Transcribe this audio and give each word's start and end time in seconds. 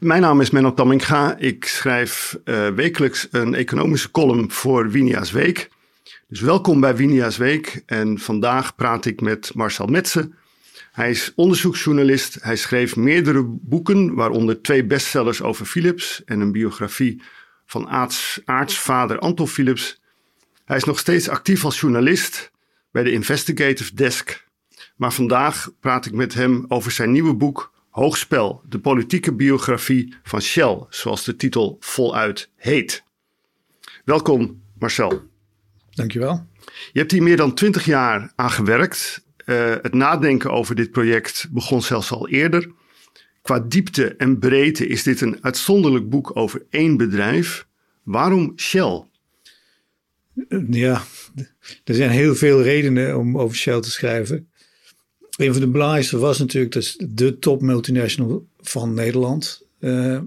Mijn 0.00 0.20
naam 0.20 0.40
is 0.40 0.50
Menno 0.50 0.74
Tamminga. 0.74 1.36
Ik 1.36 1.64
schrijf 1.64 2.38
uh, 2.44 2.68
wekelijks 2.68 3.28
een 3.30 3.54
economische 3.54 4.10
column 4.10 4.50
voor 4.50 4.90
Winia's 4.90 5.30
Week. 5.30 5.70
Dus 6.28 6.40
welkom 6.40 6.80
bij 6.80 6.96
Winia's 6.96 7.36
Week. 7.36 7.82
En 7.86 8.18
vandaag 8.18 8.74
praat 8.74 9.04
ik 9.04 9.20
met 9.20 9.54
Marcel 9.54 9.86
Metsen. 9.86 10.34
Hij 10.92 11.10
is 11.10 11.32
onderzoeksjournalist. 11.34 12.38
Hij 12.40 12.56
schreef 12.56 12.96
meerdere 12.96 13.42
boeken, 13.44 14.14
waaronder 14.14 14.62
twee 14.62 14.84
bestsellers 14.84 15.42
over 15.42 15.66
Philips 15.66 16.24
en 16.24 16.40
een 16.40 16.52
biografie 16.52 17.22
van 17.66 17.88
aarts, 17.88 18.40
aartsvader 18.44 19.18
Anton 19.18 19.48
Philips. 19.48 20.00
Hij 20.64 20.76
is 20.76 20.84
nog 20.84 20.98
steeds 20.98 21.28
actief 21.28 21.64
als 21.64 21.80
journalist 21.80 22.50
bij 22.92 23.02
de 23.02 23.12
Investigative 23.12 23.94
Desk. 23.94 24.46
Maar 24.96 25.12
vandaag 25.12 25.70
praat 25.80 26.06
ik 26.06 26.12
met 26.12 26.34
hem 26.34 26.64
over 26.68 26.90
zijn 26.90 27.12
nieuwe 27.12 27.34
boek 27.34 27.70
Hoogspel, 27.90 28.62
de 28.68 28.78
politieke 28.78 29.34
biografie 29.34 30.14
van 30.22 30.40
Shell, 30.40 30.84
zoals 30.88 31.24
de 31.24 31.36
titel 31.36 31.76
voluit 31.80 32.50
heet. 32.56 33.04
Welkom 34.04 34.62
Marcel. 34.78 35.22
Dankjewel. 35.90 36.46
Je 36.92 36.98
hebt 36.98 37.10
hier 37.10 37.22
meer 37.22 37.36
dan 37.36 37.54
twintig 37.54 37.84
jaar 37.84 38.32
aan 38.36 38.50
gewerkt. 38.50 39.24
Uh, 39.46 39.74
het 39.82 39.94
nadenken 39.94 40.50
over 40.50 40.74
dit 40.74 40.90
project 40.90 41.48
begon 41.50 41.82
zelfs 41.82 42.10
al 42.10 42.28
eerder. 42.28 42.70
Qua 43.42 43.60
diepte 43.60 44.16
en 44.16 44.38
breedte 44.38 44.86
is 44.86 45.02
dit 45.02 45.20
een 45.20 45.38
uitzonderlijk 45.40 46.08
boek 46.08 46.36
over 46.36 46.66
één 46.70 46.96
bedrijf. 46.96 47.66
Waarom 48.02 48.52
Shell? 48.56 49.04
Ja, 50.70 51.02
er 51.84 51.94
zijn 51.94 52.10
heel 52.10 52.34
veel 52.34 52.62
redenen 52.62 53.18
om 53.18 53.38
over 53.38 53.56
Shell 53.56 53.80
te 53.80 53.90
schrijven. 53.90 54.49
Een 55.40 55.52
van 55.52 55.60
de 55.60 55.68
belangrijkste 55.68 56.18
was 56.18 56.38
natuurlijk 56.38 56.72
dat 56.72 56.96
de 57.08 57.38
top 57.38 57.60
multinational 57.62 58.46
van 58.58 58.94
Nederland. 58.94 59.66
Uh, 59.78 60.20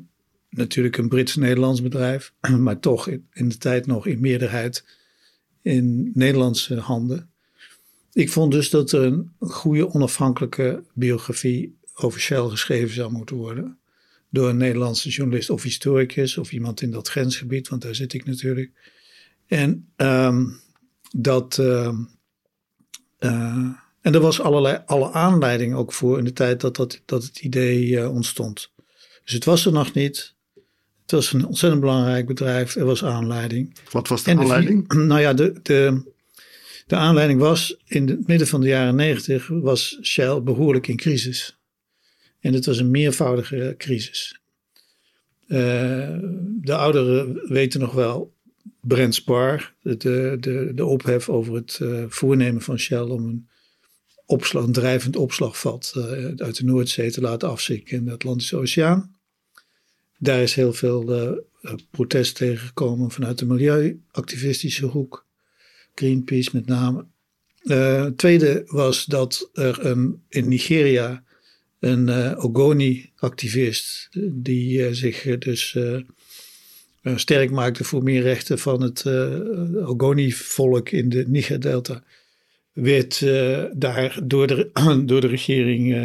natuurlijk 0.50 0.98
een 0.98 1.08
Brits-Nederlands 1.08 1.82
bedrijf, 1.82 2.34
maar 2.58 2.80
toch 2.80 3.08
in, 3.10 3.50
de 3.50 3.58
tijd 3.58 3.86
nog 3.86 4.08
in 4.08 4.22
meerderheid 4.22 4.86
in 5.62 6.12
Nederlandse 6.14 6.76
handen. 6.76 7.30
Ik 8.14 8.30
vond 8.30 8.52
dus 8.52 8.70
dat 8.70 8.92
er 8.92 9.04
een 9.04 9.32
goede 9.40 9.94
onafhankelijke 9.94 10.84
biografie 10.94 11.78
over 11.94 12.20
Shell 12.20 12.48
geschreven 12.50 12.96
zou 12.96 13.12
moeten 13.12 13.36
worden. 13.36 13.78
Door 14.30 14.50
een 14.50 14.58
Nederlandse 14.58 15.10
journalist 15.10 15.50
of 15.50 15.64
historicus 15.64 16.38
of 16.38 16.52
iemand 16.52 16.82
in 16.82 16.92
dat 16.92 17.08
grensgebied, 17.08 17.68
want 17.68 17.82
daar 17.82 17.96
zit 17.96 18.14
ik 18.14 18.26
natuurlijk. 18.26 18.72
En 19.48 19.88
um, 19.96 20.60
dat. 21.12 21.58
Uh, 21.58 21.98
uh, 23.20 23.82
en 24.04 24.14
er 24.14 24.20
was 24.20 24.42
allerlei, 24.42 24.82
alle 24.86 25.12
aanleiding 25.12 25.76
ook 25.76 25.94
voor 25.94 26.18
in 26.18 26.24
de 26.24 26.34
tijd 26.34 26.62
dat, 26.62 26.76
dat, 26.76 27.02
dat 27.06 27.24
het 27.24 27.40
idee 27.40 27.88
uh, 27.88 28.14
ontstond. 28.14 28.72
Dus 29.24 29.34
het 29.34 29.46
was 29.46 29.66
er 29.66 29.72
nog 29.72 29.94
niet. 29.94 30.34
Het 31.02 31.12
was 31.12 31.34
een 31.34 31.46
ontzettend 31.46 31.82
belangrijk 31.82 32.28
bedrijf. 32.28 32.76
Er 32.76 32.86
was 32.86 33.04
aanleiding. 33.04 33.76
Wat 33.92 34.08
was 34.08 34.24
de 34.24 34.32
en 34.32 34.40
aanleiding? 34.40 34.90
De, 34.90 34.96
nou 35.12 35.22
ja, 35.22 35.34
de, 35.34 35.54
de, 35.62 36.12
de 36.88 36.96
aanleiding 36.96 37.40
was 37.40 37.78
in 37.86 38.08
het 38.08 38.28
midden 38.28 38.48
van 38.48 38.62
de 38.62 38.68
jaren 38.68 38.96
negentig 38.96 39.48
was 39.48 40.00
Shell 40.02 40.42
behoorlijk 40.42 40.88
in 40.88 40.98
crisis. 40.98 41.58
En 42.40 42.54
het 42.54 42.66
was 42.66 42.78
een 42.78 42.92
meervoudige 42.92 43.76
crisis. 43.78 44.40
Uh, 45.48 45.60
de 46.62 46.76
ouderen 46.76 47.42
weten 47.48 47.80
nog 47.80 47.94
wel 47.94 48.34
Brent 48.82 49.16
Spar, 49.16 49.74
de, 49.82 50.38
de, 50.40 50.72
de 50.76 50.86
ophef 50.86 51.30
over 51.30 51.54
het 51.54 51.80
uh, 51.82 52.04
voornemen 52.08 52.62
van 52.62 52.80
Shell 52.80 53.00
om 53.00 53.28
een 53.28 53.48
opslag, 54.34 54.64
een 54.64 54.72
drijvend 54.72 55.16
opslagvat 55.16 55.94
uh, 55.98 56.04
uit 56.36 56.58
de 56.58 56.64
Noordzee 56.64 57.12
te 57.12 57.22
laten 57.22 57.50
afzinken 57.50 57.98
in 57.98 58.06
de 58.06 58.12
Atlantische 58.12 58.58
Oceaan. 58.58 59.16
Daar 60.18 60.42
is 60.42 60.54
heel 60.54 60.74
veel 60.74 61.34
uh, 61.62 61.74
protest 61.92 62.36
tegen 62.36 62.68
gekomen 62.68 63.12
vanuit 63.12 63.40
de 63.40 63.46
milieuactivistische 63.46 64.86
hoek. 64.86 65.26
Greenpeace 65.96 66.50
met 66.54 66.66
name. 66.66 67.06
Uh, 67.64 68.06
tweede 68.06 68.64
was 68.66 69.06
dat 69.06 69.50
er 69.54 69.86
een, 69.86 70.24
in 70.30 70.48
Nigeria 70.48 71.24
een 71.80 72.36
Ogoni-activist, 72.38 74.10
die 74.32 74.94
zich 74.94 75.38
dus 75.38 75.78
sterk 77.16 77.52
maakte 77.52 77.84
voor 77.84 78.04
meer 78.04 78.22
rechten 78.22 78.60
van 78.60 78.82
het 78.82 79.06
Ogoni-volk 79.86 80.90
in 80.90 81.10
de 81.10 81.24
Niger-delta, 81.28 82.04
werd 82.74 83.20
daar 83.76 84.20
door 84.24 84.48
de, 84.48 84.70
door 85.06 85.22
de 85.22 85.28
regering 85.28 85.96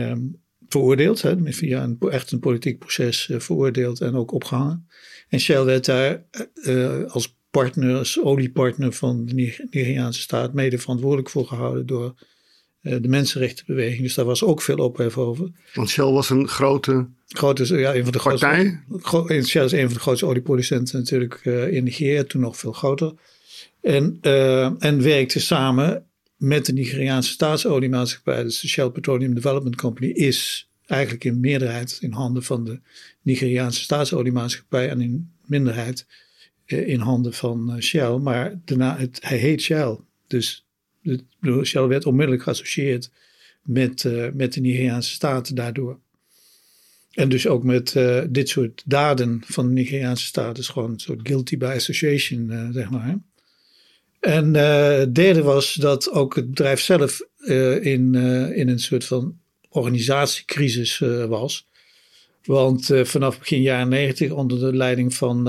veroordeeld. 0.68 1.22
Hè, 1.22 1.52
via 1.52 1.82
een, 1.82 1.98
echt 2.10 2.32
een 2.32 2.38
politiek 2.38 2.78
proces 2.78 3.30
veroordeeld 3.32 4.00
en 4.00 4.14
ook 4.14 4.32
opgehangen. 4.32 4.88
En 5.28 5.40
Shell 5.40 5.64
werd 5.64 5.84
daar 5.84 6.24
als 7.08 7.36
partner, 7.50 7.96
als 7.96 8.22
oliepartner 8.22 8.92
van 8.92 9.26
de 9.26 9.34
Nigeriaanse 9.34 10.20
staat, 10.20 10.52
mede 10.52 10.78
verantwoordelijk 10.78 11.30
voor 11.30 11.46
gehouden 11.46 11.86
door 11.86 12.14
de 12.80 13.08
mensenrechtenbeweging. 13.08 14.02
Dus 14.02 14.14
daar 14.14 14.24
was 14.24 14.44
ook 14.44 14.62
veel 14.62 14.76
ophef 14.76 15.18
over. 15.18 15.50
Want 15.74 15.88
Shell 15.88 16.04
was 16.04 16.30
een 16.30 16.48
grote, 16.48 17.08
grote 17.26 17.78
ja, 17.78 17.94
een 17.94 18.02
van 18.02 18.12
de 18.12 18.18
partij? 18.18 18.82
Grootste, 18.88 19.42
Shell 19.42 19.64
is 19.64 19.72
een 19.72 19.84
van 19.84 19.94
de 19.94 20.00
grootste 20.00 20.26
olieproducenten 20.26 20.98
natuurlijk 20.98 21.34
in 21.44 21.84
Nigeria, 21.84 22.24
toen 22.24 22.40
nog 22.40 22.56
veel 22.56 22.72
groter. 22.72 23.12
En, 23.80 24.18
uh, 24.22 24.84
en 24.84 25.02
werkte 25.02 25.40
samen 25.40 26.07
met 26.38 26.66
de 26.66 26.72
Nigeriaanse 26.72 27.30
staatsoliemaatschappij, 27.30 28.42
dus 28.42 28.60
de 28.60 28.68
Shell 28.68 28.90
Petroleum 28.90 29.34
Development 29.34 29.76
Company, 29.76 30.06
is 30.06 30.68
eigenlijk 30.86 31.24
in 31.24 31.40
meerderheid 31.40 31.98
in 32.00 32.12
handen 32.12 32.42
van 32.42 32.64
de 32.64 32.80
Nigeriaanse 33.22 33.82
staatsoliemaatschappij 33.82 34.88
en 34.88 35.00
in 35.00 35.32
minderheid 35.44 36.06
eh, 36.64 36.88
in 36.88 37.00
handen 37.00 37.32
van 37.32 37.72
eh, 37.72 37.80
Shell. 37.80 38.16
Maar 38.16 38.60
daarna, 38.64 38.98
het, 38.98 39.18
hij 39.22 39.38
heet 39.38 39.62
Shell. 39.62 39.98
Dus 40.26 40.66
Shell 41.62 41.86
werd 41.86 42.06
onmiddellijk 42.06 42.42
geassocieerd 42.42 43.10
met, 43.62 44.04
uh, 44.04 44.26
met 44.34 44.52
de 44.52 44.60
Nigeriaanse 44.60 45.12
staat 45.12 45.56
daardoor. 45.56 45.98
En 47.12 47.28
dus 47.28 47.46
ook 47.46 47.64
met 47.64 47.96
dit 48.30 48.48
soort 48.48 48.82
daden 48.86 49.42
van 49.44 49.66
de 49.66 49.72
Nigeriaanse 49.72 50.26
staat. 50.26 50.56
Dus 50.56 50.68
gewoon 50.68 50.90
een 50.90 51.00
soort 51.00 51.20
guilty 51.22 51.56
by 51.56 51.72
association, 51.76 52.70
zeg 52.72 52.90
maar. 52.90 53.18
En 54.20 54.54
het 54.54 55.14
derde 55.14 55.42
was 55.42 55.74
dat 55.74 56.10
ook 56.10 56.34
het 56.34 56.48
bedrijf 56.48 56.80
zelf 56.80 57.20
in, 57.80 58.14
in 58.54 58.68
een 58.68 58.78
soort 58.78 59.04
van 59.04 59.38
organisatiecrisis 59.68 60.98
was. 61.28 61.66
Want 62.44 62.90
vanaf 63.02 63.38
begin 63.38 63.62
jaren 63.62 63.88
90, 63.88 64.30
onder 64.30 64.58
de 64.58 64.76
leiding 64.76 65.14
van 65.14 65.44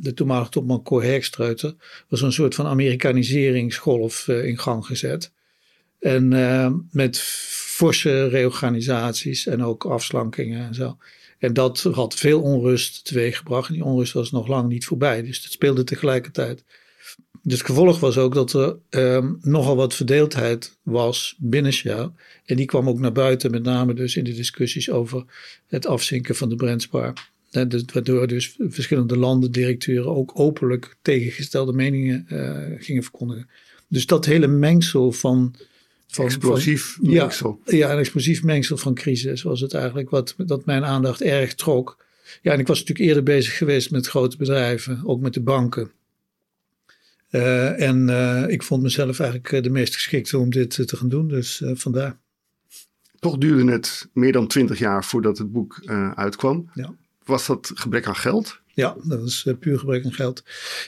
de 0.00 0.14
toenmalige 0.14 0.50
topman 0.50 0.82
Cor 0.82 1.02
Herkstreuter, 1.02 1.74
was 2.08 2.20
een 2.20 2.32
soort 2.32 2.54
van 2.54 2.66
Amerikaniseringsgolf 2.66 4.28
in 4.28 4.58
gang 4.58 4.86
gezet. 4.86 5.32
En 6.00 6.28
met 6.90 7.18
forse 7.74 8.28
reorganisaties 8.28 9.46
en 9.46 9.64
ook 9.64 9.84
afslankingen 9.84 10.66
en 10.66 10.74
zo. 10.74 10.96
En 11.38 11.52
dat 11.52 11.82
had 11.92 12.14
veel 12.14 12.40
onrust 12.40 13.04
teweeggebracht. 13.04 13.68
En 13.68 13.74
die 13.74 13.84
onrust 13.84 14.12
was 14.12 14.30
nog 14.30 14.46
lang 14.46 14.68
niet 14.68 14.84
voorbij. 14.84 15.22
Dus 15.22 15.42
dat 15.42 15.52
speelde 15.52 15.84
tegelijkertijd. 15.84 16.64
Dus 17.46 17.58
het 17.58 17.66
gevolg 17.66 18.00
was 18.00 18.18
ook 18.18 18.34
dat 18.34 18.52
er 18.52 18.76
um, 18.90 19.38
nogal 19.40 19.76
wat 19.76 19.94
verdeeldheid 19.94 20.78
was 20.82 21.36
binnen 21.38 21.72
Shell. 21.72 22.10
En 22.44 22.56
die 22.56 22.66
kwam 22.66 22.88
ook 22.88 22.98
naar 22.98 23.12
buiten, 23.12 23.50
met 23.50 23.62
name 23.62 23.94
dus 23.94 24.16
in 24.16 24.24
de 24.24 24.32
discussies 24.32 24.90
over 24.90 25.24
het 25.66 25.86
afzinken 25.86 26.34
van 26.34 26.48
de 26.48 26.56
Brentspar. 26.56 27.12
Dus, 27.68 27.84
waardoor 27.92 28.26
dus 28.26 28.56
verschillende 28.58 29.16
landen, 29.16 29.52
directeuren 29.52 30.16
ook 30.16 30.32
openlijk 30.34 30.96
tegengestelde 31.02 31.72
meningen 31.72 32.26
uh, 32.28 32.58
gingen 32.78 33.02
verkondigen. 33.02 33.48
Dus 33.88 34.06
dat 34.06 34.24
hele 34.24 34.46
mengsel 34.46 35.12
van. 35.12 35.54
van 36.06 36.24
explosief 36.24 36.98
mengsel. 37.00 37.60
Ja, 37.64 37.76
ja, 37.76 37.92
een 37.92 37.98
explosief 37.98 38.42
mengsel 38.42 38.76
van 38.76 38.94
crisis 38.94 39.42
was 39.42 39.60
het 39.60 39.74
eigenlijk 39.74 40.10
wat 40.10 40.34
dat 40.36 40.64
mijn 40.64 40.84
aandacht 40.84 41.22
erg 41.22 41.54
trok. 41.54 42.04
Ja, 42.42 42.52
en 42.52 42.58
ik 42.58 42.66
was 42.66 42.78
natuurlijk 42.78 43.08
eerder 43.08 43.22
bezig 43.22 43.56
geweest 43.56 43.90
met 43.90 44.06
grote 44.06 44.36
bedrijven, 44.36 45.02
ook 45.04 45.20
met 45.20 45.34
de 45.34 45.40
banken. 45.40 45.90
Uh, 47.34 47.80
en 47.80 48.08
uh, 48.08 48.44
ik 48.48 48.62
vond 48.62 48.82
mezelf 48.82 49.20
eigenlijk 49.20 49.52
eh, 49.52 49.62
de 49.62 49.70
meest 49.70 49.94
geschikte 49.94 50.38
om 50.38 50.50
dit 50.50 50.70
te 50.86 50.96
gaan 50.96 51.08
doen, 51.08 51.28
dus 51.28 51.62
vandaar. 51.64 52.18
Toch 53.18 53.38
duurde 53.38 53.72
het 53.72 54.08
meer 54.12 54.32
dan 54.32 54.46
twintig 54.46 54.78
jaar 54.78 55.04
voordat 55.04 55.38
het 55.38 55.52
boek 55.52 55.82
uitkwam. 56.14 56.70
Ja. 56.74 56.94
Was 57.24 57.46
dat 57.46 57.70
gebrek 57.74 58.06
aan 58.06 58.16
geld? 58.16 58.60
Ja, 58.74 58.96
dat 59.02 59.20
was 59.20 59.46
puur 59.60 59.78
gebrek 59.78 60.04
aan 60.04 60.12
geld. 60.12 60.42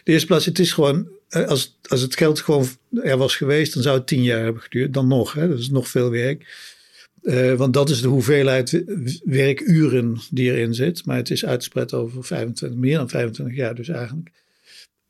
De 0.04 0.12
eerste 0.12 0.26
plaats, 0.26 0.44
het 0.44 0.58
is 0.58 0.72
gewoon, 0.72 1.08
als, 1.28 1.78
als 1.88 2.00
het 2.00 2.16
geld 2.16 2.40
gewoon 2.40 2.66
er 3.02 3.16
was 3.16 3.36
geweest, 3.36 3.74
dan 3.74 3.82
zou 3.82 3.96
het 3.98 4.06
tien 4.06 4.22
jaar 4.22 4.42
hebben 4.42 4.62
geduurd. 4.62 4.94
Dan 4.94 5.08
nog, 5.08 5.32
hè, 5.32 5.48
dat 5.48 5.58
is 5.58 5.70
nog 5.70 5.88
veel 5.88 6.10
werk. 6.10 6.46
Uh, 7.22 7.54
want 7.54 7.74
dat 7.74 7.90
is 7.90 8.00
de 8.00 8.08
hoeveelheid 8.08 8.84
werkuren 9.24 10.16
die 10.30 10.52
erin 10.52 10.74
zit. 10.74 11.06
Maar 11.06 11.16
het 11.16 11.30
is 11.30 11.44
uitgespreid 11.44 11.94
over 11.94 12.24
25, 12.24 12.78
meer 12.78 12.96
dan 12.96 13.08
25 13.08 13.56
jaar 13.56 13.74
dus 13.74 13.88
eigenlijk. 13.88 14.30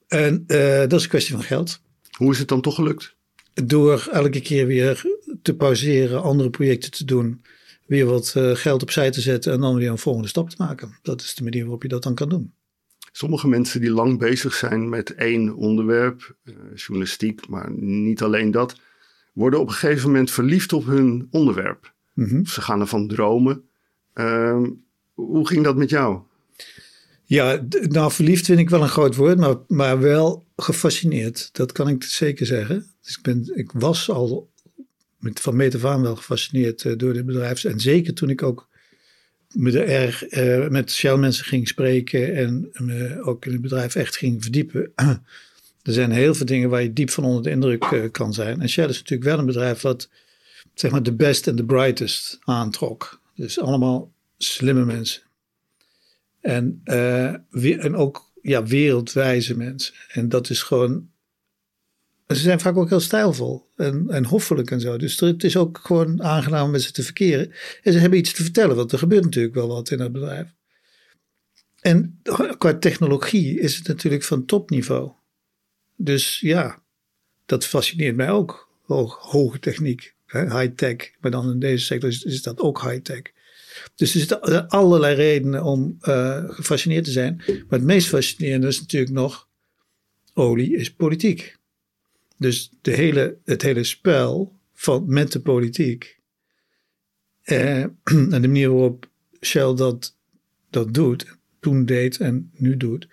En 0.06 0.44
uh, 0.46 0.78
dat 0.78 0.92
is 0.92 1.02
een 1.02 1.08
kwestie 1.08 1.34
van 1.34 1.44
geld. 1.44 1.80
Hoe 2.16 2.32
is 2.32 2.38
het 2.38 2.48
dan 2.48 2.60
toch 2.60 2.74
gelukt? 2.74 3.16
Door 3.54 4.08
elke 4.12 4.40
keer 4.40 4.66
weer 4.66 5.04
te 5.42 5.56
pauzeren, 5.56 6.22
andere 6.22 6.50
projecten 6.50 6.90
te 6.90 7.04
doen. 7.04 7.42
weer 7.86 8.06
wat 8.06 8.34
uh, 8.36 8.54
geld 8.54 8.82
opzij 8.82 9.10
te 9.10 9.20
zetten 9.20 9.52
en 9.52 9.60
dan 9.60 9.74
weer 9.74 9.90
een 9.90 9.98
volgende 9.98 10.28
stap 10.28 10.50
te 10.50 10.56
maken. 10.58 10.98
Dat 11.02 11.20
is 11.20 11.34
de 11.34 11.42
manier 11.42 11.62
waarop 11.62 11.82
je 11.82 11.88
dat 11.88 12.02
dan 12.02 12.14
kan 12.14 12.28
doen. 12.28 12.52
Sommige 13.12 13.48
mensen 13.48 13.80
die 13.80 13.90
lang 13.90 14.18
bezig 14.18 14.54
zijn 14.54 14.88
met 14.88 15.14
één 15.14 15.54
onderwerp, 15.54 16.36
uh, 16.44 16.54
journalistiek, 16.74 17.48
maar 17.48 17.70
niet 17.72 18.22
alleen 18.22 18.50
dat, 18.50 18.80
worden 19.32 19.60
op 19.60 19.66
een 19.66 19.74
gegeven 19.74 20.08
moment 20.08 20.30
verliefd 20.30 20.72
op 20.72 20.86
hun 20.86 21.26
onderwerp. 21.30 21.94
Mm 22.12 22.28
-hmm. 22.28 22.46
Ze 22.46 22.60
gaan 22.60 22.80
ervan 22.80 23.08
dromen. 23.08 23.68
Uh, 24.14 24.62
hoe 25.14 25.46
ging 25.46 25.64
dat 25.64 25.76
met 25.76 25.90
jou? 25.90 26.20
Ja, 27.28 27.66
nou 27.70 28.12
verliefd 28.12 28.46
vind 28.46 28.58
ik 28.58 28.70
wel 28.70 28.82
een 28.82 28.88
groot 28.88 29.14
woord, 29.14 29.38
maar, 29.38 29.56
maar 29.68 30.00
wel 30.00 30.46
gefascineerd. 30.56 31.48
Dat 31.52 31.72
kan 31.72 31.88
ik 31.88 32.02
zeker 32.02 32.46
zeggen. 32.46 32.86
Dus 33.02 33.16
ik, 33.16 33.22
ben, 33.22 33.50
ik 33.54 33.72
was 33.72 34.10
al 34.10 34.50
met, 35.18 35.40
van 35.40 35.56
meet 35.56 35.74
af 35.74 35.84
aan 35.84 36.02
wel 36.02 36.16
gefascineerd 36.16 36.84
uh, 36.84 36.96
door 36.96 37.12
dit 37.12 37.26
bedrijf. 37.26 37.64
En 37.64 37.80
zeker 37.80 38.14
toen 38.14 38.30
ik 38.30 38.42
ook 38.42 38.68
erg 39.72 40.32
uh, 40.32 40.68
met 40.68 40.92
Shell 40.92 41.16
mensen 41.16 41.44
ging 41.44 41.68
spreken 41.68 42.34
en 42.34 42.70
me 42.72 43.22
ook 43.22 43.46
in 43.46 43.52
het 43.52 43.60
bedrijf 43.60 43.94
echt 43.94 44.16
ging 44.16 44.42
verdiepen. 44.42 44.92
er 45.82 45.92
zijn 45.92 46.10
heel 46.10 46.34
veel 46.34 46.46
dingen 46.46 46.70
waar 46.70 46.82
je 46.82 46.92
diep 46.92 47.10
van 47.10 47.24
onder 47.24 47.42
de 47.42 47.50
indruk 47.50 47.90
uh, 47.90 48.10
kan 48.10 48.32
zijn. 48.32 48.60
En 48.60 48.68
Shell 48.68 48.88
is 48.88 48.98
natuurlijk 48.98 49.30
wel 49.30 49.38
een 49.38 49.46
bedrijf 49.46 49.80
wat 49.80 50.08
zeg 50.74 50.90
maar 50.90 51.02
de 51.02 51.14
best 51.14 51.46
en 51.46 51.56
de 51.56 51.64
brightest 51.64 52.38
aantrok. 52.44 53.20
Dus 53.34 53.60
allemaal 53.60 54.12
slimme 54.38 54.84
mensen. 54.84 55.22
En, 56.46 56.80
uh, 56.84 57.84
en 57.84 57.94
ook 57.96 58.32
ja, 58.42 58.64
wereldwijze 58.64 59.56
mensen. 59.56 59.94
En 60.08 60.28
dat 60.28 60.50
is 60.50 60.62
gewoon. 60.62 61.10
Ze 62.26 62.34
zijn 62.34 62.60
vaak 62.60 62.76
ook 62.76 62.88
heel 62.88 63.00
stijlvol 63.00 63.70
en, 63.76 64.04
en 64.08 64.24
hoffelijk 64.24 64.70
en 64.70 64.80
zo. 64.80 64.96
Dus 64.96 65.20
het 65.20 65.44
is 65.44 65.56
ook 65.56 65.78
gewoon 65.82 66.22
aangenaam 66.22 66.64
om 66.64 66.70
met 66.70 66.82
ze 66.82 66.92
te 66.92 67.02
verkeren. 67.02 67.52
En 67.82 67.92
ze 67.92 67.98
hebben 67.98 68.18
iets 68.18 68.32
te 68.32 68.42
vertellen, 68.42 68.76
want 68.76 68.92
er 68.92 68.98
gebeurt 68.98 69.24
natuurlijk 69.24 69.54
wel 69.54 69.68
wat 69.68 69.90
in 69.90 70.00
het 70.00 70.12
bedrijf. 70.12 70.54
En 71.80 72.20
qua 72.58 72.74
technologie 72.74 73.60
is 73.60 73.76
het 73.76 73.86
natuurlijk 73.86 74.22
van 74.22 74.44
topniveau. 74.44 75.12
Dus 75.96 76.40
ja, 76.40 76.82
dat 77.46 77.64
fascineert 77.64 78.16
mij 78.16 78.30
ook. 78.30 78.68
Hoge 79.18 79.58
techniek, 79.58 80.14
high-tech. 80.26 81.10
Maar 81.20 81.30
dan 81.30 81.50
in 81.50 81.58
deze 81.58 81.84
sector 81.84 82.08
is, 82.08 82.22
is 82.22 82.42
dat 82.42 82.58
ook 82.58 82.82
high-tech. 82.82 83.22
Dus 83.94 84.14
er 84.14 84.18
zitten 84.18 84.68
allerlei 84.68 85.14
redenen 85.14 85.62
om 85.62 85.96
uh, 86.02 86.44
gefascineerd 86.46 87.04
te 87.04 87.10
zijn. 87.10 87.36
Maar 87.46 87.78
het 87.78 87.82
meest 87.82 88.08
fascinerende 88.08 88.66
is 88.66 88.80
natuurlijk 88.80 89.12
nog: 89.12 89.48
olie 90.34 90.76
is 90.76 90.94
politiek. 90.94 91.56
Dus 92.38 92.70
de 92.80 92.90
hele, 92.90 93.38
het 93.44 93.62
hele 93.62 93.84
spel 93.84 94.58
van, 94.74 95.04
met 95.06 95.32
de 95.32 95.40
politiek. 95.40 96.18
Uh, 97.44 97.80
en 98.32 98.42
de 98.42 98.48
manier 98.48 98.70
waarop 98.70 99.10
Shell 99.40 99.74
dat, 99.74 100.16
dat 100.70 100.94
doet, 100.94 101.26
toen 101.60 101.84
deed 101.84 102.16
en 102.16 102.50
nu 102.54 102.76
doet, 102.76 103.08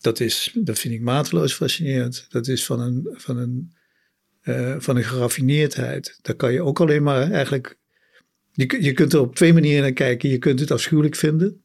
dat, 0.00 0.20
is, 0.20 0.50
dat 0.54 0.78
vind 0.78 0.94
ik 0.94 1.00
mateloos 1.00 1.54
fascinerend. 1.54 2.26
Dat 2.28 2.48
is 2.48 2.64
van 2.64 2.80
een, 2.80 3.08
van 3.12 3.36
een, 3.36 3.74
uh, 4.42 4.76
van 4.78 4.96
een 4.96 5.04
geraffineerdheid. 5.04 6.18
Daar 6.22 6.34
kan 6.34 6.52
je 6.52 6.62
ook 6.62 6.80
alleen 6.80 7.02
maar 7.02 7.30
eigenlijk 7.30 7.78
je, 8.56 8.82
je 8.82 8.92
kunt 8.92 9.12
er 9.12 9.20
op 9.20 9.34
twee 9.34 9.52
manieren 9.52 9.82
naar 9.82 9.92
kijken. 9.92 10.28
Je 10.28 10.38
kunt 10.38 10.60
het 10.60 10.70
afschuwelijk 10.70 11.14
vinden, 11.14 11.64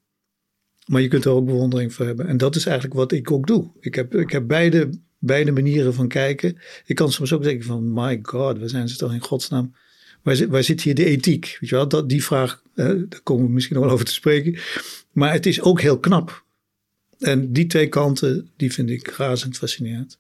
maar 0.86 1.02
je 1.02 1.08
kunt 1.08 1.26
er 1.26 1.32
ook 1.32 1.46
bewondering 1.46 1.94
voor 1.94 2.06
hebben. 2.06 2.28
En 2.28 2.38
dat 2.38 2.56
is 2.56 2.66
eigenlijk 2.66 2.96
wat 2.96 3.12
ik 3.12 3.32
ook 3.32 3.48
doe. 3.48 3.72
Ik 3.80 3.96
heb, 3.96 4.16
ik 4.16 4.32
heb 4.32 4.48
beide, 4.48 4.90
beide 5.20 5.52
manieren 5.52 5.94
van 5.94 6.08
kijken. 6.08 6.58
Ik 6.86 6.96
kan 6.96 7.12
soms 7.12 7.34
ook 7.34 7.44
denken 7.44 7.66
van, 7.66 7.94
my 7.94 8.20
god, 8.22 8.60
waar 8.60 8.70
zijn 8.70 8.90
ze 8.90 8.98
toch 8.98 9.14
in 9.14 9.22
godsnaam? 9.22 9.76
Waar 10.22 10.36
zit, 10.36 10.50
waar 10.50 10.64
zit 10.64 10.82
hier 10.82 10.96
de 10.96 11.06
ethiek? 11.06 11.58
Weet 11.60 11.70
je 11.70 11.76
wel, 11.76 11.88
dat, 11.88 12.10
die 12.10 12.24
vraag, 12.24 12.62
daar 12.76 13.06
komen 13.24 13.46
we 13.46 13.52
misschien 13.52 13.76
nog 13.76 13.84
wel 13.84 13.94
over 13.94 14.06
te 14.06 14.14
spreken. 14.14 14.60
Maar 15.12 15.34
het 15.34 15.46
is 15.46 15.62
ook 15.62 15.82
heel 15.82 16.00
knap. 16.00 16.46
En 17.20 17.54
die 17.54 17.66
twee 17.66 17.88
kanten, 17.88 18.50
die 18.58 18.74
vind 18.74 18.90
ik 18.90 19.08
razend 19.08 19.58
fascinerend. 19.58 20.20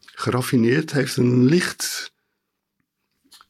Geraffineerd 0.00 0.92
heeft 0.92 1.16
een 1.16 1.44
licht 1.44 2.14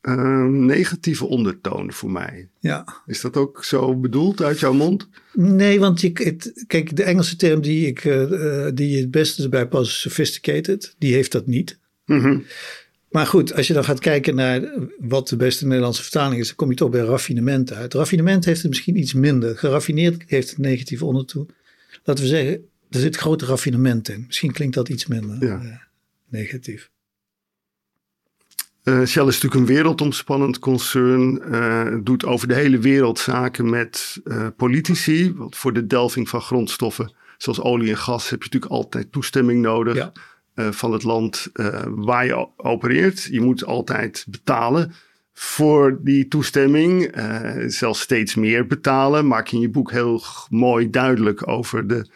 uh, 0.07 0.45
negatieve 0.45 1.27
ondertoon 1.27 1.93
voor 1.93 2.11
mij. 2.11 2.49
Ja. 2.61 3.03
Is 3.07 3.21
dat 3.21 3.37
ook 3.37 3.65
zo 3.65 3.97
bedoeld 3.97 4.43
uit 4.43 4.61
jouw 4.61 4.73
mond? 4.73 5.09
Nee, 5.33 5.81
want 5.81 6.03
het, 6.03 6.65
kijk, 6.67 6.97
de 6.97 7.03
Engelse 7.03 7.37
term 7.37 7.61
die, 7.61 7.87
ik, 7.87 8.05
uh, 8.05 8.67
die 8.75 9.01
het 9.01 9.11
beste 9.11 9.49
bij 9.49 9.69
pas 9.69 10.01
sophisticated, 10.01 10.95
die 10.99 11.15
heeft 11.15 11.33
dat 11.33 11.47
niet. 11.47 11.79
Mm 12.05 12.21
-hmm. 12.21 12.45
Maar 13.11 13.27
goed, 13.27 13.55
als 13.55 13.67
je 13.67 13.73
dan 13.73 13.85
gaat 13.85 14.01
kijken 14.01 14.35
naar 14.35 14.73
wat 14.99 15.29
de 15.29 15.37
beste 15.37 15.67
Nederlandse 15.67 16.03
vertaling 16.03 16.41
is, 16.41 16.47
dan 16.47 16.57
kom 16.57 16.71
je 16.71 16.77
toch 16.77 16.91
bij 16.91 17.01
raffinement 17.01 17.73
uit. 17.73 17.95
Raffinement 17.95 18.45
heeft 18.45 18.61
het 18.61 18.69
misschien 18.69 18.99
iets 18.99 19.13
minder. 19.13 19.59
Geraffineerd 19.59 20.23
heeft 20.27 20.49
het 20.49 20.59
negatieve 20.59 21.05
ondertoon. 21.05 21.49
Laten 22.05 22.25
we 22.25 22.31
zeggen, 22.31 22.53
er 22.91 23.01
zit 23.01 23.17
grote 23.17 23.45
raffinement 23.45 24.09
in. 24.09 24.25
Misschien 24.27 24.53
klinkt 24.53 24.75
dat 24.75 24.89
iets 24.89 25.07
minder 25.07 25.45
ja. 25.47 25.61
uh, 25.63 25.77
negatief. 26.29 26.91
Uh, 28.89 29.05
Shell 29.05 29.27
is 29.27 29.35
natuurlijk 29.41 29.55
een 29.55 29.75
wereldomspannend 29.77 30.59
concern. 30.59 31.43
Uh, 31.51 31.87
doet 32.03 32.25
over 32.25 32.49
de 32.49 32.55
hele 32.55 32.79
wereld 32.79 33.19
zaken 33.19 33.71
met 33.71 34.21
uh, 34.25 34.47
politici. 34.57 35.35
Want 35.37 35.57
voor 35.57 35.73
de 35.73 35.87
delving 35.87 36.29
van 36.29 36.41
grondstoffen, 36.41 37.15
zoals 37.37 37.61
olie 37.61 37.91
en 37.91 37.99
gas, 37.99 38.31
heb 38.31 38.43
je 38.43 38.45
natuurlijk 38.45 38.73
altijd 38.73 39.13
toestemming 39.13 39.63
nodig 39.63 39.95
ja. 39.95 40.13
van 40.73 40.93
het 40.93 41.03
land 41.03 41.49
waar 41.85 42.27
je 42.27 42.49
opereert. 42.57 43.29
Je 43.31 43.41
moet 43.41 43.65
altijd 43.65 44.27
betalen 44.29 44.93
voor 45.33 45.99
die 46.03 46.29
toestemming. 46.29 47.13
zelfs 47.67 48.01
steeds 48.01 48.35
meer 48.35 48.67
betalen. 48.67 49.27
Maak 49.27 49.47
je 49.47 49.57
in 49.57 49.63
je 49.63 49.71
boek 49.71 49.91
heel 49.91 50.23
mooi 50.49 50.91
duidelijk 50.91 51.49
over 51.49 51.87
de 51.87 52.07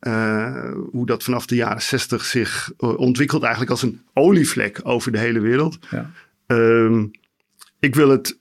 uh, 0.00 0.72
hoe 0.90 1.06
dat 1.06 1.22
vanaf 1.22 1.46
de 1.46 1.54
jaren 1.54 1.82
zestig 1.82 2.24
zich 2.24 2.72
uh, 2.78 2.98
ontwikkelt, 2.98 3.42
eigenlijk 3.42 3.70
als 3.70 3.82
een 3.82 4.00
olievlek 4.14 4.80
over 4.82 5.12
de 5.12 5.18
hele 5.18 5.40
wereld. 5.40 5.78
Ja. 5.90 6.10
Uh, 6.46 7.04
ik 7.78 7.94
wil 7.94 8.08
het 8.08 8.38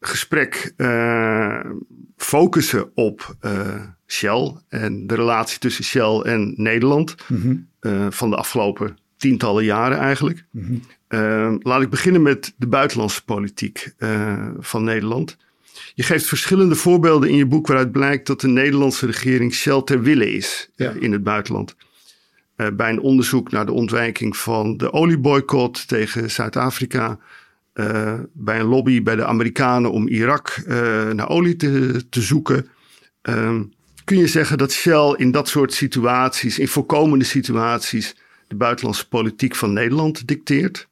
gesprek 0.00 0.72
uh, 0.76 1.60
focussen 2.16 2.90
op 2.94 3.36
Shell 4.06 4.54
en 4.68 5.06
de 5.06 5.14
relatie 5.14 5.58
tussen 5.58 5.84
Shell 5.84 6.20
en 6.20 6.54
Nederland 6.56 7.14
mm 7.28 7.66
-hmm. 7.80 8.12
van 8.12 8.30
de 8.30 8.36
afgelopen 8.36 8.98
tientallen 9.16 9.64
jaren 9.64 9.98
eigenlijk. 9.98 10.44
Mm 10.50 10.82
-hmm. 11.08 11.60
laat 11.62 11.82
ik 11.82 11.90
beginnen 11.90 12.22
met 12.22 12.54
de 12.56 12.66
buitenlandse 12.66 13.24
politiek 13.24 13.94
van 14.58 14.84
Nederland. 14.84 15.36
Je 15.94 16.02
geeft 16.02 16.26
verschillende 16.26 16.74
voorbeelden 16.74 17.28
in 17.28 17.36
je 17.36 17.46
boek 17.46 17.66
waaruit 17.66 17.92
blijkt 17.92 18.26
dat 18.26 18.40
de 18.40 18.48
Nederlandse 18.48 19.06
regering 19.06 19.54
Shell 19.54 19.82
ter 19.82 20.02
wille 20.02 20.32
is 20.32 20.70
ja. 20.76 20.90
in 20.90 21.12
het 21.12 21.22
buitenland. 21.22 21.76
Uh, 22.56 22.66
bij 22.72 22.90
een 22.90 23.00
onderzoek 23.00 23.50
naar 23.50 23.66
de 23.66 23.72
ontwijking 23.72 24.36
van 24.36 24.76
de 24.76 24.92
olieboycott 24.92 25.88
tegen 25.88 26.30
Zuid-Afrika. 26.30 27.18
Uh, 27.74 28.18
bij 28.32 28.60
een 28.60 28.66
lobby 28.66 29.02
bij 29.02 29.16
de 29.16 29.24
Amerikanen 29.24 29.90
om 29.90 30.08
Irak 30.08 30.62
uh, 30.66 31.10
naar 31.10 31.28
olie 31.28 31.56
te, 31.56 32.02
te 32.08 32.20
zoeken. 32.20 32.68
Ehm, 33.22 33.62
kun 34.04 34.18
je 34.18 34.26
zeggen 34.26 34.58
dat 34.58 34.72
Shell 34.72 35.14
in 35.16 35.30
dat 35.30 35.48
soort 35.48 35.72
situaties, 35.72 36.58
in 36.58 36.68
voorkomende 36.68 37.24
situaties, 37.24 38.16
de 38.48 38.56
buitenlandse 38.56 39.08
politiek 39.08 39.56
van 39.56 39.72
Nederland 39.72 40.26
dicteert? 40.26 40.88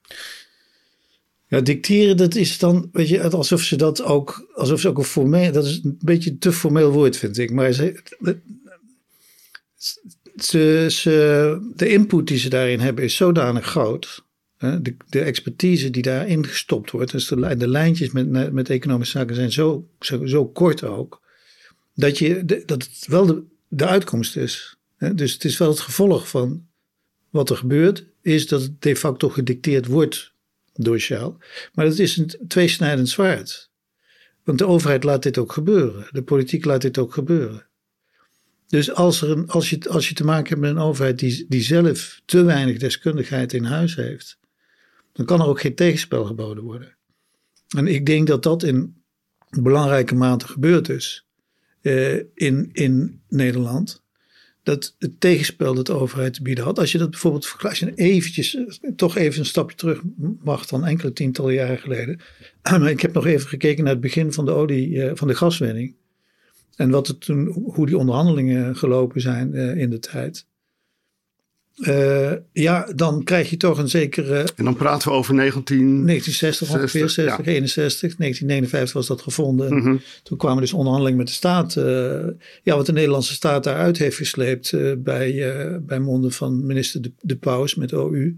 Ja, 1.48 1.60
dicteren, 1.60 2.16
dat 2.16 2.34
is 2.34 2.58
dan, 2.58 2.88
weet 2.92 3.08
je, 3.08 3.30
alsof 3.30 3.62
ze 3.62 3.76
dat 3.76 4.02
ook, 4.02 4.48
alsof 4.54 4.80
ze 4.80 4.88
ook 4.88 4.98
een 4.98 5.04
formeel, 5.04 5.52
dat 5.52 5.64
is 5.64 5.80
een 5.82 5.98
beetje 6.00 6.38
te 6.38 6.52
formeel 6.52 6.90
woord, 6.90 7.16
vind 7.16 7.38
ik. 7.38 7.50
Maar 7.50 7.72
ze, 7.72 8.02
ze, 10.88 11.58
de 11.76 11.88
input 11.88 12.26
die 12.26 12.38
ze 12.38 12.48
daarin 12.48 12.80
hebben 12.80 13.04
is 13.04 13.16
zodanig 13.16 13.66
groot. 13.66 14.24
Hè? 14.56 14.82
De, 14.82 14.96
de 15.08 15.20
expertise 15.20 15.90
die 15.90 16.02
daarin 16.02 16.46
gestopt 16.46 16.90
wordt, 16.90 17.10
dus 17.10 17.28
de, 17.28 17.56
de 17.56 17.68
lijntjes 17.68 18.10
met, 18.10 18.52
met 18.52 18.70
economische 18.70 19.18
zaken 19.18 19.34
zijn 19.34 19.52
zo, 19.52 19.88
zo, 20.00 20.26
zo 20.26 20.46
kort 20.46 20.84
ook, 20.84 21.22
dat, 21.94 22.18
je, 22.18 22.44
dat 22.44 22.82
het 22.82 23.04
wel 23.06 23.26
de, 23.26 23.42
de 23.68 23.86
uitkomst 23.86 24.36
is. 24.36 24.76
Hè? 24.96 25.14
Dus 25.14 25.32
het 25.32 25.44
is 25.44 25.58
wel 25.58 25.68
het 25.68 25.80
gevolg 25.80 26.28
van 26.28 26.66
wat 27.30 27.50
er 27.50 27.56
gebeurt, 27.56 28.04
is 28.22 28.46
dat 28.46 28.62
het 28.62 28.82
de 28.82 28.96
facto 28.96 29.28
gedicteerd 29.28 29.86
wordt 29.86 30.36
door 30.78 30.98
Shell. 30.98 31.32
Maar 31.74 31.84
het 31.84 31.98
is 31.98 32.16
een 32.16 32.30
tweesnijdend 32.48 33.08
zwaard. 33.08 33.70
Want 34.44 34.58
de 34.58 34.66
overheid 34.66 35.04
laat 35.04 35.22
dit 35.22 35.38
ook 35.38 35.52
gebeuren. 35.52 36.06
De 36.10 36.22
politiek 36.22 36.64
laat 36.64 36.80
dit 36.80 36.98
ook 36.98 37.12
gebeuren. 37.12 37.66
Dus 38.66 38.92
als, 38.92 39.22
er 39.22 39.30
een, 39.30 39.48
als, 39.48 39.70
je, 39.70 39.88
als 39.88 40.08
je 40.08 40.14
te 40.14 40.24
maken 40.24 40.48
hebt 40.48 40.60
met 40.60 40.70
een 40.70 40.78
overheid 40.78 41.18
die, 41.18 41.46
die 41.48 41.62
zelf 41.62 42.20
te 42.24 42.42
weinig 42.42 42.78
deskundigheid 42.78 43.52
in 43.52 43.64
huis 43.64 43.94
heeft, 43.94 44.38
dan 45.12 45.26
kan 45.26 45.40
er 45.40 45.46
ook 45.46 45.60
geen 45.60 45.74
tegenspel 45.74 46.24
geboden 46.24 46.64
worden. 46.64 46.96
En 47.76 47.86
ik 47.86 48.06
denk 48.06 48.26
dat 48.26 48.42
dat 48.42 48.62
in 48.62 49.02
belangrijke 49.48 50.14
mate 50.14 50.46
gebeurd 50.46 50.88
is 50.88 51.26
uh, 51.82 52.22
in, 52.34 52.70
in 52.72 53.22
Nederland. 53.28 54.02
Dat 54.68 54.94
het 54.98 55.20
tegenspel 55.20 55.74
dat 55.74 55.86
de 55.86 55.92
overheid 55.92 56.34
te 56.34 56.42
bieden 56.42 56.64
had. 56.64 56.78
Als 56.78 56.92
je 56.92 56.98
dat 56.98 57.10
bijvoorbeeld 57.10 57.56
als 57.58 57.78
je 57.78 57.94
eventjes, 57.94 58.54
eh, 58.54 58.90
toch 58.96 59.16
even 59.16 59.40
een 59.40 59.46
stapje 59.46 59.76
terug 59.76 60.02
mag 60.42 60.66
dan 60.66 60.84
enkele 60.84 61.12
tientallen 61.12 61.54
jaren 61.54 61.78
geleden. 61.78 62.20
Maar 62.70 62.90
ik 62.90 63.00
heb 63.00 63.12
nog 63.12 63.26
even 63.26 63.48
gekeken 63.48 63.84
naar 63.84 63.92
het 63.92 64.02
begin 64.02 64.32
van 64.32 64.44
de 64.44 64.50
olie, 64.50 65.02
eh, 65.02 65.10
van 65.14 65.28
de 65.28 65.34
gaswinning. 65.34 65.94
En 66.76 66.90
wat 66.90 67.06
het 67.06 67.20
toen, 67.20 67.46
hoe 67.46 67.86
die 67.86 67.98
onderhandelingen 67.98 68.76
gelopen 68.76 69.20
zijn 69.20 69.54
in 69.54 69.90
de 69.90 69.98
tijd. 69.98 70.46
Uh, 71.78 72.32
ja, 72.52 72.92
dan 72.94 73.24
krijg 73.24 73.50
je 73.50 73.56
toch 73.56 73.78
een 73.78 73.88
zekere. 73.88 74.46
En 74.56 74.64
dan 74.64 74.76
praten 74.76 75.08
we 75.08 75.14
over 75.14 75.34
19... 75.34 75.78
1960 75.78 76.70
ongeveer, 76.70 77.08
60, 77.08 77.24
ja. 77.24 77.52
61. 77.52 78.16
1959 78.16 78.92
was 78.92 79.06
dat 79.06 79.22
gevonden. 79.22 79.74
Mm 79.74 79.82
-hmm. 79.82 80.00
Toen 80.22 80.38
kwamen 80.38 80.60
dus 80.60 80.72
onderhandelingen 80.72 81.18
met 81.18 81.26
de 81.26 81.32
staat. 81.32 81.76
Uh, 81.76 81.84
ja, 82.62 82.76
wat 82.76 82.86
de 82.86 82.92
Nederlandse 82.92 83.32
staat 83.32 83.64
daaruit 83.64 83.98
heeft 83.98 84.16
gesleept. 84.16 84.72
Uh, 84.72 84.92
bij, 84.98 85.80
bij 85.80 85.98
monden 85.98 86.32
van 86.32 86.66
minister 86.66 87.02
De, 87.02 87.12
de 87.20 87.36
Paus 87.36 87.74
met 87.74 87.92
OU 87.92 88.36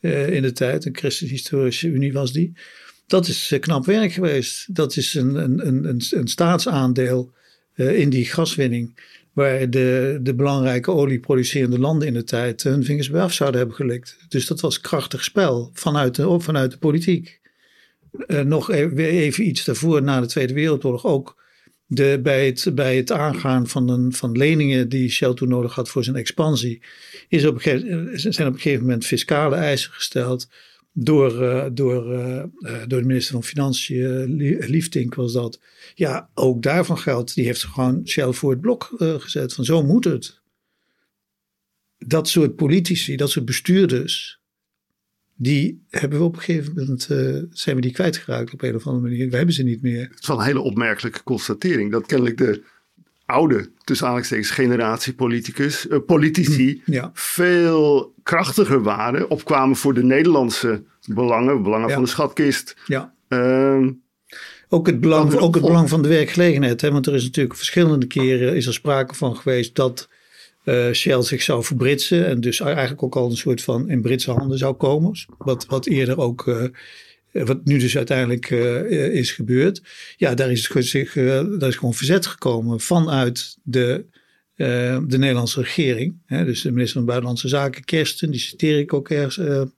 in 0.00 0.42
de 0.42 0.52
tijd. 0.52 0.84
Een 0.84 0.96
Christenhistorische 0.96 1.88
Unie 1.88 2.12
was 2.12 2.32
die. 2.32 2.52
Dat 3.06 3.26
is 3.26 3.56
knap 3.60 3.86
werk 3.86 4.12
geweest. 4.12 4.74
Dat 4.74 4.96
is 4.96 5.14
een, 5.14 5.34
een, 5.34 5.66
een, 5.66 6.02
een 6.10 6.28
staatsaandeel 6.28 7.32
in 7.74 8.10
die 8.10 8.24
gaswinning 8.24 8.94
waar 9.32 9.70
de, 9.70 10.18
de 10.22 10.34
belangrijke 10.34 10.90
olieproducerende 10.90 11.78
landen 11.78 12.08
in 12.08 12.14
de 12.14 12.24
tijd 12.24 12.62
hun 12.62 12.84
vingers 12.84 13.10
bij 13.10 13.20
af 13.20 13.32
zouden 13.32 13.58
hebben 13.58 13.76
gelikt. 13.76 14.16
Dus 14.28 14.46
dat 14.46 14.60
was 14.60 14.80
krachtig 14.80 15.24
spel 15.24 15.70
vanuit 15.72 16.14
de, 16.14 16.40
vanuit 16.40 16.70
de 16.70 16.78
politiek. 16.78 17.40
Uh, 18.26 18.40
nog 18.40 18.70
even, 18.70 18.96
even 18.96 19.46
iets 19.46 19.64
daarvoor, 19.64 20.02
na 20.02 20.20
de 20.20 20.26
Tweede 20.26 20.54
Wereldoorlog, 20.54 21.06
ook 21.06 21.42
de, 21.86 22.20
bij, 22.22 22.46
het, 22.46 22.74
bij 22.74 22.96
het 22.96 23.12
aangaan 23.12 23.68
van, 23.68 23.88
een, 23.88 24.12
van 24.12 24.36
leningen 24.36 24.88
die 24.88 25.10
Shell 25.10 25.34
toen 25.34 25.48
nodig 25.48 25.74
had 25.74 25.88
voor 25.88 26.04
zijn 26.04 26.16
expansie, 26.16 26.82
is 27.28 27.40
zijn 27.40 27.52
op 28.48 28.54
een 28.54 28.60
gegeven 28.60 28.80
moment 28.80 29.06
fiscale 29.06 29.56
eisen 29.56 29.92
gesteld 29.92 30.48
door, 30.92 31.42
uh, 31.42 31.66
door, 31.72 32.12
uh, 32.12 32.44
door 32.86 33.00
de 33.00 33.06
minister 33.06 33.32
van 33.32 33.44
Financiën, 33.44 34.36
Liefdink 34.58 35.14
was 35.14 35.32
dat. 35.32 35.60
Ja, 35.94 36.30
ook 36.34 36.62
daarvan 36.62 36.98
geldt, 36.98 37.34
die 37.34 37.44
heeft 37.44 37.64
gewoon 37.64 38.00
Shell 38.04 38.32
voor 38.32 38.50
het 38.50 38.60
blok 38.60 38.90
gezet. 38.98 39.54
Van 39.54 39.64
zo 39.64 39.82
moet 39.82 40.04
het. 40.04 40.40
Dat 41.98 42.28
soort 42.28 42.56
politici, 42.56 43.16
dat 43.16 43.30
soort 43.30 43.44
bestuurders, 43.44 44.40
die 45.34 45.84
hebben 45.88 46.18
we 46.18 46.24
op 46.24 46.34
een 46.34 46.42
gegeven 46.42 46.74
moment, 46.74 47.02
zijn 47.50 47.76
we 47.76 47.82
die 47.82 47.92
kwijtgeraakt 47.92 48.52
op 48.52 48.62
een 48.62 48.74
of 48.74 48.86
andere 48.86 49.08
manier. 49.08 49.30
We 49.30 49.36
hebben 49.36 49.54
ze 49.54 49.62
niet 49.62 49.82
meer. 49.82 50.08
Het 50.08 50.20
is 50.20 50.26
wel 50.26 50.38
een 50.38 50.44
hele 50.44 50.60
opmerkelijke 50.60 51.22
constatering. 51.22 51.92
Dat 51.92 52.06
kennelijk 52.06 52.36
de 52.36 52.62
oude, 53.32 53.70
tussen 53.84 54.06
aanhalingstekens, 54.06 54.50
generatie 54.50 55.14
politicus, 55.14 55.86
uh, 55.86 55.98
politici 56.06 56.82
hm, 56.84 56.92
ja. 56.92 57.10
veel 57.14 58.14
krachtiger 58.22 58.82
waren, 58.82 59.30
opkwamen 59.30 59.76
voor 59.76 59.94
de 59.94 60.04
Nederlandse 60.04 60.82
belangen, 61.06 61.62
belangen 61.62 61.88
ja. 61.88 61.94
van 61.94 62.02
de 62.02 62.08
schatkist. 62.08 62.76
Ja. 62.86 63.14
Uh, 63.28 63.86
ook 64.68 64.86
het 64.86 65.00
belang, 65.00 65.34
ook 65.34 65.54
het 65.54 65.64
belang 65.64 65.88
van 65.88 66.02
de 66.02 66.08
werkgelegenheid. 66.08 66.80
Hè? 66.80 66.90
Want 66.90 67.06
er 67.06 67.14
is 67.14 67.24
natuurlijk 67.24 67.56
verschillende 67.56 68.06
keren 68.06 68.56
is 68.56 68.66
er 68.66 68.72
sprake 68.72 69.14
van 69.14 69.36
geweest 69.36 69.74
dat 69.74 70.08
uh, 70.64 70.92
Shell 70.92 71.22
zich 71.22 71.42
zou 71.42 71.64
verbritsen. 71.64 72.26
En 72.26 72.40
dus 72.40 72.60
eigenlijk 72.60 73.02
ook 73.02 73.16
al 73.16 73.30
een 73.30 73.36
soort 73.36 73.62
van 73.62 73.88
in 73.88 74.02
Britse 74.02 74.30
handen 74.30 74.58
zou 74.58 74.74
komen. 74.74 75.12
Wat, 75.38 75.66
wat 75.66 75.86
eerder 75.86 76.18
ook 76.18 76.46
uh, 76.46 76.64
wat 77.32 77.64
nu 77.64 77.78
dus 77.78 77.96
uiteindelijk 77.96 78.50
uh, 78.50 79.14
is 79.14 79.30
gebeurd. 79.30 79.82
Ja, 80.16 80.34
daar 80.34 80.50
is, 80.50 80.70
uh, 80.70 81.58
daar 81.58 81.68
is 81.68 81.76
gewoon 81.76 81.94
verzet 81.94 82.26
gekomen 82.26 82.80
vanuit 82.80 83.56
de, 83.62 84.04
de 84.56 85.18
Nederlandse 85.18 85.60
regering. 85.60 86.16
Hè, 86.26 86.44
dus 86.44 86.62
de 86.62 86.70
minister 86.72 86.96
van 86.96 87.06
Buitenlandse 87.06 87.48
Zaken, 87.48 87.84
Kersten, 87.84 88.30
die 88.30 88.40
citeer 88.40 88.78
ik 88.78 88.92
ook 88.92 89.08
ergens. 89.08 89.68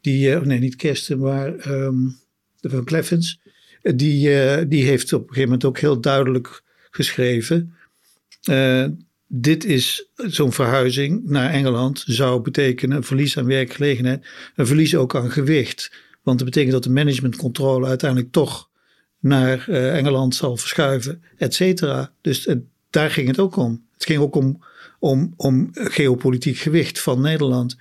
die, 0.00 0.28
nee, 0.28 0.58
niet 0.58 0.76
Kersten, 0.76 1.18
maar 1.18 1.68
um, 1.68 2.16
de 2.60 2.70
van 2.70 2.84
Kleffens. 2.84 3.40
Die, 3.82 4.68
die 4.68 4.84
heeft 4.84 5.12
op 5.12 5.20
een 5.20 5.28
gegeven 5.28 5.48
moment 5.48 5.64
ook 5.64 5.78
heel 5.78 6.00
duidelijk 6.00 6.62
geschreven. 6.90 7.74
dit 9.26 9.64
is 9.64 10.08
zo'n 10.16 10.52
verhuizing 10.52 11.22
naar 11.24 11.50
Engeland 11.50 12.04
zou 12.06 12.40
betekenen 12.40 12.96
een 12.96 13.04
verlies 13.04 13.38
aan 13.38 13.46
werkgelegenheid, 13.46 14.26
een 14.54 14.66
verlies 14.66 14.96
ook 14.96 15.14
aan 15.14 15.30
gewicht. 15.30 15.90
Want 16.24 16.38
dat 16.38 16.46
betekent 16.46 16.72
dat 16.72 16.82
de 16.82 16.90
managementcontrole 16.90 17.86
uiteindelijk 17.86 18.32
toch 18.32 18.70
naar 19.18 19.66
uh, 19.68 19.96
Engeland 19.96 20.34
zal 20.34 20.56
verschuiven, 20.56 21.22
et 21.36 21.54
cetera. 21.54 22.12
Dus 22.20 22.54
daar 22.90 23.10
ging 23.10 23.28
het 23.28 23.38
ook 23.38 23.56
om. 23.56 23.86
Het 23.92 24.04
ging 24.04 24.20
ook 24.20 24.34
om, 24.34 24.64
om, 24.98 25.34
om 25.36 25.68
geopolitiek 25.72 26.56
gewicht 26.56 27.00
van 27.00 27.20
Nederland. 27.20 27.76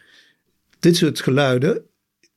Dit 0.80 0.96
soort 0.96 1.22
geluiden, 1.22 1.82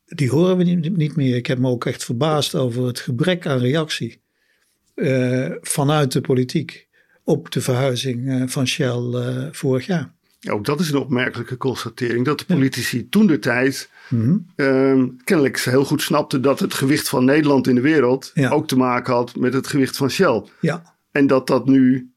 die 0.04 0.30
horen 0.30 0.56
we 0.56 0.64
niet, 0.64 1.16
meer. 1.16 1.36
Ik 1.36 1.46
heb 1.46 1.58
me 1.58 1.68
ook 1.68 1.84
echt 1.86 2.04
verbaasd 2.04 2.54
over 2.54 2.86
het 2.86 3.00
gebrek 3.00 3.46
aan 3.46 3.58
reactie 3.58 4.20
uh, 4.94 5.50
vanuit 5.60 6.12
de 6.12 6.20
politiek 6.20 6.88
op 7.25 7.50
de 7.50 7.60
verhuizing 7.60 8.50
van 8.52 8.66
Shell 8.66 9.48
vorig 9.52 9.86
jaar. 9.86 10.15
Ook 10.50 10.65
dat 10.65 10.81
is 10.81 10.91
een 10.91 10.99
opmerkelijke 10.99 11.57
constatering. 11.57 12.25
Dat 12.25 12.38
de 12.38 12.45
politici 12.45 13.09
toen 13.09 13.26
de 13.26 13.38
tijd 13.38 13.91
mm-hmm. 14.09 14.47
uh, 14.57 15.05
kennelijk 15.25 15.59
heel 15.59 15.85
goed 15.85 16.03
snapten 16.03 16.43
dat 16.43 16.61
het 16.61 16.75
gewicht 16.75 17.09
van 17.09 17.25
Nederland 17.25 17.67
in 17.67 17.75
de 17.75 17.81
wereld 17.81 18.31
ja. 18.35 18.50
ook 18.50 18.69
te 18.69 18.76
maken 18.76 19.15
had 19.15 19.37
met 19.37 19.53
het 19.53 19.67
gewicht 19.67 19.97
van 19.97 20.11
Shell. 20.11 20.45
Ja. 20.61 20.97
En 21.11 21.26
dat 21.26 21.47
dat 21.47 21.67
nu 21.67 22.11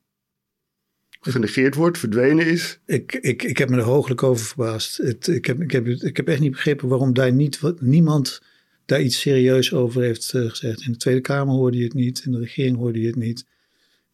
genegeerd 1.22 1.76
wordt, 1.76 1.98
verdwenen 1.98 2.46
is. 2.46 2.80
Ik, 2.86 3.14
ik, 3.14 3.44
ik 3.44 3.58
heb 3.58 3.70
me 3.70 3.78
er 3.78 3.84
hooglijk 3.84 4.24
over 4.24 4.46
verbaasd. 4.46 4.98
Het, 4.98 5.28
ik, 5.28 5.46
heb, 5.46 5.62
ik, 5.62 5.72
heb, 5.72 5.88
ik 5.88 6.18
heb 6.18 6.28
echt 6.28 6.40
niet 6.40 6.52
begrepen 6.52 6.88
waarom 6.88 7.14
daar 7.14 7.34
niet, 7.34 7.60
wat, 7.60 7.82
niemand 7.82 8.42
daar 8.86 9.02
iets 9.02 9.20
serieus 9.20 9.74
over 9.74 10.02
heeft 10.02 10.34
uh, 10.34 10.50
gezegd. 10.50 10.82
In 10.82 10.92
de 10.92 10.98
Tweede 10.98 11.22
Kamer 11.22 11.54
hoorde 11.54 11.78
je 11.78 11.84
het 11.84 11.94
niet, 11.94 12.22
in 12.26 12.32
de 12.32 12.40
regering 12.40 12.78
hoorde 12.78 13.00
je 13.00 13.08
het 13.08 13.16
niet. 13.16 13.46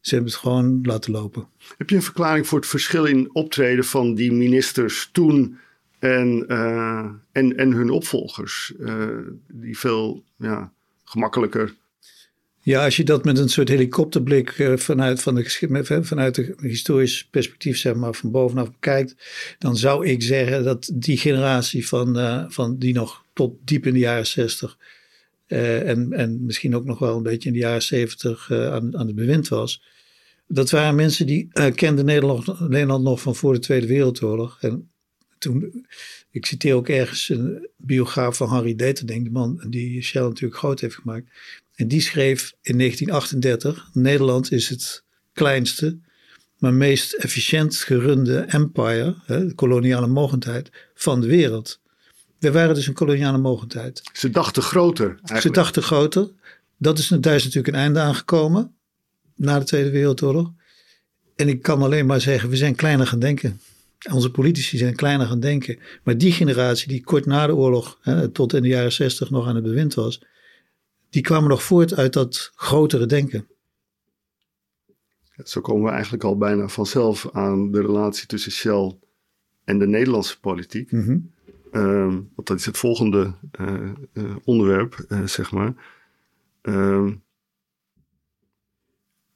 Ze 0.06 0.16
hebben 0.16 0.32
het 0.32 0.42
gewoon 0.42 0.80
laten 0.84 1.12
lopen. 1.12 1.48
Heb 1.78 1.90
je 1.90 1.96
een 1.96 2.02
verklaring 2.02 2.48
voor 2.48 2.60
het 2.60 2.68
verschil 2.68 3.06
in 3.06 3.30
optreden 3.34 3.84
van 3.84 4.16
die 4.16 4.32
ministers 4.32 5.10
toen 5.12 5.58
en, 6.00 6.46
uh, 6.48 7.10
en, 7.32 7.58
en 7.58 7.72
hun 7.72 7.90
opvolgers? 7.90 8.74
Uh, 8.80 9.06
die 9.48 9.78
veel 9.78 10.24
ja, 10.38 10.72
gemakkelijker. 11.04 11.74
Ja, 12.62 12.84
als 12.84 12.96
je 12.96 13.04
dat 13.04 13.26
met 13.26 13.38
een 13.38 13.50
soort 13.50 13.70
helikopterblik 13.70 14.58
uh, 14.58 14.78
vanuit, 14.78 15.22
van 15.22 15.36
de, 15.36 16.00
vanuit 16.04 16.36
de 16.36 16.56
historisch 16.58 17.28
perspectief, 17.32 17.78
zeg 17.78 17.96
maar, 17.96 18.14
van 18.14 18.32
bovenaf 18.32 18.72
bekijkt, 18.72 19.16
dan 19.60 19.78
zou 19.78 20.06
ik 20.06 20.24
zeggen 20.24 20.64
dat 20.64 20.92
die 20.94 21.18
generatie 21.18 21.88
van, 21.88 22.16
van 22.52 22.78
die 22.78 22.94
nog 22.94 23.24
tot 23.34 23.56
diep 23.64 23.86
in 23.86 23.94
de 23.94 24.00
jaren 24.00 24.28
zestig 24.28 24.78
en, 25.48 26.14
en 26.14 26.46
misschien 26.46 26.76
ook 26.76 26.86
nog 26.86 27.00
wel 27.00 27.18
een 27.18 27.24
beetje 27.24 27.48
in 27.48 27.54
de 27.54 27.62
jaren 27.62 27.84
zeventig 27.84 28.52
aan, 28.52 28.98
aan 28.98 29.08
het 29.08 29.16
bewind 29.16 29.48
was 29.48 29.94
dat 30.48 30.70
waren 30.70 30.96
mensen 30.96 31.26
die 31.26 31.50
uh, 31.54 31.66
kenden 31.74 32.06
Nederland, 32.06 32.60
Nederland 32.70 33.04
nog 33.04 33.22
van 33.22 33.36
voor 33.36 33.54
de 33.54 33.60
Tweede 33.60 33.88
Wereldoorlog. 33.88 34.58
En 34.62 34.90
toen, 35.38 35.86
ik 36.32 36.46
citeer 36.46 36.76
ook 36.76 36.90
ergens 36.90 37.30
een 37.30 37.70
biograaf 37.78 38.38
van 38.38 38.48
Harry 38.48 38.76
Deterding, 38.76 39.24
de 39.24 39.32
man 39.32 39.66
die 39.70 40.02
Shell 40.02 40.22
natuurlijk 40.22 40.60
groot 40.60 40.80
heeft 40.80 40.96
gemaakt. 40.96 41.30
En 41.76 41.88
die 41.88 42.02
schreef 42.02 42.54
in 42.62 42.78
1938: 42.78 43.90
Nederland 43.94 44.52
is 44.52 44.70
het 44.70 45.04
kleinste, 45.34 45.98
maar 46.58 46.74
meest 46.74 47.14
efficiënt 47.14 47.76
gerunde 47.76 48.40
empire, 48.40 49.16
hè, 49.26 49.48
de 49.48 49.54
koloniale 49.54 50.08
mogendheid, 50.08 50.72
van 50.94 51.22
de 51.22 51.28
wereld. 51.28 51.80
We 52.40 52.52
waren 52.52 52.76
dus 52.76 52.88
een 52.88 52.94
koloniale 52.94 53.38
mogendheid. 53.38 54.02
Ze 54.14 54.30
dachten 54.30 54.64
groter. 54.64 55.08
Eigenlijk. 55.08 55.42
Ze 55.42 55.52
dachten 55.52 55.84
groter. 55.84 56.30
Dat 56.78 56.98
is, 56.98 57.08
daar 57.08 57.36
is 57.36 57.44
natuurlijk 57.44 57.74
een 57.74 57.82
einde 57.82 58.00
aangekomen 58.00 58.76
na 59.36 59.60
de 59.60 59.66
Tweede 59.66 59.92
Wereldoorlog. 59.92 60.54
En 61.36 61.48
ik 61.48 61.62
kan 61.62 61.82
alleen 61.82 62.06
maar 62.06 62.22
zeggen, 62.22 62.50
we 62.50 62.56
zijn 62.56 62.76
kleiner 62.76 63.08
gaan 63.08 63.20
denken. 63.20 63.60
Onze 64.12 64.32
politici 64.32 64.78
zijn 64.78 64.96
kleiner 64.96 65.28
gaan 65.28 65.40
denken. 65.40 65.80
Maar 66.04 66.18
die 66.18 66.32
generatie 66.32 66.88
die 66.88 67.04
kort 67.04 67.26
na 67.26 67.48
de 67.48 67.56
oorlog, 67.56 68.00
hè, 68.02 68.30
tot 68.30 68.54
in 68.54 68.62
de 68.62 68.68
jaren 68.68 68.92
zestig 68.92 69.30
nog 69.30 69.48
aan 69.48 69.56
het 69.56 69.64
bewind 69.64 69.94
was, 69.94 70.24
die 71.10 71.22
kwamen 71.22 71.50
nog 71.50 71.64
voort 71.64 71.94
uit 71.94 72.14
dat 72.14 72.52
grotere 72.56 73.06
denken. 73.06 73.48
Zo 75.44 75.62
komen 75.62 75.84
we 75.84 75.90
eigenlijk 75.90 76.24
al 76.24 76.38
bijna 76.38 76.68
vanzelf 76.68 77.30
aan 77.32 77.72
de 77.72 77.82
relatie 77.82 78.28
tussen 78.28 78.52
Shell 78.52 78.98
en 79.64 79.80
de 79.80 79.88
Nederlandse 79.88 80.40
politiek. 80.40 80.92
Um, 81.72 82.32
want 82.36 82.48
dat 82.48 82.60
is 82.60 82.66
het 82.66 82.78
volgende 82.78 83.34
uh, 83.60 83.92
uh, 84.14 84.36
onderwerp, 84.44 85.06
uh, 85.10 85.26
zeg 85.26 85.52
maar. 85.52 85.74
Um, 86.62 87.24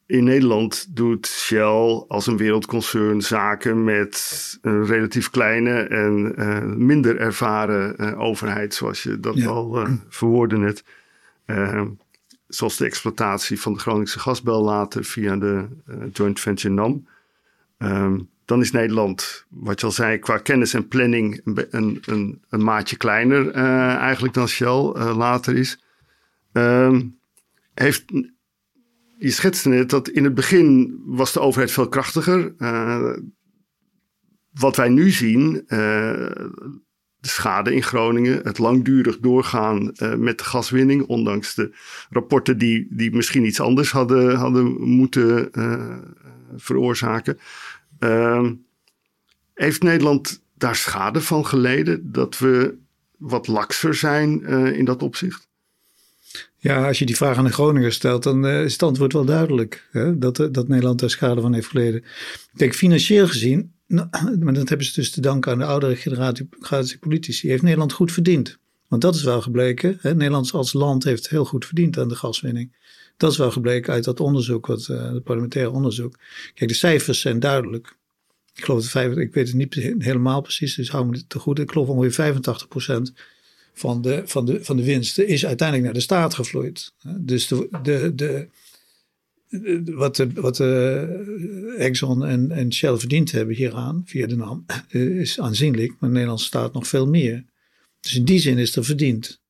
in 0.10 0.24
Nederland 0.24 0.96
doet 0.96 1.28
Shell 1.28 2.06
als 2.08 2.28
een 2.28 2.38
wereldconcern 2.38 3.22
zaken 3.22 3.84
met 3.84 4.58
een 4.62 4.86
relatief 4.86 5.30
kleine 5.30 5.82
en 5.82 6.34
uh, 6.38 6.64
minder 6.64 7.18
ervaren 7.18 7.96
uh, 7.98 8.20
overheid, 8.20 8.74
zoals 8.74 9.04
je 9.04 9.20
dat 9.20 9.36
ja. 9.36 9.48
al 9.48 9.88
uh, 9.88 9.94
verwoordde 10.08 10.58
net. 10.58 10.84
zoals 12.48 12.78
de 12.78 12.86
exploitatie 12.86 13.62
van 13.62 13.74
de 13.74 13.80
Groningse 13.80 14.20
gasbel 14.20 14.64
later 14.64 15.04
via 15.04 15.36
de 15.36 15.68
joint 16.14 16.40
venture 16.40 16.74
NAM. 16.74 17.08
Um, 17.78 18.30
dan 18.46 18.62
is 18.62 18.72
Nederland, 18.72 19.46
wat 19.50 19.80
je 19.80 19.86
al 19.86 19.92
zei, 19.92 20.18
qua 20.18 20.38
kennis 20.38 20.74
en 20.74 20.88
planning 20.88 21.42
een, 21.44 22.02
een, 22.06 22.42
een 22.50 22.64
maatje 22.64 22.98
kleiner 22.98 23.52
eigenlijk 23.98 24.34
dan 24.34 24.48
Shell 24.48 24.94
later 25.14 25.56
is. 25.56 25.84
Uh, 26.54 27.00
heeft, 27.74 28.04
je 29.20 29.32
schetste 29.32 29.70
net 29.70 29.90
dat 29.90 30.10
in 30.10 30.24
het 30.24 30.34
begin 30.34 31.00
was 31.06 31.34
de 31.34 31.40
overheid 31.40 31.72
veel 31.72 31.90
krachtiger. 31.90 32.54
Uh, 32.58 33.14
wat 34.52 34.76
wij 34.76 34.90
nu 34.90 35.10
zien, 35.10 35.64
de 35.68 37.28
schade 37.28 37.74
in 37.74 37.84
Groningen, 37.84 38.42
het 38.44 38.58
langdurig 38.58 39.20
doorgaan 39.20 39.94
met 40.18 40.38
de 40.38 40.44
gaswinning, 40.44 41.04
ondanks 41.04 41.56
de 41.56 41.76
rapporten 42.10 42.58
die, 42.58 42.88
die 42.90 43.16
misschien 43.16 43.46
iets 43.46 43.60
anders 43.60 43.92
hadden, 43.92 44.36
hadden 44.36 44.82
moeten 44.82 45.52
veroorzaken. 46.56 47.40
Uh, 48.00 48.50
heeft 49.54 49.84
Nederland 49.84 50.44
daar 50.54 50.76
schade 50.76 51.22
van 51.22 51.46
geleden 51.46 52.12
dat 52.12 52.38
we 52.38 52.78
wat 53.18 53.48
lakser 53.48 53.96
zijn 53.96 54.46
in 54.74 54.86
dat 54.86 55.04
opzicht? 55.04 55.49
Ja, 56.62 56.88
als 56.88 57.00
je 57.00 57.06
die 57.06 57.16
vraag 57.16 57.38
aan 57.38 57.44
de 57.44 57.52
Groninger 57.52 57.94
stelt, 57.94 58.24
dan 58.24 58.46
uh, 58.46 58.64
is 58.64 58.74
het 58.74 58.84
antwoord 58.84 59.14
wel 59.14 59.26
duidelijk. 59.26 59.88
Hè? 59.92 60.18
Dat, 60.18 60.40
uh, 60.40 60.48
dat 60.52 60.68
Nederland 60.68 61.00
daar 61.00 61.10
schade 61.10 61.42
van 61.42 61.54
heeft 61.54 61.68
geleden. 61.68 62.04
Kijk, 62.56 62.76
financieel 62.76 63.28
gezien, 63.28 63.72
nou, 63.88 64.08
maar 64.40 64.54
dat 64.54 64.70
hebben 64.70 64.88
ze 64.88 64.94
dus 64.94 65.12
te 65.12 65.22
danken 65.22 65.52
aan 65.52 65.58
de 65.58 65.66
oudere 65.66 65.96
generatie 65.96 66.50
politici, 67.00 67.50
heeft 67.50 67.62
Nederland 67.62 67.94
goed 67.94 68.12
verdiend. 68.12 68.58
Want 68.88 69.02
dat 69.02 69.16
is 69.16 69.24
wel 69.24 69.42
gebleken. 69.42 69.98
Hè? 70.02 70.16
Nederland 70.16 70.52
als 70.52 70.74
land 70.74 71.04
heeft 71.04 71.30
heel 71.30 71.46
goed 71.46 71.66
verdiend 71.66 71.98
aan 71.98 72.08
de 72.08 72.16
gaswinning. 72.16 72.76
Dat 73.18 73.32
is 73.32 73.38
wel 73.38 73.52
gebleken 73.52 73.94
uit 73.94 74.04
dat 74.04 74.20
onderzoek, 74.20 74.66
wat, 74.66 74.88
uh, 74.92 75.12
het 75.12 75.24
parlementaire 75.24 75.72
onderzoek. 75.72 76.16
Kijk, 76.54 76.70
de 76.70 76.76
cijfers 76.76 77.20
zijn 77.20 77.40
duidelijk. 77.40 77.98
Ik 78.56 78.64
geloof 78.64 78.82
dat 78.82 78.90
vijf, 78.90 79.16
ik 79.16 79.34
weet 79.34 79.48
het 79.48 79.56
niet 79.56 79.74
helemaal 79.98 80.42
precies, 80.42 80.76
dus 80.76 80.90
hou 80.90 81.06
me 81.06 81.28
te 81.28 81.40
goed. 81.40 81.60
Ik 81.60 81.72
geloof 81.72 81.88
ongeveer 81.88 82.12
85% 82.12 83.14
van 83.80 84.02
de, 84.02 84.22
van, 84.26 84.46
de, 84.46 84.64
van 84.64 84.78
de 84.78 84.84
winsten 84.84 85.28
is 85.28 85.46
uiteindelijk 85.46 85.88
naar 85.88 85.98
de 85.98 86.04
staat 86.04 86.34
gevloeid. 86.34 86.94
Dus 87.18 87.48
de, 87.48 87.70
de, 87.84 88.14
de, 88.16 88.48
wat, 89.94 90.16
de, 90.16 90.32
wat 90.34 90.56
de 90.56 91.76
Exxon 91.78 92.26
en, 92.26 92.52
en 92.52 92.74
Shell 92.74 92.98
verdiend 92.98 93.32
hebben 93.32 93.56
hieraan, 93.56 94.02
via 94.06 94.28
de 94.28 94.36
NAM, 94.36 94.66
is 94.90 95.40
aanzienlijk, 95.40 95.90
maar 95.90 96.10
de 96.10 96.16
Nederlandse 96.16 96.46
staat 96.46 96.74
nog 96.74 96.88
veel 96.88 97.08
meer. 97.08 97.46
Dus 98.00 98.16
in 98.16 98.26
die 98.26 98.40
zin 98.40 98.58
is 98.58 98.76
er 98.76 98.86
verdiend. 98.86 99.42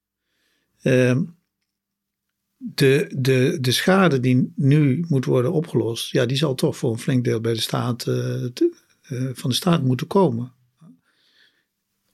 Um, 0.84 1.36
de, 2.58 3.12
de, 3.18 3.58
de 3.62 3.72
schade 3.72 4.20
die 4.20 4.54
nu 4.56 5.06
moet 5.08 5.26
worden 5.26 5.52
opgelost, 5.52 6.12
ja, 6.12 6.26
die 6.26 6.38
zal 6.38 6.56
toch 6.56 6.78
voor 6.78 6.92
een 6.92 7.00
flink 7.00 7.24
deel 7.24 7.42
bij 7.42 7.54
de 7.54 7.62
staat, 7.62 8.06
uh, 8.08 8.46
van 9.34 9.50
de 9.50 9.56
staat 9.56 9.84
moeten 9.84 10.08
komen. 10.08 10.54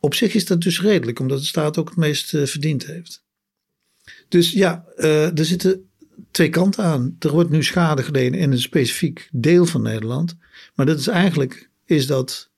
Op 0.05 0.13
zich 0.13 0.33
is 0.33 0.45
dat 0.45 0.61
dus 0.61 0.81
redelijk, 0.81 1.19
omdat 1.19 1.39
de 1.39 1.45
staat 1.45 1.77
ook 1.77 1.89
het 1.89 1.97
meest 1.97 2.33
uh, 2.33 2.45
verdiend 2.45 2.85
heeft. 2.85 3.23
Dus 4.27 4.51
ja, 4.51 4.85
er 4.97 5.45
zitten 5.45 5.89
twee 6.31 6.49
kanten 6.49 6.83
aan. 6.83 7.15
Er 7.19 7.31
wordt 7.31 7.49
nu 7.49 7.63
schade 7.63 8.03
geleden 8.03 8.39
in 8.39 8.51
een 8.51 8.59
specifiek 8.61 9.29
deel 9.31 9.65
van 9.65 9.81
Nederland. 9.81 10.35
Maar 10.75 10.85
dat 10.85 10.99
is 10.99 11.07
eigenlijk, 11.07 11.69
is 11.85 12.07
dat 12.07 12.49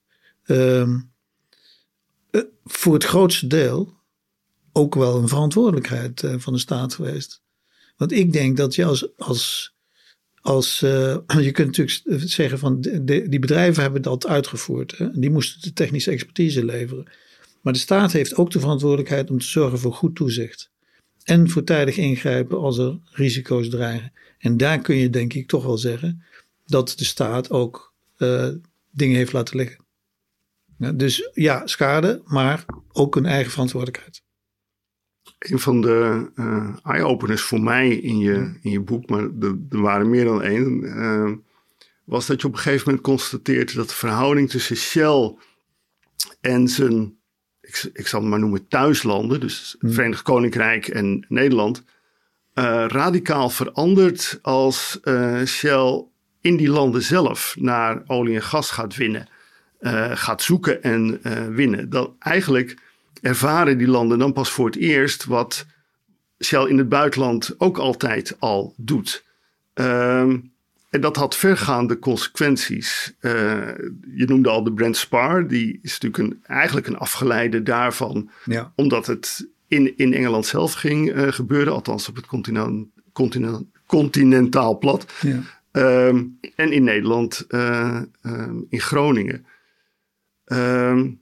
ehm, 0.44 0.98
voor 2.64 2.94
het 2.94 3.04
grootste 3.04 3.46
deel 3.46 3.94
ook 4.72 4.94
wel 4.94 5.16
een 5.16 5.28
verantwoordelijkheid 5.28 6.24
van 6.36 6.52
de 6.52 6.58
staat 6.58 6.94
geweest. 6.94 7.42
Want 7.96 8.12
ik 8.12 8.32
denk 8.32 8.56
dat 8.56 8.74
je 8.74 8.84
als, 8.84 9.08
als, 9.16 9.74
als 10.40 10.78
je 11.48 11.50
kunt 11.52 11.76
natuurlijk 11.76 12.30
zeggen 12.30 12.58
van 12.58 12.80
de, 12.80 13.28
die 13.28 13.38
bedrijven 13.38 13.82
hebben 13.82 14.02
dat 14.02 14.26
uitgevoerd. 14.26 14.98
Hè? 14.98 15.10
Die 15.12 15.30
moesten 15.30 15.60
de 15.60 15.72
technische 15.72 16.10
expertise 16.10 16.64
leveren. 16.64 17.06
Maar 17.60 17.72
de 17.72 17.78
staat 17.78 18.12
heeft 18.12 18.36
ook 18.36 18.50
de 18.50 18.60
verantwoordelijkheid 18.60 19.30
om 19.30 19.38
te 19.38 19.46
zorgen 19.46 19.78
voor 19.78 19.94
goed 19.94 20.16
toezicht. 20.16 20.70
En 21.22 21.50
voor 21.50 21.64
tijdig 21.64 21.96
ingrijpen 21.96 22.58
als 22.58 22.78
er 22.78 22.98
risico's 23.04 23.68
dreigen. 23.68 24.12
En 24.38 24.56
daar 24.56 24.78
kun 24.78 24.96
je 24.96 25.10
denk 25.10 25.32
ik 25.32 25.48
toch 25.48 25.64
wel 25.64 25.78
zeggen 25.78 26.22
dat 26.66 26.94
de 26.96 27.04
staat 27.04 27.50
ook 27.50 27.94
uh, 28.18 28.48
dingen 28.90 29.16
heeft 29.16 29.32
laten 29.32 29.56
liggen. 29.56 29.84
Ja, 30.78 30.92
dus 30.92 31.30
ja, 31.34 31.66
schade, 31.66 32.22
maar 32.24 32.64
ook 32.92 33.16
een 33.16 33.26
eigen 33.26 33.50
verantwoordelijkheid 33.50 34.22
een 35.38 35.58
van 35.58 35.80
de 35.80 36.30
uh, 36.34 36.76
eye-openers 36.82 37.42
voor 37.42 37.60
mij 37.60 37.88
in 37.88 38.18
je, 38.18 38.58
in 38.62 38.70
je 38.70 38.80
boek, 38.80 39.08
maar 39.08 39.28
er, 39.40 39.56
waren 39.68 40.10
meer 40.10 40.24
dan 40.24 40.42
één, 40.42 40.82
uh, 40.82 41.32
was 42.04 42.26
dat 42.26 42.40
je 42.40 42.46
op 42.46 42.52
een 42.52 42.58
gegeven 42.58 42.86
moment 42.86 43.04
constateert 43.04 43.74
dat 43.74 43.88
de 43.88 43.94
verhouding 43.94 44.50
tussen 44.50 44.76
Shell 44.76 45.36
en 46.40 46.68
zijn, 46.68 47.17
ik, 47.68 47.90
ik 47.92 48.06
zal 48.06 48.20
het 48.20 48.28
maar 48.28 48.38
noemen, 48.38 48.68
thuislanden, 48.68 49.40
dus 49.40 49.72
het 49.72 49.80
hmm. 49.80 49.92
Verenigd 49.92 50.22
Koninkrijk 50.22 50.88
en 50.88 51.24
Nederland, 51.28 51.82
uh, 52.54 52.84
radicaal 52.86 53.50
verandert 53.50 54.38
als 54.42 55.00
Shell 55.44 56.04
in 56.40 56.56
die 56.56 56.68
landen 56.68 57.02
zelf 57.02 57.54
naar 57.58 58.02
olie 58.06 58.34
en 58.34 58.42
gas 58.42 58.70
gaat 58.70 58.96
winnen, 58.96 59.28
gaat 60.14 60.42
zoeken 60.42 60.82
en 60.82 61.20
winnen. 61.54 61.90
Dat 61.90 62.12
eigenlijk 62.18 62.76
ervaren 63.20 63.78
die 63.78 63.88
landen 63.88 64.18
dan 64.18 64.32
pas 64.32 64.50
voor 64.50 64.66
het 64.66 64.76
eerst 64.76 65.24
wat 65.24 65.66
Shell 66.44 66.66
in 66.66 66.78
het 66.78 66.88
buitenland 66.88 67.54
ook 67.58 67.78
altijd 67.78 68.36
al 68.38 68.74
doet. 68.76 69.24
Um, 69.74 70.52
en 70.88 71.00
dat 71.00 71.16
had 71.16 71.36
vergaande 71.36 71.98
consequenties. 71.98 73.14
Uh, 73.20 73.32
je 74.14 74.24
noemde 74.26 74.48
al 74.48 74.64
de 74.64 74.72
Brent 74.72 74.96
Spar, 74.96 75.48
die 75.48 75.78
is 75.82 75.98
natuurlijk 75.98 76.18
een, 76.18 76.42
eigenlijk 76.44 76.86
een 76.86 76.98
afgeleide 76.98 77.62
daarvan, 77.62 78.30
ja. 78.44 78.72
omdat 78.76 79.06
het 79.06 79.48
in, 79.66 79.96
in 79.96 80.14
Engeland 80.14 80.46
zelf 80.46 80.72
ging 80.72 81.14
uh, 81.14 81.32
gebeuren, 81.32 81.72
althans 81.72 82.08
op 82.08 82.16
het 82.16 82.26
continent, 82.26 82.88
continent, 83.12 83.66
continentaal 83.86 84.78
plat. 84.78 85.12
Ja. 85.20 85.40
Um, 85.72 86.38
en 86.54 86.72
in 86.72 86.84
Nederland, 86.84 87.44
uh, 87.48 88.02
in 88.68 88.80
Groningen. 88.80 89.46
Um, 90.44 91.20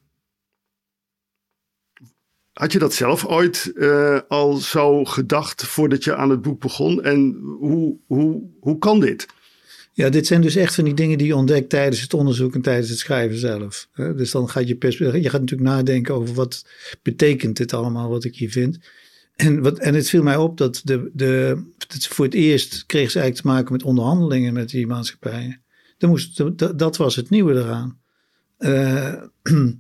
had 2.53 2.73
je 2.73 2.79
dat 2.79 2.95
zelf 2.95 3.25
ooit 3.25 3.73
uh, 3.75 4.21
al 4.29 4.53
zo 4.53 5.05
gedacht 5.05 5.67
voordat 5.67 6.05
je 6.05 6.17
aan 6.17 6.31
het 6.31 6.43
boek 6.43 6.61
begon? 6.61 7.03
En 7.03 7.41
hoe, 7.43 7.97
hoe, 8.07 8.43
hoe 8.61 8.79
kan 8.79 9.01
dit? 9.01 9.27
Ja, 9.97 10.09
dit 10.09 10.27
zijn 10.27 10.41
dus 10.41 10.57
echt 10.57 10.75
van 10.75 10.85
die 10.85 10.95
dingen 10.95 11.19
die 11.19 11.27
je 11.27 11.37
ontdekt 11.37 11.69
tijdens 11.69 12.01
het 12.01 12.15
onderzoek 12.15 12.55
en 12.55 12.61
tijdens 12.61 12.89
het 12.89 12.99
schrijven 12.99 13.39
zelf. 13.39 13.89
Dus 13.95 14.31
dan 14.31 14.49
gaat 14.49 14.69
je 14.69 14.77
je 14.79 15.31
gaat 15.31 15.41
natuurlijk 15.41 15.69
nadenken 15.69 16.15
over 16.15 16.35
wat 16.35 16.67
betekent 17.03 17.57
dit 17.57 17.73
allemaal 17.73 18.09
wat 18.09 18.25
ik 18.25 18.37
hier 18.37 18.51
vind. 18.51 18.79
En, 19.37 19.63
wat, 19.63 19.79
en 19.79 19.95
het 19.95 20.09
viel 20.09 20.23
mij 20.23 20.37
op 20.37 20.59
dat 20.59 20.81
de, 20.85 21.11
de, 21.13 21.63
voor 21.89 22.25
het 22.25 22.35
eerst 22.35 22.87
kreeg 22.87 23.11
ze 23.11 23.19
eigenlijk 23.19 23.37
te 23.37 23.47
maken 23.47 23.73
met 23.73 23.83
onderhandelingen 23.83 24.53
met 24.53 24.69
die 24.69 24.87
maatschappijen. 24.87 25.63
Dat, 25.99 26.11
moest, 26.11 26.59
dat 26.79 26.97
was 26.97 27.17
het 27.17 27.31
nieuwe 27.31 27.55
eraan. 27.55 28.01
Uh, 28.59 29.15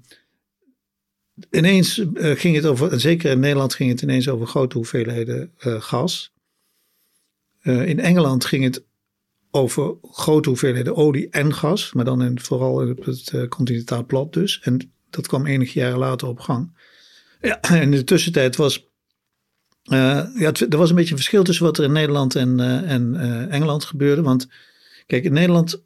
ineens 1.50 1.98
uh, 1.98 2.37
ging 2.37 2.57
het 2.57 2.66
over, 2.66 3.00
zeker 3.00 3.31
in 3.31 3.40
Nederland 3.40 3.74
ging 3.74 3.90
het 3.90 4.02
ineens 4.02 4.29
over 4.29 4.46
grote 4.46 4.76
hoeveelheden 4.76 5.52
uh, 5.66 5.81
gas. 5.81 6.33
In 7.62 8.00
Engeland 8.00 8.44
ging 8.44 8.64
het 8.64 8.85
over 9.57 9.95
grote 10.03 10.49
hoeveelheden 10.49 10.97
olie 10.97 11.29
en 11.31 11.55
gas, 11.55 11.92
maar 11.92 12.05
dan 12.05 12.23
in, 12.23 12.40
vooral 12.40 12.88
op 12.90 13.05
het 13.05 13.49
continentaal 13.49 14.05
plat 14.05 14.33
dus. 14.33 14.61
En 14.62 14.92
dat 15.11 15.27
kwam 15.27 15.47
enige 15.47 15.79
jaren 15.79 15.99
later 15.99 16.29
op 16.29 16.40
gang. 16.40 16.79
Ja, 17.40 17.61
en 17.71 17.83
in 17.83 17.90
de 17.90 18.05
tussentijd 18.05 18.57
was, 18.57 18.88
ja, 19.83 20.31
het, 20.35 20.73
er 20.73 20.79
was 20.79 20.90
een 20.90 20.97
beetje 20.97 21.11
een 21.11 21.16
verschil 21.16 21.45
tussen 21.45 21.64
wat 21.64 21.79
er 21.79 21.85
in 21.85 21.92
Nederland 21.92 22.35
en, 22.35 22.61
en 22.85 23.16
Engeland 23.51 23.85
gebeurde. 23.85 24.23
Want 24.23 24.49
kijk, 25.07 25.25
in 25.25 25.33
Nederland 25.33 25.81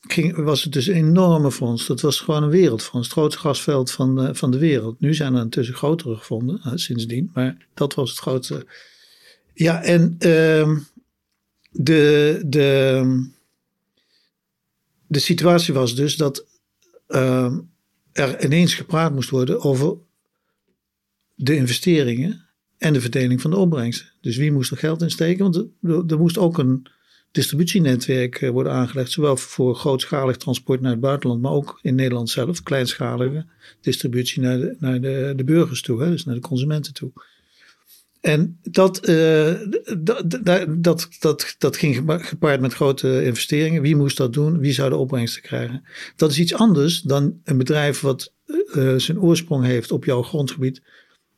ging, 0.00 0.36
was 0.36 0.64
het 0.64 0.72
dus 0.72 0.86
een 0.86 0.94
enorme 0.94 1.52
fonds. 1.52 1.86
Dat 1.86 2.00
was 2.00 2.20
gewoon 2.20 2.42
een 2.42 2.50
wereldfonds. 2.50 3.06
Het 3.06 3.16
grootste 3.16 3.40
gasveld 3.40 3.90
van 3.90 4.36
van 4.36 4.50
de 4.50 4.58
wereld. 4.58 5.00
Nu 5.00 5.14
zijn 5.14 5.34
er 5.34 5.42
intussen 5.42 5.74
grotere 5.74 6.16
gevonden 6.16 6.78
sindsdien. 6.78 7.30
Maar 7.34 7.56
dat 7.74 7.94
was 7.94 8.10
het 8.10 8.18
grootste. 8.18 8.66
Ja, 9.54 9.82
en 9.82 10.16
uh, 10.18 10.76
de, 11.76 12.42
de, 12.46 13.30
de 15.06 15.18
situatie 15.18 15.74
was 15.74 15.94
dus 15.94 16.16
dat 16.16 16.46
uh, 17.08 17.58
er 18.12 18.44
ineens 18.44 18.74
gepraat 18.74 19.14
moest 19.14 19.30
worden 19.30 19.62
over 19.62 19.96
de 21.34 21.56
investeringen 21.56 22.44
en 22.78 22.92
de 22.92 23.00
verdeling 23.00 23.40
van 23.40 23.50
de 23.50 23.56
opbrengsten. 23.56 24.12
Dus 24.20 24.36
wie 24.36 24.52
moest 24.52 24.70
er 24.70 24.76
geld 24.76 25.02
in 25.02 25.10
steken? 25.10 25.42
Want 25.42 25.56
er, 25.56 26.04
er 26.06 26.18
moest 26.18 26.38
ook 26.38 26.58
een 26.58 26.86
distributienetwerk 27.30 28.42
eh, 28.42 28.50
worden 28.50 28.72
aangelegd. 28.72 29.10
Zowel 29.10 29.36
voor 29.36 29.74
grootschalig 29.74 30.36
transport 30.36 30.80
naar 30.80 30.90
het 30.90 31.00
buitenland, 31.00 31.42
maar 31.42 31.52
ook 31.52 31.78
in 31.82 31.94
Nederland 31.94 32.30
zelf. 32.30 32.62
Kleinschalige 32.62 33.46
distributie 33.80 34.42
naar 34.42 34.58
de, 34.58 34.76
naar 34.78 35.00
de, 35.00 35.32
de 35.36 35.44
burgers 35.44 35.82
toe, 35.82 36.02
hè, 36.02 36.10
dus 36.10 36.24
naar 36.24 36.34
de 36.34 36.40
consumenten 36.40 36.94
toe. 36.94 37.12
En 38.26 38.58
dat, 38.62 39.08
uh, 39.08 39.54
dat, 39.98 40.40
dat, 40.78 41.08
dat, 41.18 41.54
dat 41.58 41.76
ging 41.76 41.96
gepaard 42.06 42.60
met 42.60 42.74
grote 42.74 43.24
investeringen. 43.24 43.82
Wie 43.82 43.96
moest 43.96 44.16
dat 44.16 44.32
doen? 44.32 44.58
Wie 44.58 44.72
zou 44.72 44.90
de 44.90 44.96
opbrengsten 44.96 45.42
krijgen? 45.42 45.84
Dat 46.16 46.30
is 46.30 46.38
iets 46.38 46.54
anders 46.54 47.00
dan 47.00 47.40
een 47.44 47.58
bedrijf 47.58 48.00
wat 48.00 48.32
uh, 48.46 48.98
zijn 48.98 49.20
oorsprong 49.20 49.64
heeft 49.64 49.92
op 49.92 50.04
jouw 50.04 50.22
grondgebied. 50.22 50.82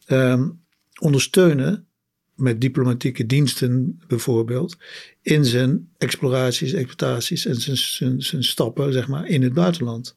Um, 0.07 0.61
ondersteunen 1.01 1.87
met 2.35 2.61
diplomatieke 2.61 3.27
diensten 3.27 4.01
bijvoorbeeld, 4.07 4.77
in 5.23 5.45
zijn 5.45 5.89
exploraties, 5.99 6.73
exploitaties 6.73 7.47
en 7.47 7.55
zijn, 7.55 7.77
zijn, 7.77 8.23
zijn 8.23 8.45
stappen 8.45 8.93
zeg 8.93 9.09
maar, 9.09 9.29
in 9.29 9.43
het 9.43 9.53
buitenland. 9.53 10.17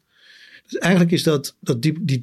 Dus 0.67 0.77
eigenlijk 0.77 1.11
is 1.11 1.23
dat, 1.23 1.55
dat 1.59 1.81
die, 1.81 1.97
die 2.01 2.19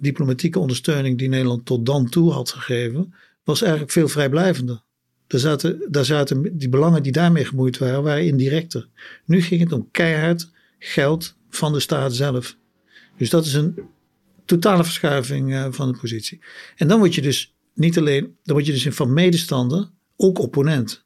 diplomatieke 0.00 0.58
ondersteuning 0.58 1.18
die 1.18 1.28
Nederland 1.28 1.66
tot 1.66 1.86
dan 1.86 2.08
toe 2.08 2.32
had 2.32 2.50
gegeven, 2.50 3.14
was 3.44 3.62
eigenlijk 3.62 3.92
veel 3.92 4.08
vrijblijvender. 4.08 4.82
Daar 5.26 5.40
zaten, 5.40 5.86
daar 5.90 6.04
zaten 6.04 6.58
die 6.58 6.68
belangen 6.68 7.02
die 7.02 7.12
daarmee 7.12 7.44
gemoeid 7.44 7.78
waren, 7.78 8.02
waren 8.02 8.26
indirecter. 8.26 8.88
Nu 9.24 9.42
ging 9.42 9.60
het 9.60 9.72
om 9.72 9.88
keihard 9.90 10.50
geld 10.78 11.36
van 11.50 11.72
de 11.72 11.80
staat 11.80 12.14
zelf. 12.14 12.56
Dus 13.16 13.30
dat 13.30 13.46
is 13.46 13.54
een 13.54 13.78
totale 14.44 14.84
verschuiving 14.84 15.50
uh, 15.50 15.66
van 15.70 15.92
de 15.92 15.98
positie. 15.98 16.40
En 16.76 16.88
dan 16.88 16.98
word 16.98 17.14
je 17.14 17.22
dus 17.22 17.54
niet 17.74 17.98
alleen, 17.98 18.36
dan 18.42 18.54
word 18.54 18.66
je 18.66 18.72
dus 18.72 18.86
van 18.88 19.12
medestander 19.12 19.90
ook 20.16 20.38
opponent. 20.38 21.04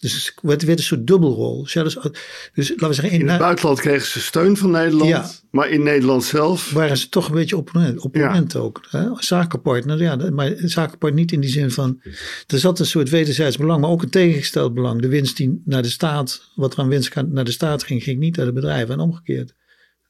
Dus 0.00 0.34
het 0.42 0.62
werd 0.62 0.78
een 0.78 0.84
soort 0.84 1.06
dubbelrol. 1.06 1.62
Dus, 1.62 1.72
dus 1.72 2.68
laten 2.68 2.88
we 2.88 2.94
zeggen, 2.94 3.10
in, 3.10 3.20
in 3.20 3.28
het 3.28 3.38
buitenland 3.38 3.80
kregen 3.80 4.06
ze 4.06 4.20
steun 4.20 4.56
van 4.56 4.70
Nederland, 4.70 5.44
maar 5.50 5.68
in 5.68 5.82
Nederland 5.82 6.24
zelf 6.24 6.70
waren 6.70 6.96
ze 6.96 7.08
toch 7.08 7.28
een 7.28 7.34
beetje 7.34 7.56
opponent, 7.56 8.00
opponent 8.00 8.56
ook. 8.56 8.86
Hè? 8.90 9.08
Zakenpartner, 9.14 10.02
ja, 10.02 10.30
maar 10.30 10.52
zakenpartner 10.56 11.20
niet 11.20 11.32
in 11.32 11.40
die 11.40 11.50
zin 11.50 11.70
van. 11.70 12.00
Er 12.46 12.58
zat 12.58 12.78
een 12.78 12.86
soort 12.86 13.08
wederzijds 13.08 13.56
belang, 13.56 13.80
maar 13.80 13.90
ook 13.90 14.02
een 14.02 14.10
tegengesteld 14.10 14.74
belang. 14.74 15.00
De 15.00 15.08
winst 15.08 15.36
die 15.36 15.62
naar 15.64 15.82
de 15.82 15.88
staat, 15.88 16.50
wat 16.54 16.72
er 16.72 16.78
aan 16.78 16.88
winst 16.88 17.14
naar 17.14 17.44
de 17.44 17.50
staat 17.50 17.82
ging, 17.82 18.02
ging 18.02 18.18
niet 18.18 18.36
naar 18.36 18.46
de 18.46 18.52
bedrijven 18.52 18.94
en 18.94 19.00
omgekeerd. 19.00 19.54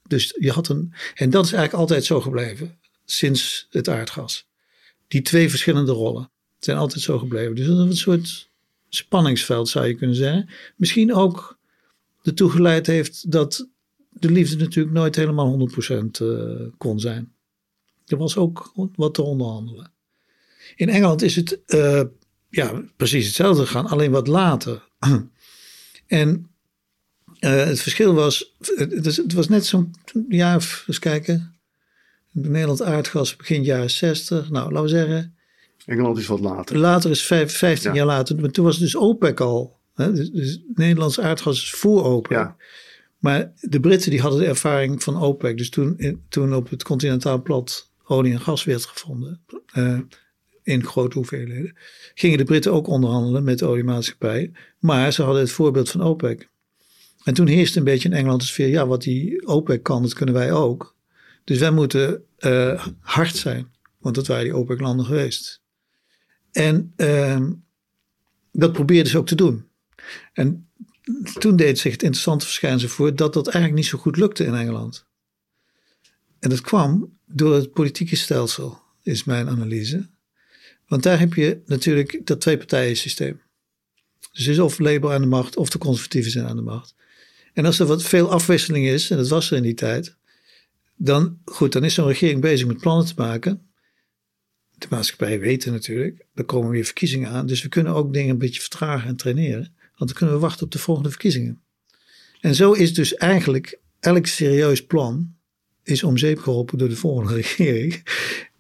Dus 0.07 0.37
je 0.39 0.51
had 0.51 0.69
een. 0.69 0.93
En 1.15 1.31
dat 1.31 1.45
is 1.45 1.53
eigenlijk 1.53 1.83
altijd 1.83 2.05
zo 2.05 2.21
gebleven 2.21 2.79
sinds 3.05 3.67
het 3.71 3.89
aardgas. 3.89 4.47
Die 5.09 5.23
twee 5.23 5.51
verschillende 5.51 5.93
rollen 5.93 6.31
zijn 6.59 6.77
altijd 6.77 7.03
zo 7.03 7.19
gebleven. 7.19 7.55
Dus 7.55 7.67
dat 7.67 7.79
is 7.79 7.85
een 7.85 7.97
soort 7.97 8.50
spanningsveld, 8.91 9.69
zou 9.69 9.87
je 9.87 9.95
kunnen 9.95 10.17
zeggen. 10.17 10.49
Misschien 10.77 11.15
ook 11.15 11.59
ertoe 12.23 12.51
geleid 12.51 12.87
heeft 12.87 13.31
dat 13.31 13.69
de 14.09 14.31
liefde 14.31 14.57
natuurlijk 14.57 14.95
nooit 14.95 15.17
helemaal 15.17 15.69
100% 15.71 15.73
uh, 16.23 16.51
eh, 16.51 16.67
kon 16.79 17.01
zijn. 17.01 17.33
Er 18.07 18.17
was 18.17 18.37
ook 18.37 18.73
wat 18.95 19.15
te 19.15 19.23
onderhandelen. 19.23 19.93
In 20.77 20.89
Engeland 20.89 21.23
is 21.23 21.37
het 21.37 21.61
uh, 21.67 22.03
ja, 22.49 22.83
precies 22.97 23.27
hetzelfde 23.27 23.67
gegaan, 23.67 23.87
alleen 23.87 24.11
wat 24.11 24.27
later. 24.27 24.89
en 26.07 26.51
uh, 27.41 27.65
het 27.65 27.81
verschil 27.81 28.15
was, 28.15 28.55
het, 28.59 29.05
het 29.17 29.33
was 29.33 29.49
net 29.49 29.67
zo'n 29.67 29.95
jaar, 30.29 30.85
eens 30.87 30.99
kijken. 30.99 31.55
Nederland 32.31 32.83
aardgas 32.83 33.37
begin 33.37 33.65
jaren 33.65 33.91
60. 33.91 34.51
Nou, 34.51 34.73
laten 34.73 34.83
we 34.83 34.89
zeggen 34.89 35.39
Engeland 35.91 36.19
is 36.19 36.27
wat 36.27 36.41
later. 36.41 36.79
Later 36.79 37.11
is 37.11 37.27
vijf, 37.27 37.57
15 37.57 37.95
jaar 37.95 38.07
later. 38.07 38.41
Maar 38.41 38.51
toen 38.51 38.65
was 38.65 38.79
dus 38.79 38.97
OPEC 38.97 39.41
al. 39.41 39.79
Hè? 39.95 40.13
Dus, 40.13 40.31
dus 40.31 40.63
Nederlands 40.75 41.21
aardgas 41.21 41.63
is 41.63 41.71
voor 41.71 42.05
OPEC. 42.05 42.33
Ja. 42.33 42.57
Maar 43.19 43.53
de 43.61 43.81
Britten 43.81 44.11
die 44.11 44.21
hadden 44.21 44.41
de 44.41 44.47
ervaring 44.47 45.03
van 45.03 45.23
OPEC. 45.23 45.59
Dus 45.59 45.71
toen, 45.71 46.21
toen 46.29 46.55
op 46.55 46.71
het 46.71 46.83
continentaal 46.83 47.43
plat 47.43 47.91
olie 48.05 48.33
en 48.33 48.41
gas 48.41 48.65
werd 48.65 48.85
gevonden. 48.85 49.45
Uh, 49.75 49.99
in 50.63 50.85
grote 50.85 51.17
hoeveelheden. 51.17 51.77
Gingen 52.15 52.39
de 52.39 52.45
Britten 52.45 52.73
ook 52.73 52.87
onderhandelen 52.87 53.45
met 53.45 53.59
de 53.59 53.67
oliemaatschappij. 53.67 54.53
Maar 54.79 55.13
ze 55.13 55.23
hadden 55.23 55.43
het 55.43 55.53
voorbeeld 55.53 55.91
van 55.91 56.03
OPEC. 56.03 56.49
En 57.25 57.35
toen 57.35 57.47
heerste 57.47 57.79
een 57.79 57.85
beetje 57.85 58.09
in 58.09 58.15
Engeland 58.15 58.41
de 58.41 58.47
sfeer. 58.47 58.69
Ja, 58.69 58.87
wat 58.87 59.03
die 59.03 59.47
OPEC 59.47 59.83
kan, 59.83 60.03
dat 60.03 60.15
kunnen 60.15 60.35
wij 60.35 60.53
ook. 60.53 60.95
Dus 61.45 61.59
wij 61.59 61.71
moeten 61.71 62.23
uh, 62.39 62.87
hard 63.01 63.37
zijn. 63.37 63.71
Want 63.99 64.15
dat 64.15 64.27
waren 64.27 64.45
die 64.45 64.57
OPEC-landen 64.57 65.07
geweest. 65.07 65.60
En 66.53 66.93
uh, 66.97 67.47
dat 68.53 68.73
probeerden 68.73 69.11
ze 69.11 69.19
ook 69.19 69.27
te 69.27 69.35
doen. 69.35 69.69
En 70.33 70.69
toen 71.39 71.57
deed 71.57 71.79
zich 71.79 71.93
het 71.93 72.03
interessante 72.03 72.45
verschijnsel 72.45 72.89
voor 72.89 73.17
dat 73.17 73.33
dat 73.33 73.47
eigenlijk 73.47 73.77
niet 73.77 73.91
zo 73.91 73.99
goed 73.99 74.17
lukte 74.17 74.45
in 74.45 74.55
Engeland. 74.55 75.07
En 76.39 76.51
dat 76.51 76.61
kwam 76.61 77.19
door 77.27 77.55
het 77.55 77.73
politieke 77.73 78.17
stelsel, 78.17 78.79
is 79.03 79.25
mijn 79.25 79.49
analyse. 79.49 80.09
Want 80.87 81.03
daar 81.03 81.19
heb 81.19 81.35
je 81.35 81.61
natuurlijk 81.67 82.27
dat 82.27 82.41
twee-partijen 82.41 82.97
systeem. 82.97 83.41
Dus 84.33 84.47
is 84.47 84.59
of 84.59 84.79
Labour 84.79 85.15
aan 85.15 85.21
de 85.21 85.27
macht 85.27 85.57
of 85.57 85.71
de 85.71 85.79
conservatieven 85.79 86.31
zijn 86.31 86.47
aan 86.47 86.57
de 86.57 86.63
macht. 86.63 86.95
En 87.53 87.65
als 87.65 87.79
er 87.79 87.87
wat 87.87 88.03
veel 88.03 88.31
afwisseling 88.31 88.87
is, 88.87 89.11
en 89.11 89.17
dat 89.17 89.29
was 89.29 89.51
er 89.51 89.57
in 89.57 89.63
die 89.63 89.75
tijd, 89.75 90.17
dan, 90.97 91.39
goed, 91.45 91.73
dan 91.73 91.85
is 91.85 91.95
zo'n 91.95 92.07
regering 92.07 92.41
bezig 92.41 92.67
met 92.67 92.79
plannen 92.79 93.07
te 93.07 93.15
maken 93.17 93.70
de 94.81 94.87
maatschappij 94.91 95.41
weten 95.41 95.73
natuurlijk, 95.73 96.27
er 96.35 96.45
komen 96.45 96.71
weer 96.71 96.85
verkiezingen 96.85 97.31
aan. 97.31 97.47
Dus 97.47 97.63
we 97.63 97.69
kunnen 97.69 97.95
ook 97.95 98.13
dingen 98.13 98.31
een 98.31 98.39
beetje 98.39 98.61
vertragen 98.61 99.09
en 99.09 99.17
traineren. 99.17 99.75
Want 99.97 100.11
dan 100.11 100.19
kunnen 100.19 100.35
we 100.35 100.41
wachten 100.41 100.65
op 100.65 100.73
de 100.73 100.79
volgende 100.79 101.11
verkiezingen. 101.11 101.61
En 102.41 102.55
zo 102.55 102.73
is 102.73 102.95
dus 102.95 103.15
eigenlijk 103.15 103.79
elk 104.01 104.27
serieus 104.27 104.87
plan 104.87 105.35
is 105.83 106.03
om 106.03 106.19
zeep 106.19 106.39
geholpen 106.39 106.79
door 106.79 106.89
de 106.89 106.97
volgende 106.97 107.35
regering. 107.43 108.03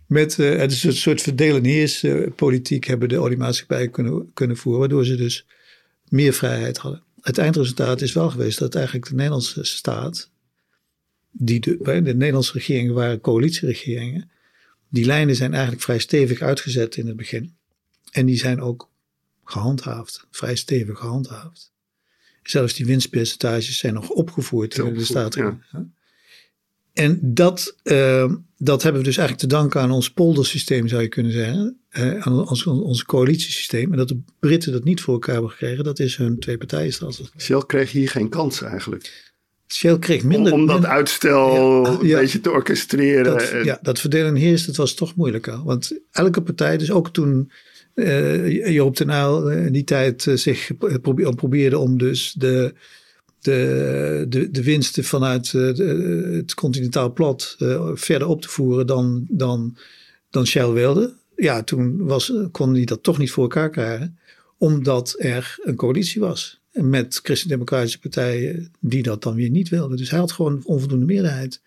Met 0.06 0.38
uh, 0.38 0.56
het 0.56 0.72
is 0.72 0.82
een 0.82 0.92
soort 0.92 1.22
verdelen 1.22 1.64
heerspolitiek 1.64 2.84
hebben 2.84 3.08
de 3.08 3.18
oliemaatschappijen 3.18 3.90
kunnen, 3.90 4.30
kunnen 4.34 4.56
voeren. 4.56 4.80
Waardoor 4.80 5.04
ze 5.04 5.16
dus 5.16 5.46
meer 6.08 6.32
vrijheid 6.32 6.76
hadden. 6.76 7.02
Het 7.20 7.38
eindresultaat 7.38 8.00
is 8.00 8.12
wel 8.12 8.30
geweest 8.30 8.58
dat 8.58 8.74
eigenlijk 8.74 9.08
de 9.08 9.14
Nederlandse 9.14 9.64
staat. 9.64 10.30
Die 11.30 11.60
de, 11.60 11.78
de 11.82 12.14
Nederlandse 12.14 12.52
regeringen 12.52 12.94
waren 12.94 13.20
coalitieregeringen 13.20 14.30
die 14.90 15.04
lijnen 15.04 15.36
zijn 15.36 15.52
eigenlijk 15.52 15.82
vrij 15.82 15.98
stevig 15.98 16.40
uitgezet 16.40 16.96
in 16.96 17.06
het 17.06 17.16
begin. 17.16 17.56
En 18.10 18.26
die 18.26 18.36
zijn 18.36 18.60
ook 18.60 18.90
gehandhaafd, 19.44 20.26
vrij 20.30 20.56
stevig 20.56 20.98
gehandhaafd. 20.98 21.72
Zelfs 22.42 22.74
die 22.74 22.86
winstpercentages 22.86 23.78
zijn 23.78 23.94
nog 23.94 24.08
opgevoerd 24.08 24.76
door 24.76 24.94
de 24.94 25.04
staat. 25.04 25.34
Ja. 25.34 25.58
En 26.92 27.18
dat, 27.22 27.76
uh, 27.84 28.32
dat 28.56 28.82
hebben 28.82 29.00
we 29.00 29.06
dus 29.06 29.16
eigenlijk 29.16 29.48
te 29.48 29.56
danken 29.56 29.80
aan 29.80 29.90
ons 29.90 30.10
poldersysteem, 30.10 30.88
zou 30.88 31.02
je 31.02 31.08
kunnen 31.08 31.32
zeggen. 31.32 31.80
Uh, 31.90 32.26
aan 32.26 32.48
ons, 32.48 32.66
ons 32.66 33.04
coalitiesysteem. 33.04 33.90
En 33.90 33.98
dat 33.98 34.08
de 34.08 34.20
Britten 34.38 34.72
dat 34.72 34.84
niet 34.84 35.00
voor 35.00 35.14
elkaar 35.14 35.32
hebben 35.32 35.50
gekregen, 35.50 35.84
dat 35.84 35.98
is 35.98 36.16
hun 36.16 36.38
twee 36.38 36.58
partijenstelsel. 36.58 37.26
Shell 37.38 37.62
kreeg 37.66 37.92
hier 37.92 38.08
geen 38.08 38.28
kans 38.28 38.62
eigenlijk. 38.62 39.29
Shell 39.72 39.98
kreeg 39.98 40.24
minder... 40.24 40.52
Om, 40.52 40.66
dat 40.66 40.84
uitstel 40.84 41.86
een 41.86 41.98
beetje 41.98 42.40
te 42.40 42.50
orchestreren. 42.50 43.24
Dat, 43.24 43.48
Ja, 43.64 43.78
dat 43.82 44.00
verdelen 44.00 44.34
heerst, 44.34 44.66
dat 44.66 44.76
was 44.76 44.94
toch 44.94 45.14
moeilijker. 45.14 45.62
Want 45.64 45.98
elke 46.10 46.42
partij, 46.42 46.76
dus 46.76 46.90
ook 46.90 47.12
toen 47.12 47.50
uh, 47.94 48.72
Joop 48.72 48.94
ten 48.94 49.10
Uyl 49.10 49.50
in 49.50 49.72
die 49.72 49.84
tijd 49.84 50.26
uh, 50.26 50.36
zich 50.36 50.70
probeerde 51.36 51.78
om 51.78 51.98
dus 51.98 52.32
de, 52.32 52.74
de, 53.40 54.26
de, 54.28 54.50
de 54.50 54.62
winsten 54.62 55.04
vanuit 55.04 55.52
uh, 55.52 55.74
de, 55.74 56.30
het 56.32 56.54
continentaal 56.54 57.12
plat 57.12 57.56
verder 57.94 58.28
op 58.28 58.42
te 58.42 58.48
voeren 58.48 58.86
dan, 58.86 59.26
dan, 59.28 59.76
dan 60.30 60.46
Shell 60.46 60.70
wilde. 60.70 61.14
Ja, 61.36 61.62
toen 61.62 62.06
was, 62.06 62.32
kon 62.52 62.74
hij 62.74 62.84
dat 62.84 63.02
toch 63.02 63.18
niet 63.18 63.30
voor 63.30 63.42
elkaar 63.42 63.70
krijgen, 63.70 64.18
omdat 64.58 65.14
er 65.18 65.58
een 65.62 65.76
coalitie 65.76 66.20
was 66.20 66.59
met 66.72 67.20
christendemocratische 67.22 67.98
partijen 67.98 68.72
die 68.80 69.02
dat 69.02 69.22
dan 69.22 69.34
weer 69.34 69.50
niet 69.50 69.68
wilden. 69.68 69.96
Dus 69.96 70.10
hij 70.10 70.18
had 70.18 70.32
gewoon 70.32 70.60
onvoldoende 70.64 71.06
meerderheid. 71.06 71.60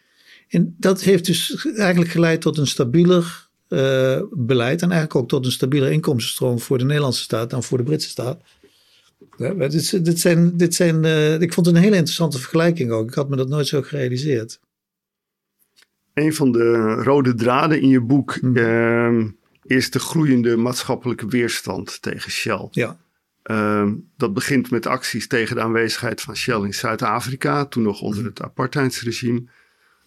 En 0.47 0.75
dat 0.77 1.01
heeft 1.01 1.25
dus 1.25 1.67
eigenlijk 1.75 2.11
geleid 2.11 2.41
tot 2.41 2.57
een 2.57 2.67
stabieler 2.67 3.47
uh, 3.69 4.21
beleid 4.31 4.81
en 4.81 4.91
eigenlijk 4.91 5.15
ook 5.15 5.29
tot 5.29 5.45
een 5.45 5.51
stabiele 5.51 5.91
inkomstenstroom 5.91 6.59
voor 6.59 6.77
de 6.77 6.85
Nederlandse 6.85 7.21
staat 7.21 7.49
dan 7.49 7.63
voor 7.63 7.77
de 7.77 7.83
Britse 7.83 8.09
staat. 8.09 8.41
Ja, 9.37 9.53
dit, 9.53 10.05
dit, 10.05 10.19
zijn, 10.19 10.57
dit 10.57 10.75
zijn, 10.75 11.03
uh, 11.03 11.41
ik 11.41 11.53
vond 11.53 11.65
het 11.65 11.75
een 11.75 11.81
hele 11.81 11.95
interessante 11.95 12.39
vergelijking 12.39 12.91
ook. 12.91 13.07
Ik 13.07 13.13
had 13.13 13.29
me 13.29 13.35
dat 13.35 13.49
nooit 13.49 13.67
zo 13.67 13.81
gerealiseerd. 13.81 14.59
Een 16.13 16.33
van 16.33 16.51
de 16.51 16.93
rode 16.93 17.35
draden 17.35 17.81
in 17.81 17.89
je 17.89 18.01
boek 18.01 18.35
uh, 18.41 19.25
is 19.63 19.91
de 19.91 19.99
groeiende 19.99 20.57
maatschappelijke 20.57 21.27
weerstand 21.27 22.01
tegen 22.01 22.31
Shell. 22.31 22.67
Ja. 22.71 22.99
Ehm, 23.43 23.93
dat 24.17 24.33
begint 24.33 24.71
met 24.71 24.85
acties 24.85 25.27
tegen 25.27 25.55
de 25.55 25.61
aanwezigheid 25.61 26.21
van 26.21 26.35
Shell 26.35 26.61
in 26.61 26.73
Zuid-Afrika, 26.73 27.65
toen 27.65 27.83
nog 27.83 28.01
onder 28.01 28.25
het 28.25 28.41
apartheidsregime. 28.41 29.43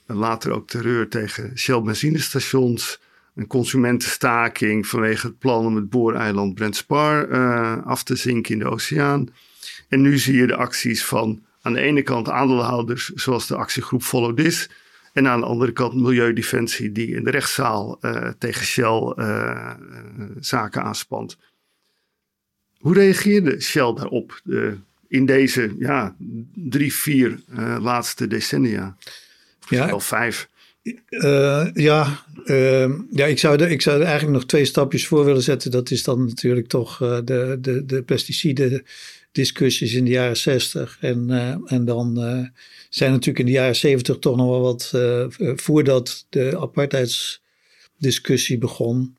En 0.07 0.17
later 0.17 0.53
ook 0.53 0.69
terreur 0.69 1.09
tegen 1.09 1.59
Shell 1.59 1.81
benzinestations. 1.83 3.01
Een 3.35 3.47
consumentenstaking 3.47 4.87
vanwege 4.87 5.27
het 5.27 5.39
plan 5.39 5.67
om 5.67 5.77
het 5.77 5.91
booreiland 5.91 6.55
Brent 6.55 6.77
Spar 6.77 7.29
uh, 7.29 7.87
af 7.87 8.03
te 8.03 8.17
zinken 8.17 8.53
in 8.53 8.59
de 8.59 8.71
oceaan. 8.71 9.29
En 9.89 10.01
nu 10.01 10.19
zie 10.19 10.37
je 10.37 10.47
de 10.47 10.57
acties 10.57 11.05
van 11.05 11.45
aan 11.63 11.73
de 11.73 11.81
ene 11.81 12.03
kant 12.03 12.29
aandeelhouders, 12.29 13.09
zoals 13.15 13.47
de 13.47 13.57
actiegroep 13.57 14.03
Follow 14.03 14.37
This. 14.37 14.71
En 15.13 15.29
aan 15.29 15.41
de 15.41 15.47
andere 15.47 15.73
kant 15.73 15.95
Milieudefensie, 15.95 16.93
die 16.93 17.15
in 17.15 17.25
de 17.25 17.31
rechtszaal 17.31 17.99
tegen 18.39 18.65
Shell 18.65 19.15
zaken 20.41 20.83
aanspant. 20.83 21.37
Hoe 22.79 22.95
reageerde 22.95 23.61
Shell 23.61 23.93
daarop 23.95 24.41
in 25.09 25.27
deze 25.27 25.75
ja, 25.79 26.17
drie, 26.55 26.95
vier 26.95 27.39
laatste 27.81 28.27
decennia? 28.27 28.97
Ja, 29.69 29.87
wel 29.87 30.01
vijf. 30.01 30.49
Uh, 31.09 31.67
ja, 31.75 32.25
uh, 32.45 32.91
ja 33.11 33.27
ik, 33.27 33.39
zou 33.39 33.63
er, 33.63 33.71
ik 33.71 33.83
zou 33.83 34.01
er 34.01 34.05
eigenlijk 34.07 34.37
nog 34.37 34.47
twee 34.47 34.65
stapjes 34.65 35.07
voor 35.07 35.25
willen 35.25 35.43
zetten. 35.43 35.71
Dat 35.71 35.91
is 35.91 36.03
dan 36.03 36.25
natuurlijk 36.25 36.67
toch 36.67 36.99
de, 36.99 37.59
de, 37.61 37.85
de 37.87 38.03
pesticiden 38.03 38.85
discussies 39.33 39.95
in 39.95 40.05
de 40.05 40.11
jaren 40.11 40.37
60. 40.37 40.97
En, 41.01 41.31
en 41.67 41.85
dan 41.85 42.15
zijn 42.89 43.11
natuurlijk 43.11 43.39
in 43.39 43.47
de 43.47 43.53
jaren 43.53 43.77
70 43.77 44.19
toch 44.19 44.37
nog 44.37 44.49
wel 44.49 44.61
wat, 44.61 44.93
voordat 45.61 46.27
de 46.29 46.59
apartheidsdiscussie 46.61 48.59
begon, 48.59 49.16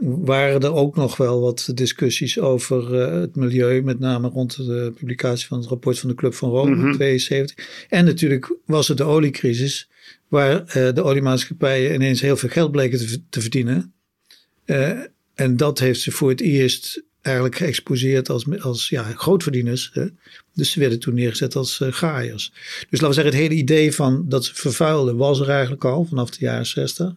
waren 0.00 0.60
er 0.60 0.74
ook 0.74 0.96
nog 0.96 1.16
wel 1.16 1.40
wat 1.40 1.70
discussies 1.74 2.38
over 2.38 2.94
het 2.94 3.36
milieu, 3.36 3.82
met 3.82 3.98
name 3.98 4.28
rond 4.28 4.56
de 4.56 4.92
publicatie 4.96 5.46
van 5.46 5.58
het 5.58 5.68
rapport 5.68 5.98
van 5.98 6.08
de 6.08 6.14
Club 6.14 6.34
van 6.34 6.50
Rome 6.50 6.70
in 6.70 6.86
mm 6.86 6.92
72. 6.92 7.86
En 7.88 8.04
natuurlijk 8.04 8.56
was 8.64 8.88
het 8.88 8.96
de 8.96 9.04
oliecrisis 9.04 9.88
waar 10.28 10.60
uh, 10.60 10.92
de 10.94 11.02
oliemaatschappijen 11.02 11.94
ineens 11.94 12.20
heel 12.20 12.36
veel 12.36 12.48
geld 12.48 12.70
bleken 12.70 12.98
te, 12.98 13.22
te 13.28 13.40
verdienen. 13.40 13.92
Uh, 14.66 14.98
en 15.34 15.56
dat 15.56 15.78
heeft 15.78 16.00
ze 16.00 16.10
voor 16.10 16.28
het 16.28 16.40
eerst 16.40 17.02
eigenlijk 17.20 17.56
geëxposeerd 17.56 18.28
als, 18.28 18.60
als 18.60 18.88
ja, 18.88 19.02
grootverdieners. 19.02 19.90
Hè? 19.92 20.06
Dus 20.54 20.70
ze 20.70 20.80
werden 20.80 20.98
toen 20.98 21.14
neergezet 21.14 21.56
als 21.56 21.80
gaaiers. 21.82 22.52
Dus 22.90 23.00
laten 23.00 23.08
we 23.08 23.14
zeggen, 23.14 23.32
het 23.32 23.42
hele 23.42 23.60
idee 23.60 23.94
van 23.94 24.24
dat 24.28 24.44
ze 24.44 24.54
vervuilden 24.54 25.16
was 25.16 25.40
er 25.40 25.48
eigenlijk 25.48 25.84
al 25.84 26.04
vanaf 26.04 26.30
de 26.30 26.44
jaren 26.44 26.66
60. 26.66 27.12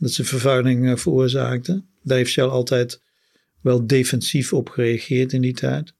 Dat 0.00 0.10
ze 0.10 0.24
vervuiling 0.24 1.00
veroorzaakten. 1.00 1.88
Daar 2.02 2.16
heeft 2.16 2.30
Shell 2.30 2.44
altijd 2.44 3.00
wel 3.60 3.86
defensief 3.86 4.52
op 4.52 4.68
gereageerd 4.68 5.32
in 5.32 5.40
die 5.40 5.54
tijd 5.54 5.92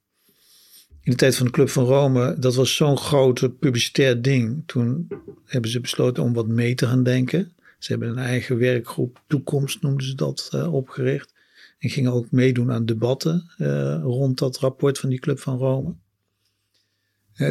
in 1.03 1.11
de 1.11 1.17
tijd 1.17 1.37
van 1.37 1.47
de 1.47 1.53
Club 1.53 1.69
van 1.69 1.85
Rome, 1.85 2.37
dat 2.39 2.55
was 2.55 2.77
zo'n 2.77 2.97
groot 2.97 3.59
publicitair 3.59 4.23
ding. 4.23 4.63
Toen 4.67 5.09
hebben 5.45 5.71
ze 5.71 5.81
besloten 5.81 6.23
om 6.23 6.33
wat 6.33 6.47
mee 6.47 6.75
te 6.75 6.87
gaan 6.87 7.03
denken. 7.03 7.53
Ze 7.79 7.91
hebben 7.93 8.09
een 8.09 8.19
eigen 8.19 8.59
werkgroep, 8.59 9.23
Toekomst 9.27 9.83
noemden 9.83 10.07
ze 10.07 10.15
dat, 10.15 10.51
uh, 10.55 10.75
opgericht. 10.75 11.35
En 11.79 11.91
gingen 11.91 12.13
ook 12.13 12.31
meedoen 12.31 12.73
aan 12.73 12.87
debatten 12.87 13.51
uh, 13.59 14.01
rond 14.03 14.39
dat 14.39 14.59
rapport 14.59 14.99
van 14.99 15.09
die 15.09 15.19
Club 15.19 15.39
van 15.39 15.59
Rome. 15.59 15.95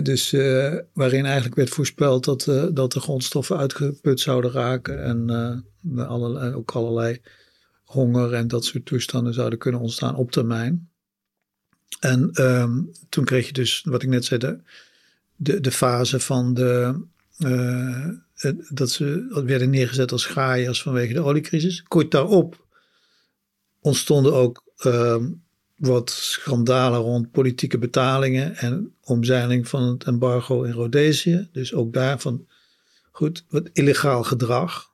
Dus 0.04 0.34
uh, 0.34 0.76
waarin 0.94 1.26
eigenlijk 1.26 1.56
werd 1.56 1.70
voorspeld 1.70 2.24
dat, 2.24 2.44
dat 2.74 2.92
de 2.92 3.00
grondstoffen 3.00 3.58
uitgeput 3.58 4.20
zouden 4.20 4.52
raken. 4.52 5.04
En 5.04 5.30
allerlei, 6.08 6.54
ook 6.54 6.72
allerlei 6.72 7.22
honger 7.84 8.34
en 8.34 8.48
dat 8.48 8.66
soort 8.66 8.86
toestanden 8.86 9.34
zouden 9.34 9.60
kunnen 9.60 9.82
ontstaan 9.82 10.16
op 10.16 10.32
termijn. 10.32 10.90
En 12.00 12.30
ehm, 12.34 12.82
toen 13.10 13.26
kreeg 13.26 13.48
je 13.48 13.54
dus, 13.54 13.82
wat 13.84 14.04
ik 14.04 14.10
net 14.10 14.26
zei, 14.26 14.40
de, 15.36 15.60
de, 15.60 15.72
fase 15.72 16.20
van 16.20 16.54
de, 16.54 17.00
dat 18.70 18.90
ze 18.90 19.42
werden 19.46 19.70
neergezet 19.70 20.12
als 20.12 20.26
gaaiers 20.26 20.82
vanwege 20.82 21.14
de 21.14 21.24
oliecrisis. 21.24 21.84
Kort 21.84 22.12
daarop 22.12 22.68
ontstonden 23.82 24.34
ook 24.34 24.64
ehm, 24.78 25.32
wat 25.80 26.10
schandalen 26.10 27.00
rond 27.00 27.32
politieke 27.32 27.78
betalingen 27.78 28.56
en 28.56 28.94
omzeiling 29.04 29.68
van 29.68 29.84
het 29.84 30.04
embargo 30.04 30.64
in 30.64 30.72
Rhodesië. 30.72 31.50
Dus 31.52 31.74
ook 31.74 31.94
daarvan, 31.94 32.48
goed, 33.12 33.46
wat 33.50 33.70
illegaal 33.74 34.24
gedrag. 34.24 34.88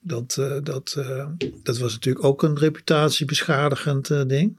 Dat, 0.00 0.36
uh, 0.40 0.56
dat, 0.62 0.94
uh, 0.98 1.26
dat 1.62 1.78
was 1.78 1.92
natuurlijk 1.92 2.24
ook 2.24 2.42
een 2.42 2.58
reputatiebeschadigend 2.58 4.28
ding. 4.28 4.58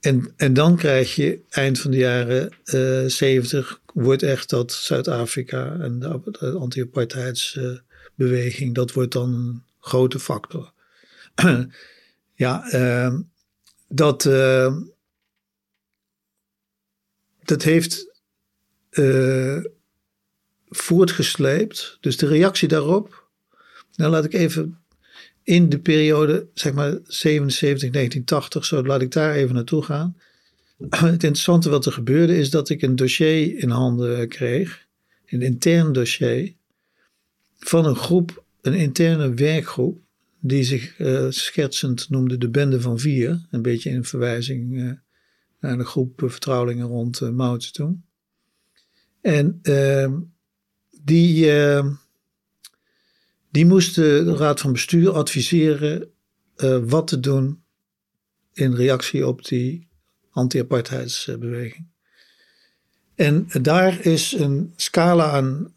En, 0.00 0.32
en 0.36 0.54
dan 0.54 0.76
krijg 0.76 1.14
je 1.14 1.40
eind 1.48 1.78
van 1.78 1.90
de 1.90 1.96
jaren 1.96 2.50
70 3.10 3.80
wordt 3.94 4.22
echt 4.22 4.50
dat 4.50 4.72
Zuid-Afrika 4.72 5.76
en 5.80 5.98
de, 5.98 6.20
de 6.24 6.50
anti-apartheidsbeweging, 6.50 8.74
dat 8.74 8.92
wordt 8.92 9.12
dan 9.12 9.34
een 9.34 9.62
grote 9.78 10.18
factor. 10.18 10.72
ja, 12.34 12.74
uh, 12.74 13.18
dat, 13.94 14.24
uh, 14.24 14.76
dat 17.42 17.62
heeft 17.62 18.20
uh, 18.90 19.64
voortgesleept. 20.68 21.98
Dus 22.00 22.16
de 22.16 22.26
reactie 22.26 22.68
daarop, 22.68 23.28
nou 23.94 24.10
laat 24.10 24.24
ik 24.24 24.32
even 24.32 24.78
in 25.42 25.68
de 25.68 25.78
periode, 25.78 26.46
zeg 26.54 26.72
maar 26.72 26.98
77, 27.04 27.90
1980, 27.90 28.64
zo 28.64 28.84
laat 28.84 29.02
ik 29.02 29.12
daar 29.12 29.34
even 29.34 29.54
naartoe 29.54 29.82
gaan. 29.82 30.16
Het 30.88 31.10
interessante 31.10 31.70
wat 31.70 31.86
er 31.86 31.92
gebeurde 31.92 32.36
is 32.36 32.50
dat 32.50 32.68
ik 32.68 32.82
een 32.82 32.96
dossier 32.96 33.58
in 33.58 33.70
handen 33.70 34.28
kreeg, 34.28 34.86
een 35.26 35.42
intern 35.42 35.92
dossier, 35.92 36.54
van 37.58 37.86
een 37.86 37.96
groep, 37.96 38.44
een 38.60 38.74
interne 38.74 39.34
werkgroep, 39.34 40.01
die 40.44 40.64
zich 40.64 40.98
uh, 40.98 41.26
schertsend 41.28 42.10
noemde 42.10 42.38
de 42.38 42.50
Bende 42.50 42.80
van 42.80 42.98
Vier. 42.98 43.46
Een 43.50 43.62
beetje 43.62 43.90
in 43.90 44.04
verwijzing 44.04 44.72
uh, 44.72 44.92
naar 45.60 45.78
de 45.78 45.84
groep 45.84 46.22
vertrouwelingen 46.24 46.86
rond 46.86 47.20
uh, 47.20 47.54
Zedong. 47.56 48.00
En 49.20 49.58
ehm, 49.62 50.20
die 51.02 51.50
ehm, 51.52 51.90
die 53.50 53.66
moest 53.66 53.94
de 53.94 54.36
raad 54.36 54.60
van 54.60 54.72
bestuur 54.72 55.10
adviseren 55.10 56.10
wat 56.84 57.06
te 57.06 57.20
doen 57.20 57.62
in 58.52 58.74
reactie 58.74 59.26
op 59.26 59.44
die 59.44 59.88
anti-apartheidsbeweging. 60.30 61.86
En 63.14 63.46
daar 63.62 64.06
is 64.06 64.32
een 64.32 64.72
scala 64.76 65.30
aan, 65.30 65.72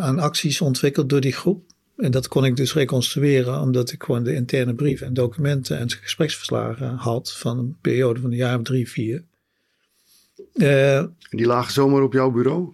aan 0.00 0.18
acties 0.18 0.60
ontwikkeld 0.60 1.08
door 1.08 1.20
die 1.20 1.32
groep. 1.32 1.71
En 1.96 2.10
dat 2.10 2.28
kon 2.28 2.44
ik 2.44 2.56
dus 2.56 2.74
reconstrueren, 2.74 3.60
omdat 3.60 3.92
ik 3.92 4.02
gewoon 4.02 4.24
de 4.24 4.34
interne 4.34 4.74
brieven 4.74 5.06
en 5.06 5.14
documenten 5.14 5.78
en 5.78 5.90
gespreksverslagen 5.90 6.94
had 6.94 7.32
van 7.32 7.58
een 7.58 7.76
periode 7.80 8.20
van 8.20 8.30
een 8.30 8.36
jaar 8.36 8.58
of 8.58 8.64
drie, 8.64 8.88
vier. 8.90 9.24
Uh, 10.54 11.04
die 11.30 11.46
lagen 11.46 11.72
zomaar 11.72 12.02
op 12.02 12.12
jouw 12.12 12.30
bureau? 12.30 12.72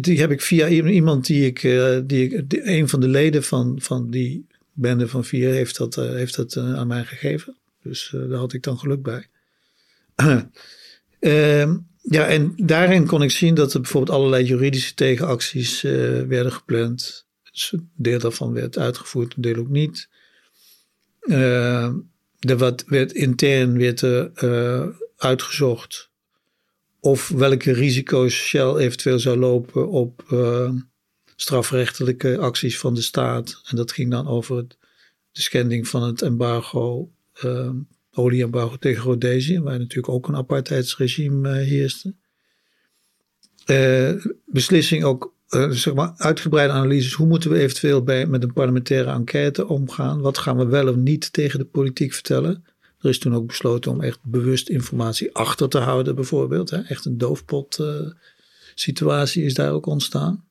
Die 0.00 0.20
heb 0.20 0.30
ik 0.30 0.40
via 0.40 0.68
iemand 0.68 1.26
die 1.26 1.46
ik, 1.46 1.62
uh, 1.62 1.98
die 2.04 2.28
ik 2.28 2.44
een 2.48 2.88
van 2.88 3.00
de 3.00 3.08
leden 3.08 3.42
van, 3.42 3.76
van 3.80 4.10
die 4.10 4.46
bende 4.72 5.08
van 5.08 5.24
vier 5.24 5.50
heeft 5.50 5.76
dat, 5.76 5.96
uh, 5.96 6.04
heeft 6.04 6.36
dat 6.36 6.56
aan 6.56 6.86
mij 6.86 7.04
gegeven. 7.04 7.56
Dus 7.82 8.08
daar 8.12 8.38
had 8.38 8.52
ik 8.52 8.62
dan 8.62 8.78
geluk 8.78 9.02
bij. 9.02 9.26
Ehm, 11.20 11.76
ja, 12.00 12.26
en 12.26 12.52
daarin 12.56 13.06
kon 13.06 13.22
ik 13.22 13.30
zien 13.30 13.54
dat 13.54 13.74
er 13.74 13.80
bijvoorbeeld 13.80 14.16
allerlei 14.16 14.44
juridische 14.44 14.94
tegenacties 14.94 15.80
werden 15.82 16.52
gepland. 16.52 17.26
Dus 17.52 17.74
deel 17.96 18.18
daarvan 18.18 18.52
werd 18.52 18.78
uitgevoerd, 18.78 19.34
een 19.34 19.42
deel 19.42 19.56
ook 19.56 19.68
niet. 19.68 20.08
Er 22.38 22.56
wat 22.56 22.84
werd 22.86 23.12
intern 23.12 23.78
werd, 23.78 24.02
uitgezocht 25.16 26.10
of 27.02 27.28
welke 27.28 27.72
risico's 27.72 28.34
Shell 28.34 28.76
eventueel 28.76 29.18
zou 29.18 29.38
lopen 29.38 29.88
op 29.88 30.24
uh, 30.32 30.72
strafrechtelijke 31.36 32.38
acties 32.38 32.78
van 32.78 32.94
de 32.94 33.00
staat. 33.00 33.60
En 33.64 33.76
dat 33.76 33.92
ging 33.92 34.10
dan 34.10 34.28
over 34.28 34.66
de 35.32 35.40
schending 35.40 35.88
van 35.88 36.02
het 36.02 36.22
embargo, 36.22 37.12
uh, 37.44 37.70
olieembargo 38.10 38.76
tegen 38.76 39.02
Rhodesië, 39.02 39.60
waar 39.60 39.78
natuurlijk 39.78 40.08
ook 40.12 40.28
een 40.28 40.36
apartheidsregime 40.36 41.48
uh, 41.48 41.66
heerste. 41.66 42.14
beslissing 44.46 45.04
ook, 45.04 45.34
zeg 45.52 45.94
maar, 45.94 46.12
uitgebreide 46.16 46.72
analyses. 46.72 47.12
Hoe 47.12 47.26
moeten 47.26 47.50
we 47.50 47.58
eventueel 47.58 48.02
bij, 48.02 48.26
met 48.26 48.42
een 48.42 48.52
parlementaire 48.52 49.10
enquête 49.10 49.66
omgaan? 49.66 50.20
Wat 50.20 50.38
gaan 50.38 50.56
we 50.56 50.66
wel 50.66 50.88
of 50.88 50.96
niet 50.96 51.32
tegen 51.32 51.58
de 51.58 51.64
politiek 51.64 52.12
vertellen? 52.12 52.64
Er 53.00 53.08
is 53.08 53.18
toen 53.18 53.34
ook 53.34 53.46
besloten 53.46 53.90
om 53.90 54.00
echt 54.00 54.18
bewust 54.22 54.68
informatie 54.68 55.34
achter 55.34 55.68
te 55.68 55.78
houden, 55.78 56.14
bijvoorbeeld. 56.14 56.70
Hè. 56.70 56.80
Echt 56.80 57.04
een 57.04 57.18
doofpot 57.18 57.78
uh, 57.78 58.10
situatie 58.74 59.44
is 59.44 59.54
daar 59.54 59.72
ook 59.72 59.86
ontstaan. 59.86 60.44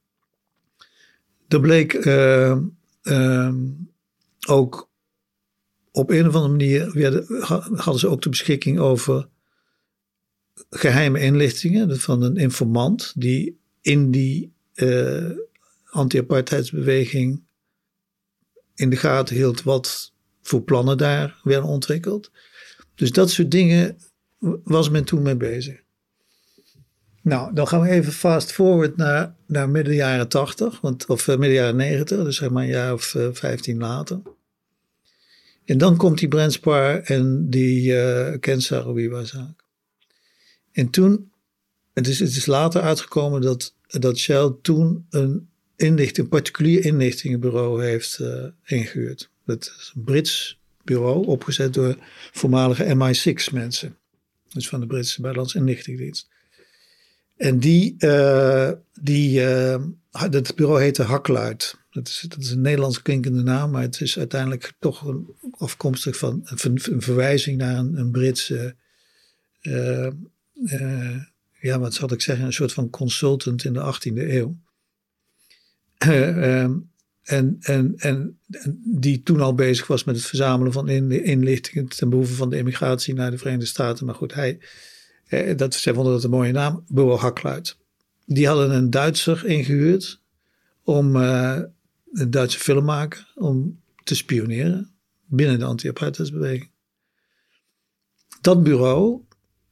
Er 1.48 1.60
bleek 1.60 1.94
uh, 1.94 2.58
uh, 3.04 3.54
ook 4.48 4.90
op 5.92 6.10
een 6.10 6.28
of 6.28 6.36
andere 6.36 6.52
manier 6.52 6.82
hadden 7.76 8.00
ze 8.00 8.08
ook 8.08 8.22
de 8.22 8.30
beschikking 8.30 8.80
over 8.80 9.28
geheime 10.70 11.20
inlichtingen 11.20 12.00
van 12.00 12.22
een 12.22 12.38
informant 12.38 13.14
die 13.16 13.60
in 13.82 14.12
die 14.12 14.54
uh, 14.82 15.30
anti-apartheidsbeweging 15.90 17.44
in 18.76 18.90
de 18.90 18.96
gaten 18.96 19.36
hield 19.36 19.64
wat 19.64 20.14
voor 20.42 20.62
plannen 20.62 20.98
daar 20.98 21.40
werden 21.44 21.70
ontwikkeld. 21.70 22.32
Dus 22.96 23.12
dat 23.12 23.30
soort 23.30 23.52
dingen 23.52 23.98
was 24.64 24.90
men 24.90 25.04
toen 25.04 25.22
mee 25.22 25.36
bezig. 25.36 25.80
Nou, 27.22 27.54
dan 27.54 27.68
gaan 27.68 27.82
we 27.82 27.90
even 27.90 28.14
fast 28.14 28.52
forward 28.52 28.98
naar, 28.98 29.36
naar 29.46 29.70
midden 29.70 29.96
jaren 29.96 30.28
80, 30.28 30.82
want, 30.82 31.06
of 31.06 31.28
uh, 31.28 31.38
midden 31.38 31.58
jaren 31.58 31.76
90, 31.76 32.24
dus 32.24 32.38
zeg 32.38 32.50
maar 32.50 32.64
een 32.64 32.70
jaar 32.70 32.94
of 32.94 33.14
uh, 33.14 33.28
15 33.32 33.78
later. 33.78 34.22
En 35.66 35.78
dan 35.78 35.98
komt 35.98 36.18
die 36.20 36.28
Brent 36.28 36.54
Spar 36.54 37.00
en 37.00 37.50
die 37.50 37.92
uh, 37.92 38.40
Ken 38.40 38.62
Saro-Wiwa-zaak. 38.62 39.64
En 40.72 40.90
toen, 40.90 41.32
het 41.94 42.08
is, 42.08 42.20
het 42.20 42.36
is 42.36 42.46
later 42.46 42.82
uitgekomen 42.82 43.42
dat, 43.42 43.76
dat 44.00 44.18
Shell 44.18 44.56
toen 44.62 45.06
een, 45.10 45.50
inlichting, 45.76 46.18
een 46.18 46.30
particulier 46.30 46.86
inlichtingenbureau 46.86 47.84
heeft 47.84 48.20
uh, 48.22 48.46
ingehuurd. 48.66 49.30
Dat 49.46 49.74
is 49.80 49.92
een 49.96 50.04
Brits 50.04 50.60
bureau 50.84 51.26
opgezet 51.26 51.74
door 51.74 51.98
voormalige 52.32 52.96
MI6 52.96 53.54
mensen. 53.54 53.98
Dus 54.54 54.68
van 54.68 54.80
de 54.80 54.88
Britse 54.88 55.22
Buitenlandse 55.22 55.58
Inlichtingendienst. 55.58 56.30
En 57.38 57.60
die, 57.60 57.96
uh, 58.00 58.72
die 59.02 59.42
uh, 59.42 59.84
dat 60.30 60.56
bureau 60.56 60.82
heette 60.82 61.04
Hakluid. 61.04 61.76
Dat 61.92 62.08
is, 62.08 62.26
dat 62.28 62.40
is 62.40 62.52
een 62.52 62.62
Nederlands 62.62 63.02
klinkende 63.02 63.42
naam, 63.42 63.72
maar 63.72 63.82
het 63.82 64.02
is 64.02 64.18
uiteindelijk 64.18 64.74
toch 64.80 65.02
een, 65.02 65.28
afkomstig 65.58 66.18
van 66.18 66.42
een, 66.44 67.02
verwijzing 67.02 67.58
naar 67.58 67.78
een, 67.78 67.98
een 67.98 68.12
Britse, 68.12 68.76
ja, 71.62 71.80
wat 71.80 71.94
zal 71.94 72.12
ik 72.12 72.22
zeggen, 72.22 72.46
een 72.46 72.54
soort 72.54 72.74
van 72.74 72.90
consultant 72.90 73.64
in 73.64 73.74
de 73.74 73.94
18e 73.94 74.14
eeuw. 74.14 74.58
Um, 76.10 76.90
en, 77.22 77.58
en, 77.60 77.94
en, 77.98 78.40
die 78.84 79.24
toen 79.24 79.42
al 79.42 79.56
bezig 79.56 79.88
was 79.88 80.04
met 80.04 80.16
het 80.16 80.26
verzamelen 80.26 80.74
van 80.74 80.90
inlichtingen 80.90 81.88
ten 81.88 82.10
behoeve 82.10 82.34
van 82.34 82.50
de 82.50 82.58
immigratie 82.58 83.14
naar 83.14 83.32
de 83.32 83.38
Verenigde 83.38 83.66
Staten. 83.66 84.06
Maar 84.06 84.16
goed, 84.16 84.34
hij, 84.34 84.60
eh, 85.28 85.58
dat, 85.58 85.74
zij 85.74 85.94
vonden 85.94 86.14
dat 86.14 86.24
een 86.24 86.30
mooie 86.30 86.52
naam, 86.52 86.84
Bureau 86.88 87.20
Hakluid. 87.20 87.78
Die 88.26 88.48
hadden 88.48 88.72
een 88.72 88.90
Duitser 88.90 89.46
ingehuurd 89.46 90.22
om 90.84 91.16
uh, 91.16 91.60
een 92.12 92.32
Duitse 92.32 92.60
filmmaker 92.60 93.32
om 93.36 93.80
te 94.04 94.16
spioneren 94.16 94.92
binnen 95.26 95.60
de 95.60 95.66
anti-apartheidsbeweging. 95.66 96.70
Dat 98.42 98.64
bureau, 98.64 99.22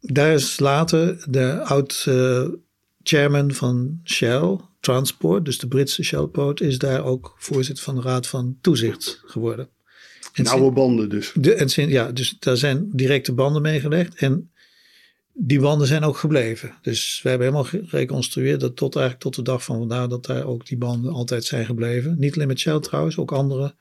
daar 0.01 0.33
is 0.33 0.59
later 0.59 1.25
de 1.29 1.61
oud-chairman 1.61 3.49
uh, 3.49 3.55
van 3.55 3.99
Shell, 4.03 4.57
Transport, 4.79 5.45
dus 5.45 5.59
de 5.59 5.67
Britse 5.67 6.03
Shellpoot, 6.03 6.61
is 6.61 6.77
daar 6.77 7.03
ook 7.03 7.35
voorzitter 7.37 7.83
van 7.83 7.95
de 7.95 8.01
Raad 8.01 8.27
van 8.27 8.57
Toezicht 8.61 9.21
geworden. 9.25 9.69
En 10.33 10.43
Nauwe 10.43 10.71
banden 10.71 11.09
dus. 11.09 11.31
De, 11.35 11.53
en, 11.53 11.89
ja, 11.89 12.11
dus 12.11 12.35
daar 12.39 12.57
zijn 12.57 12.89
directe 12.91 13.33
banden 13.33 13.61
mee 13.61 13.79
gelegd. 13.79 14.15
En 14.15 14.51
die 15.33 15.59
banden 15.59 15.87
zijn 15.87 16.03
ook 16.03 16.17
gebleven. 16.17 16.73
Dus 16.81 17.19
we 17.23 17.29
hebben 17.29 17.47
helemaal 17.47 17.83
gereconstrueerd 17.85 18.59
dat 18.59 18.75
tot 18.75 18.95
eigenlijk 18.95 19.23
tot 19.23 19.35
de 19.35 19.51
dag 19.51 19.63
van 19.63 19.77
vandaag 19.77 20.07
dat 20.07 20.25
daar 20.25 20.45
ook 20.45 20.65
die 20.65 20.77
banden 20.77 21.13
altijd 21.13 21.43
zijn 21.43 21.65
gebleven. 21.65 22.15
Niet 22.19 22.35
alleen 22.35 22.47
met 22.47 22.59
Shell 22.59 22.79
trouwens, 22.79 23.17
ook 23.17 23.31
andere 23.31 23.75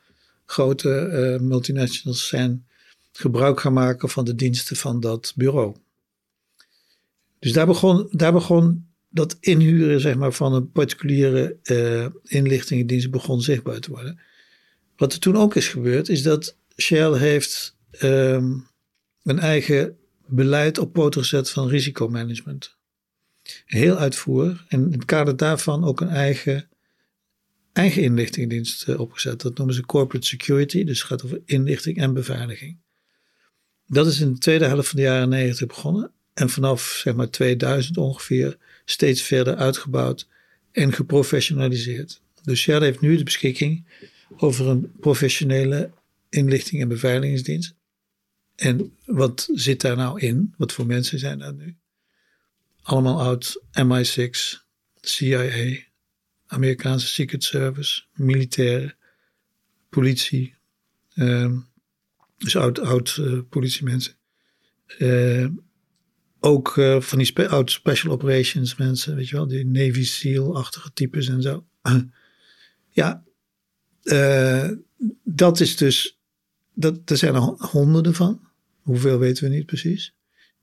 grote 0.46 1.08
uh, 1.12 1.46
multinationals 1.48 2.28
zijn 2.28 2.66
gebruik 3.12 3.60
gaan 3.60 3.72
maken 3.72 4.08
van 4.08 4.24
de 4.24 4.34
diensten 4.34 4.76
van 4.76 5.00
dat 5.00 5.32
bureau. 5.36 5.76
Dus 7.38 7.52
daar 7.52 7.66
begon, 7.66 8.08
daar 8.10 8.32
begon 8.32 8.88
dat 9.08 9.36
inhuren 9.40 10.00
zeg 10.00 10.16
maar, 10.16 10.32
van 10.32 10.54
een 10.54 10.70
particuliere 10.70 11.56
uh, 11.62 12.06
inlichtingendienst 12.22 13.10
begon 13.10 13.42
zichtbaar 13.42 13.80
te 13.80 13.90
worden. 13.90 14.20
Wat 14.96 15.12
er 15.12 15.18
toen 15.18 15.36
ook 15.36 15.54
is 15.54 15.68
gebeurd, 15.68 16.08
is 16.08 16.22
dat 16.22 16.56
Shell 16.76 17.12
heeft 17.12 17.76
um, 18.00 18.66
een 19.22 19.38
eigen 19.38 19.96
beleid 20.26 20.78
op 20.78 20.92
poten 20.92 21.20
gezet 21.20 21.50
van 21.50 21.68
risicomanagement. 21.68 22.76
Heel 23.64 23.96
uitvoer 23.96 24.64
en 24.68 24.84
in 24.84 24.92
het 24.92 25.04
kader 25.04 25.36
daarvan 25.36 25.84
ook 25.84 26.00
een 26.00 26.08
eigen, 26.08 26.68
eigen 27.72 28.02
inlichtingendienst 28.02 28.88
uh, 28.88 29.00
opgezet. 29.00 29.40
Dat 29.40 29.56
noemen 29.56 29.74
ze 29.74 29.86
corporate 29.86 30.26
security, 30.26 30.84
dus 30.84 30.98
het 30.98 31.08
gaat 31.08 31.24
over 31.24 31.40
inlichting 31.44 31.96
en 31.96 32.14
beveiliging. 32.14 32.76
Dat 33.86 34.06
is 34.06 34.20
in 34.20 34.32
de 34.32 34.38
tweede 34.38 34.64
helft 34.64 34.88
van 34.88 34.96
de 34.96 35.04
jaren 35.04 35.28
negentig 35.28 35.66
begonnen 35.66 36.12
en 36.38 36.50
vanaf 36.50 36.82
zeg 36.82 37.14
maar 37.14 37.30
2000 37.30 37.96
ongeveer 37.96 38.56
steeds 38.84 39.22
verder 39.22 39.56
uitgebouwd 39.56 40.28
en 40.72 40.92
geprofessionaliseerd. 40.92 42.20
Dus 42.42 42.60
Shell 42.60 42.80
heeft 42.80 43.00
nu 43.00 43.16
de 43.16 43.24
beschikking 43.24 43.86
over 44.36 44.66
een 44.66 44.92
professionele 45.00 45.90
inlichting- 46.28 46.82
en 46.82 46.88
beveiligingsdienst. 46.88 47.74
En 48.54 48.96
wat 49.04 49.48
zit 49.52 49.80
daar 49.80 49.96
nou 49.96 50.20
in? 50.20 50.54
Wat 50.56 50.72
voor 50.72 50.86
mensen 50.86 51.18
zijn 51.18 51.38
dat 51.38 51.56
nu? 51.56 51.76
Allemaal 52.82 53.20
oud 53.20 53.62
MI6, 53.72 54.58
CIA, 55.00 55.76
Amerikaanse 56.46 57.06
Secret 57.06 57.44
Service, 57.44 58.02
militairen, 58.12 58.96
politie. 59.88 60.54
Uh, 61.14 61.58
dus 62.36 62.56
oud, 62.56 62.80
oud 62.80 63.16
uh, 63.20 63.40
politiemensen. 63.48 64.16
Uh, 64.98 65.46
ook 66.40 66.76
uh, 66.76 67.00
van 67.00 67.18
die 67.18 67.48
oud 67.48 67.70
special 67.70 68.12
operations 68.12 68.76
mensen, 68.76 69.16
weet 69.16 69.28
je 69.28 69.36
wel, 69.36 69.46
die 69.46 69.66
Navy 69.66 70.04
SEAL-achtige 70.04 70.92
types 70.92 71.28
en 71.28 71.42
zo. 71.42 71.64
ja, 72.90 73.24
uh, 74.02 74.70
dat 75.24 75.60
is 75.60 75.76
dus, 75.76 76.18
dat, 76.74 77.10
er 77.10 77.16
zijn 77.16 77.34
er 77.34 77.40
honderden 77.40 78.14
van. 78.14 78.40
Hoeveel 78.80 79.18
weten 79.18 79.44
we 79.44 79.54
niet 79.56 79.66
precies. 79.66 80.14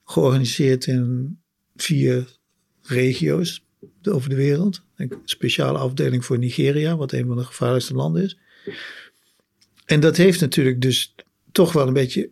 Georganiseerd 0.04 0.86
in 0.86 1.38
vier 1.76 2.38
regio's 2.82 3.66
over 4.04 4.30
de 4.30 4.36
wereld. 4.36 4.84
Een 4.96 5.12
speciale 5.26 5.78
afdeling 5.78 6.26
voor 6.26 6.38
Nigeria, 6.38 6.98
wat 6.98 7.12
een 7.12 7.28
van 7.28 7.38
de 7.38 7.44
gevaarlijkste 7.44 7.94
landen 7.94 8.24
is. 8.24 8.38
En 9.86 10.00
dat 10.00 10.18
heeft 10.18 10.42
natuurlijk 10.42 10.82
dus 10.82 11.16
toch 11.52 11.74
wel 11.74 11.88
een 11.88 11.94
beetje 11.94 12.30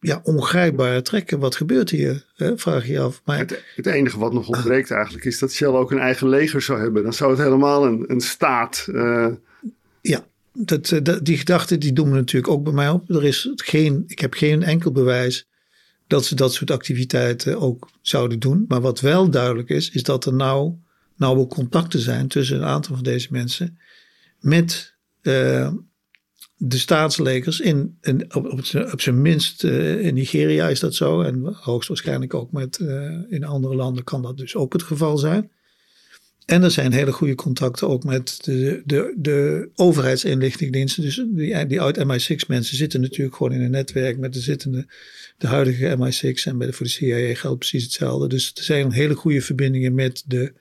ja, 0.00 0.20
ongrijpbare 0.22 1.02
trekken. 1.02 1.38
Wat 1.38 1.56
gebeurt 1.56 1.90
hier? 1.90 2.24
Hè? 2.36 2.58
Vraag 2.58 2.86
je 2.86 2.92
je 2.92 3.00
af. 3.00 3.22
Maar... 3.24 3.38
Het, 3.38 3.64
het, 3.76 3.86
enige 3.86 4.18
wat 4.18 4.32
nog 4.32 4.48
ontbreekt 4.48 4.90
eigenlijk 4.90 5.24
is 5.24 5.38
dat 5.38 5.52
Shell 5.52 5.68
ook 5.68 5.90
een 5.90 5.98
eigen 5.98 6.28
leger 6.28 6.62
zou 6.62 6.80
hebben. 6.80 7.02
Dan 7.02 7.12
zou 7.12 7.30
het 7.30 7.40
helemaal 7.40 7.86
een, 7.86 8.04
een 8.06 8.20
staat. 8.20 8.86
Uh... 8.90 9.28
Ja, 10.00 10.26
dat, 10.52 10.90
eh, 10.90 11.02
dat, 11.02 11.24
die 11.24 11.38
gedachten 11.38 11.80
die 11.80 11.92
doen 11.92 12.08
me 12.08 12.14
natuurlijk 12.14 12.52
ook 12.52 12.64
bij 12.64 12.72
mij 12.72 12.88
op. 12.88 13.10
Er 13.10 13.24
is 13.24 13.52
geen, 13.54 14.04
ik 14.06 14.18
heb 14.18 14.34
geen 14.34 14.62
enkel 14.62 14.92
bewijs 14.92 15.48
dat 16.06 16.24
ze 16.24 16.34
dat 16.34 16.54
soort 16.54 16.70
activiteiten 16.70 17.60
ook 17.60 17.88
zouden 18.02 18.38
doen. 18.38 18.64
Maar 18.68 18.80
wat 18.80 19.00
wel 19.00 19.30
duidelijk 19.30 19.68
is, 19.68 19.90
is 19.90 20.02
dat 20.02 20.24
er 20.24 20.34
nou 20.34 20.74
nauwe 21.16 21.46
contacten 21.46 22.00
zijn 22.00 22.28
tussen 22.28 22.56
een 22.56 22.64
aantal 22.64 22.94
van 22.94 23.04
deze 23.04 23.28
mensen 23.30 23.78
met 24.40 24.94
uh, 25.22 25.72
de 26.58 26.78
staatslegers 26.78 27.60
in, 27.60 27.98
in 28.00 28.34
op, 28.34 28.52
op, 28.92 29.00
zijn 29.00 29.22
minst 29.22 29.64
uh, 29.64 30.00
in 30.00 30.14
Nigeria 30.14 30.68
is 30.68 30.80
dat 30.80 30.94
zo. 30.94 31.20
En 31.22 31.54
hoogstwaarschijnlijk 31.54 32.34
ook 32.34 32.52
met, 32.52 32.78
uh, 32.78 33.12
in 33.28 33.44
andere 33.44 33.74
landen 33.74 34.04
kan 34.04 34.22
dat 34.22 34.36
dus 34.36 34.56
ook 34.56 34.72
het 34.72 34.82
geval 34.82 35.18
zijn. 35.18 35.50
En 36.46 36.62
er 36.62 36.70
zijn 36.70 36.92
hele 36.92 37.12
goede 37.12 37.34
contacten 37.34 37.88
ook 37.88 38.04
met 38.04 38.38
de, 38.44 38.82
de, 38.84 39.14
de 39.16 39.68
overheidsinlichtingdiensten. 39.74 41.02
Dus 41.02 41.24
die, 41.28 41.66
die 41.66 41.80
oud 41.80 41.98
MI6 41.98 42.46
mensen 42.46 42.76
zitten 42.76 43.00
natuurlijk 43.00 43.36
gewoon 43.36 43.52
in 43.52 43.60
een 43.60 43.70
netwerk 43.70 44.18
met 44.18 44.32
de 44.32 44.40
zittende, 44.40 44.86
de 45.38 45.46
huidige 45.46 45.96
MI6. 45.96 46.42
En 46.44 46.58
bij 46.58 46.66
de, 46.66 46.72
voor 46.72 46.86
de 46.86 46.92
CIA 46.92 47.34
geldt 47.34 47.58
precies 47.58 47.82
hetzelfde. 47.82 48.28
Dus 48.28 48.52
er 48.54 48.62
zijn 48.62 48.92
hele 48.92 49.14
goede 49.14 49.42
verbindingen 49.42 49.94
met 49.94 50.24
de, 50.26 50.52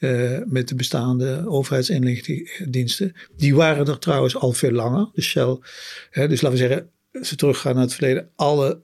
uh, 0.00 0.38
met 0.44 0.68
de 0.68 0.74
bestaande 0.74 1.44
overheidsinlichtingdiensten. 1.46 3.12
Die 3.36 3.54
waren 3.54 3.86
er 3.86 3.98
trouwens 3.98 4.36
al 4.36 4.52
veel 4.52 4.72
langer. 4.72 5.10
Dus 5.12 5.26
Shell, 5.26 5.58
hè, 6.10 6.28
dus 6.28 6.40
laten 6.40 6.58
we 6.58 6.64
zeggen, 6.66 6.90
als 7.12 7.30
we 7.30 7.36
teruggaan 7.36 7.74
naar 7.74 7.82
het 7.82 7.94
verleden, 7.94 8.30
alle 8.36 8.82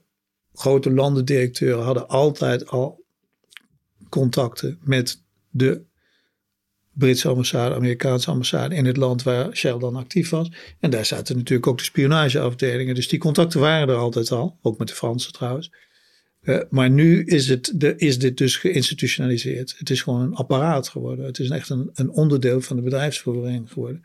grote 0.53 0.91
landendirecteuren 0.91 1.83
hadden 1.83 2.07
altijd 2.07 2.67
al 2.67 3.05
contacten 4.09 4.79
met 4.83 5.23
de 5.49 5.85
Britse 6.91 7.27
ambassade, 7.27 7.75
Amerikaanse 7.75 8.31
ambassade 8.31 8.75
in 8.75 8.85
het 8.85 8.97
land 8.97 9.23
waar 9.23 9.55
Shell 9.55 9.77
dan 9.77 9.95
actief 9.95 10.29
was. 10.29 10.51
En 10.79 10.89
daar 10.89 11.05
zaten 11.05 11.35
natuurlijk 11.35 11.67
ook 11.67 11.77
de 11.77 11.83
spionageafdelingen. 11.83 12.95
Dus 12.95 13.07
die 13.07 13.19
contacten 13.19 13.59
waren 13.59 13.89
er 13.89 13.95
altijd 13.95 14.31
al, 14.31 14.57
ook 14.61 14.77
met 14.77 14.87
de 14.87 14.95
Fransen 14.95 15.31
trouwens. 15.31 15.71
Uh, 16.47 16.59
maar 16.69 16.89
nu 16.89 17.23
is, 17.23 17.49
het, 17.49 17.73
is 17.97 18.19
dit 18.19 18.37
dus 18.37 18.57
geïnstitutionaliseerd. 18.57 19.75
Het 19.77 19.89
is 19.89 20.01
gewoon 20.01 20.21
een 20.21 20.35
apparaat 20.35 20.87
geworden. 20.87 21.25
Het 21.25 21.39
is 21.39 21.49
echt 21.49 21.69
een, 21.69 21.89
een 21.93 22.09
onderdeel 22.09 22.61
van 22.61 22.75
de 22.75 22.81
bedrijfsvoering 22.81 23.71
geworden. 23.71 24.03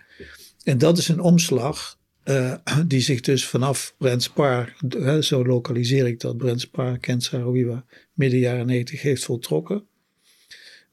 En 0.62 0.78
dat 0.78 0.98
is 0.98 1.08
een 1.08 1.20
omslag 1.20 1.98
uh, 2.24 2.54
die 2.86 3.00
zich 3.00 3.20
dus 3.20 3.46
vanaf 3.46 3.94
Brent 3.98 4.22
Spar, 4.22 4.76
uh, 4.96 5.18
zo 5.18 5.46
lokaliseer 5.46 6.06
ik 6.06 6.20
dat, 6.20 6.36
Brent 6.36 6.60
Spar, 6.60 6.98
Kent 6.98 7.22
Sarawiwa, 7.22 7.84
midden 8.12 8.38
jaren 8.38 8.66
90 8.66 9.02
heeft 9.02 9.24
voltrokken. 9.24 9.84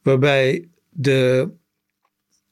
Waarbij 0.02 0.68
de 0.89 1.50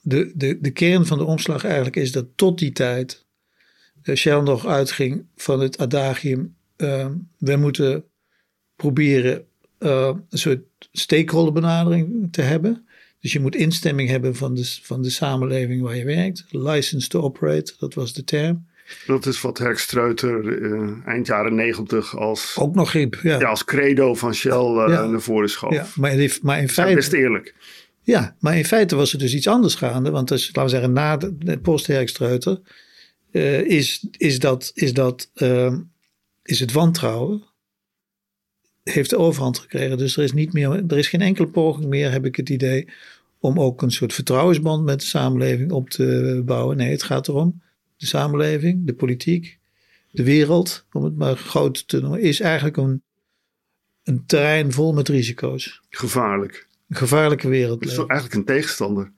de, 0.02 0.32
de, 0.36 0.58
de 0.62 0.72
kern 0.72 1.06
van 1.06 1.18
de 1.18 1.24
omslag 1.24 1.64
eigenlijk 1.64 1.95
is 1.95 2.12
dat 2.12 2.26
tot 2.36 2.60
die 2.60 2.72
tijd 2.72 3.26
Shell 4.16 4.41
nog 4.41 4.66
uitging 4.66 5.26
van 5.36 5.60
het 5.60 5.78
adagium: 5.78 6.56
we 7.38 7.56
moeten 7.58 8.04
proberen 8.78 9.45
uh, 9.80 10.13
een 10.30 10.38
soort 10.38 10.61
stakeholderbenadering 10.91 12.28
te 12.32 12.41
hebben. 12.41 12.88
Dus 13.19 13.34
je 13.34 13.39
moet 13.39 13.55
instemming 13.55 14.09
hebben 14.09 14.36
van 14.36 14.55
de, 14.55 14.80
van 14.82 15.01
de 15.01 15.09
samenleving 15.09 15.82
waar 15.82 15.95
je 15.95 16.05
werkt. 16.05 16.45
License 16.49 17.07
to 17.07 17.21
operate, 17.21 17.73
dat 17.80 17.93
was 17.93 18.13
de 18.13 18.23
term. 18.23 18.65
Dat 19.07 19.25
is 19.25 19.41
wat 19.41 19.57
Herk 19.57 19.80
Streuter 19.80 20.43
uh, 20.43 20.89
eind 21.05 21.28
jaren 21.28 21.55
negentig 21.55 22.17
als, 22.17 22.55
ook 22.59 22.75
nog 22.75 22.91
riep, 22.91 23.19
ja. 23.23 23.39
ja 23.39 23.49
als 23.49 23.65
credo 23.65 24.13
van 24.13 24.34
Shell 24.34 24.51
uh, 24.51 24.86
ja. 24.88 25.05
naar 25.05 25.21
voren 25.21 25.49
schoof. 25.49 25.73
Ja, 25.73 25.88
maar, 25.95 26.38
maar 26.41 26.59
in 26.59 26.69
feite. 26.69 26.95
best 26.95 27.13
eerlijk. 27.13 27.55
Ja, 28.01 28.36
maar 28.39 28.57
in 28.57 28.65
feite 28.65 28.95
was 28.95 29.13
er 29.13 29.19
dus 29.19 29.34
iets 29.34 29.47
anders 29.47 29.75
gaande. 29.75 30.09
Want 30.11 30.32
als, 30.32 30.45
laten 30.45 30.63
we 30.63 30.69
zeggen, 30.69 30.93
na 30.93 31.17
de, 31.17 31.38
de 31.38 31.59
post-Herk 31.59 32.09
Streuter 32.09 32.59
uh, 33.32 33.59
is, 33.59 34.07
is, 34.17 34.39
dat, 34.39 34.71
is, 34.73 34.93
dat, 34.93 35.32
uh, 35.36 35.73
is 36.43 36.59
het 36.59 36.71
wantrouwen 36.71 37.43
heeft 38.90 39.10
de 39.10 39.18
overhand 39.18 39.60
gekregen. 39.60 39.98
Dus 39.98 40.18
er 40.18 40.24
is, 40.24 40.34
niet 40.34 40.54
meer, 40.54 40.84
er 40.88 40.98
is 40.98 41.08
geen 41.08 41.22
enkele 41.22 41.48
poging 41.48 41.86
meer, 41.86 42.12
heb 42.12 42.26
ik 42.26 42.36
het 42.36 42.50
idee, 42.50 42.88
om 43.40 43.60
ook 43.60 43.82
een 43.82 43.92
soort 43.92 44.14
vertrouwensband 44.14 44.84
met 44.84 45.00
de 45.00 45.06
samenleving 45.06 45.72
op 45.72 45.90
te 45.90 46.42
bouwen. 46.46 46.78
Nee, 46.78 46.92
het 46.92 47.04
gaat 47.04 47.28
erom, 47.28 47.62
de 47.98 48.06
samenleving, 48.06 48.86
de 48.86 48.94
politiek, 48.94 49.60
de 50.12 50.24
wereld, 50.24 50.86
om 50.92 51.04
het 51.04 51.18
maar 51.18 51.36
groot 51.36 51.88
te 51.88 52.00
noemen, 52.00 52.22
is 52.22 52.40
eigenlijk 52.40 52.78
een, 52.78 53.02
een 54.04 54.26
terrein 54.26 54.72
vol 54.72 54.94
met 54.94 55.08
risico's. 55.08 55.82
Gevaarlijk. 55.90 56.68
Een 56.90 56.96
gevaarlijke 56.96 57.48
wereld. 57.48 57.80
Het 57.80 57.92
is 57.92 57.98
eigenlijk 57.98 58.34
een 58.34 58.46
tegenstander. 58.46 59.12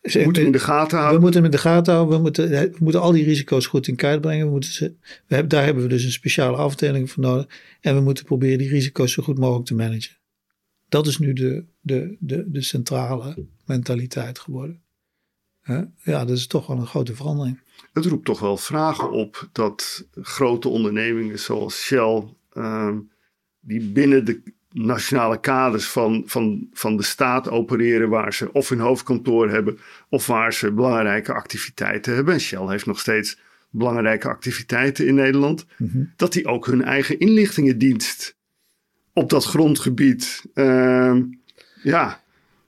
We 0.00 0.22
moeten 0.24 0.44
in 0.44 0.52
de 0.52 0.58
gaten 0.58 0.98
houden. 0.98 1.16
We 1.16 1.22
moeten 1.22 1.42
hem 1.42 1.50
in 1.50 1.56
de 1.56 1.62
gaten 1.62 1.92
houden. 1.94 2.16
We 2.16 2.22
moeten, 2.22 2.48
we 2.50 2.76
moeten 2.78 3.00
al 3.00 3.12
die 3.12 3.24
risico's 3.24 3.66
goed 3.66 3.88
in 3.88 3.96
kaart 3.96 4.20
brengen. 4.20 4.46
We 4.46 4.52
moeten 4.52 4.70
ze, 4.70 4.94
we 5.00 5.34
hebben, 5.34 5.48
daar 5.48 5.64
hebben 5.64 5.82
we 5.82 5.88
dus 5.88 6.04
een 6.04 6.12
speciale 6.12 6.56
afdeling 6.56 7.10
voor 7.10 7.22
nodig. 7.22 7.46
En 7.80 7.94
we 7.94 8.00
moeten 8.00 8.24
proberen 8.24 8.58
die 8.58 8.68
risico's 8.68 9.12
zo 9.12 9.22
goed 9.22 9.38
mogelijk 9.38 9.66
te 9.66 9.74
managen. 9.74 10.16
Dat 10.88 11.06
is 11.06 11.18
nu 11.18 11.32
de, 11.32 11.64
de, 11.80 12.16
de, 12.20 12.50
de 12.50 12.62
centrale 12.62 13.46
mentaliteit 13.64 14.38
geworden. 14.38 14.82
Ja, 16.02 16.24
dat 16.24 16.30
is 16.30 16.46
toch 16.46 16.66
wel 16.66 16.76
een 16.76 16.86
grote 16.86 17.14
verandering. 17.14 17.60
Het 17.92 18.06
roept 18.06 18.24
toch 18.24 18.40
wel 18.40 18.56
vragen 18.56 19.10
op 19.10 19.48
dat 19.52 20.06
grote 20.12 20.68
ondernemingen 20.68 21.38
zoals 21.38 21.80
Shell, 21.80 22.24
ehm, 22.52 22.98
die 23.60 23.80
binnen 23.80 24.24
de 24.24 24.42
nationale 24.72 25.40
kaders 25.40 25.88
van, 25.88 26.22
van, 26.26 26.68
van 26.72 26.96
de 26.96 27.02
staat 27.02 27.50
opereren, 27.50 28.08
waar 28.08 28.34
ze 28.34 28.52
of 28.52 28.68
hun 28.68 28.78
hoofdkantoor 28.78 29.50
hebben 29.50 29.78
of 30.08 30.26
waar 30.26 30.52
ze 30.52 30.72
belangrijke 30.72 31.32
activiteiten 31.32 32.14
hebben. 32.14 32.34
En 32.34 32.40
Shell 32.40 32.66
heeft 32.66 32.86
nog 32.86 32.98
steeds 32.98 33.38
belangrijke 33.70 34.28
activiteiten 34.28 35.06
in 35.06 35.14
Nederland. 35.14 35.66
Mhm. 35.78 36.04
Dat 36.16 36.32
die 36.32 36.46
ook 36.46 36.66
hun 36.66 36.82
eigen 36.82 37.18
inlichtingendienst 37.18 38.36
op 39.12 39.30
dat 39.30 39.44
grondgebied, 39.44 40.44
uh, 40.54 41.16
ja. 41.82 42.20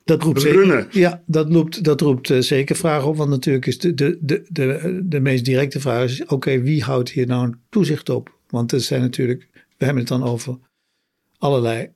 Dat 0.03 0.23
roept, 0.23 0.41
zeker, 0.41 0.87
ja, 0.89 1.23
dat 1.25 1.51
roept, 1.51 1.83
dat 1.83 2.01
roept 2.01 2.29
uh, 2.29 2.39
zeker 2.39 2.75
vragen 2.75 3.07
op. 3.07 3.17
Want 3.17 3.29
natuurlijk 3.29 3.65
is 3.65 3.79
de, 3.79 3.93
de, 3.93 4.17
de, 4.21 4.45
de, 4.49 4.99
de 5.03 5.19
meest 5.19 5.45
directe 5.45 5.79
vraag: 5.79 6.03
is: 6.03 6.25
oké, 6.25 6.61
wie 6.61 6.83
houdt 6.83 7.09
hier 7.09 7.27
nou 7.27 7.53
toezicht 7.69 8.09
op? 8.09 8.35
Want 8.49 8.71
er 8.71 8.79
zijn 8.79 9.01
natuurlijk, 9.01 9.47
we 9.53 9.85
hebben 9.85 10.03
het 10.03 10.07
dan 10.07 10.23
over 10.23 10.57
allerlei 11.41 11.91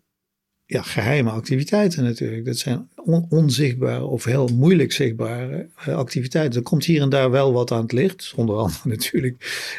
ja, 0.65 0.81
geheime 0.81 1.29
activiteiten 1.29 2.03
natuurlijk. 2.03 2.45
Dat 2.45 2.57
zijn 2.57 2.89
onzichtbare 3.29 4.03
of 4.03 4.23
heel 4.23 4.47
moeilijk 4.47 4.91
zichtbare 4.91 5.69
uh, 5.87 5.95
activiteiten. 5.95 6.59
Er 6.59 6.65
komt 6.65 6.85
hier 6.85 7.01
en 7.01 7.09
daar 7.09 7.31
wel 7.31 7.53
wat 7.53 7.71
aan 7.71 7.81
het 7.81 7.91
licht. 7.91 8.33
Onder 8.35 8.55
andere 8.65 8.89
natuurlijk. 8.89 9.35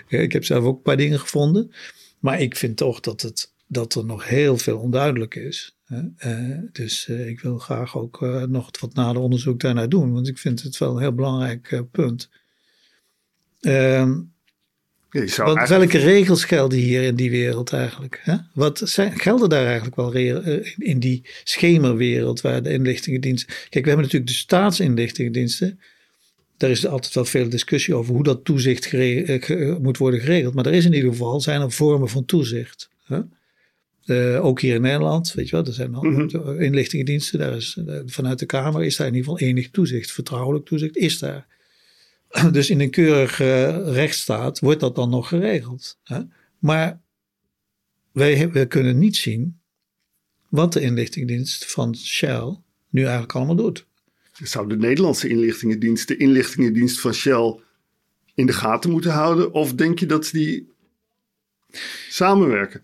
ik 0.08 0.32
heb 0.32 0.44
zelf 0.44 0.64
ook 0.64 0.76
een 0.76 0.82
paar 0.82 0.96
dingen 0.96 1.20
gevonden. 1.20 1.72
Maar 2.18 2.40
ik 2.40 2.56
vind 2.56 2.76
toch 2.76 3.00
dat, 3.00 3.20
het, 3.20 3.52
dat 3.66 3.94
er 3.94 4.04
nog 4.04 4.28
heel 4.28 4.58
veel 4.58 4.78
onduidelijk 4.78 5.34
is. 5.34 5.76
Uh, 6.18 6.58
dus 6.72 7.06
ik 7.08 7.40
wil 7.40 7.58
graag 7.58 7.96
ook 7.96 8.20
nog 8.48 8.70
wat 8.80 8.94
nader 8.94 9.22
onderzoek 9.22 9.60
daarnaar 9.60 9.88
doen. 9.88 10.12
Want 10.12 10.28
ik 10.28 10.38
vind 10.38 10.62
het 10.62 10.78
wel 10.78 10.94
een 10.94 11.02
heel 11.02 11.14
belangrijk 11.14 11.82
punt. 11.90 12.30
Ehm, 13.60 14.20
want 15.36 15.68
welke 15.68 15.98
regels 15.98 16.44
gelden 16.44 16.78
hier 16.78 17.02
in 17.02 17.14
die 17.14 17.30
wereld 17.30 17.72
eigenlijk? 17.72 18.20
Hè? 18.22 18.36
Wat 18.54 18.80
zijn, 18.84 19.18
gelden 19.18 19.48
daar 19.48 19.64
eigenlijk 19.64 19.96
wel 19.96 20.14
eh, 20.14 20.74
in 20.76 20.98
die 20.98 21.22
schemerwereld 21.44 22.40
waar 22.40 22.62
de 22.62 22.72
inlichtingendiensten. 22.72 23.48
Kijk, 23.48 23.84
we 23.84 23.90
hebben 23.90 24.04
natuurlijk 24.04 24.30
de 24.30 24.36
staatsinlichtingendiensten. 24.36 25.80
Daar 26.56 26.70
is 26.70 26.86
altijd 26.86 27.14
wel 27.14 27.24
veel 27.24 27.48
discussie 27.48 27.94
over 27.94 28.14
hoe 28.14 28.22
dat 28.22 28.44
toezicht 28.44 28.92
uh, 28.92 29.76
moet 29.76 29.96
worden 29.96 30.20
geregeld. 30.20 30.54
Maar 30.54 30.66
er 30.66 30.72
is 30.72 30.84
in 30.84 30.92
ieder 30.92 31.10
geval 31.10 31.40
zijn 31.40 31.60
er 31.60 31.72
vormen 31.72 32.08
van 32.08 32.24
toezicht. 32.24 32.90
Hè? 33.04 33.20
Uh, 34.06 34.44
ook 34.44 34.60
hier 34.60 34.74
in 34.74 34.80
Nederland, 34.80 35.32
weet 35.32 35.48
je 35.48 35.56
wel, 35.56 35.64
er 35.64 35.72
zijn 35.72 35.94
al 35.94 36.02
mm 36.02 36.28
-hmm. 36.28 36.60
inlichtingendiensten. 36.60 37.38
Daar 37.38 37.56
is, 37.56 37.78
vanuit 38.06 38.38
de 38.38 38.46
Kamer 38.46 38.84
is 38.84 38.96
daar 38.96 39.06
in 39.06 39.14
ieder 39.14 39.30
geval 39.30 39.48
enig 39.48 39.70
toezicht. 39.70 40.12
Vertrouwelijk 40.12 40.66
toezicht 40.66 40.96
is 40.96 41.18
daar. 41.18 41.46
Dus 42.52 42.70
in 42.70 42.80
een 42.80 42.90
keurige 42.90 43.82
rechtsstaat 43.92 44.58
wordt 44.58 44.80
dat 44.80 44.94
dan 44.94 45.10
nog 45.10 45.28
geregeld. 45.28 45.98
Hè? 46.02 46.20
Maar 46.58 47.00
wij, 48.12 48.52
wij 48.52 48.66
kunnen 48.66 48.98
niet 48.98 49.16
zien 49.16 49.60
wat 50.48 50.72
de 50.72 50.80
inlichtingendienst 50.80 51.72
van 51.72 51.96
Shell 51.96 52.56
nu 52.90 53.00
eigenlijk 53.00 53.32
allemaal 53.32 53.56
doet. 53.56 53.86
Zou 54.32 54.68
de 54.68 54.76
Nederlandse 54.76 55.28
inlichtingendienst 55.28 56.08
de 56.08 56.16
inlichtingendienst 56.16 57.00
van 57.00 57.14
Shell 57.14 57.60
in 58.34 58.46
de 58.46 58.52
gaten 58.52 58.90
moeten 58.90 59.10
houden? 59.10 59.52
Of 59.52 59.74
denk 59.74 59.98
je 59.98 60.06
dat 60.06 60.28
die 60.32 60.74
samenwerken? 62.08 62.82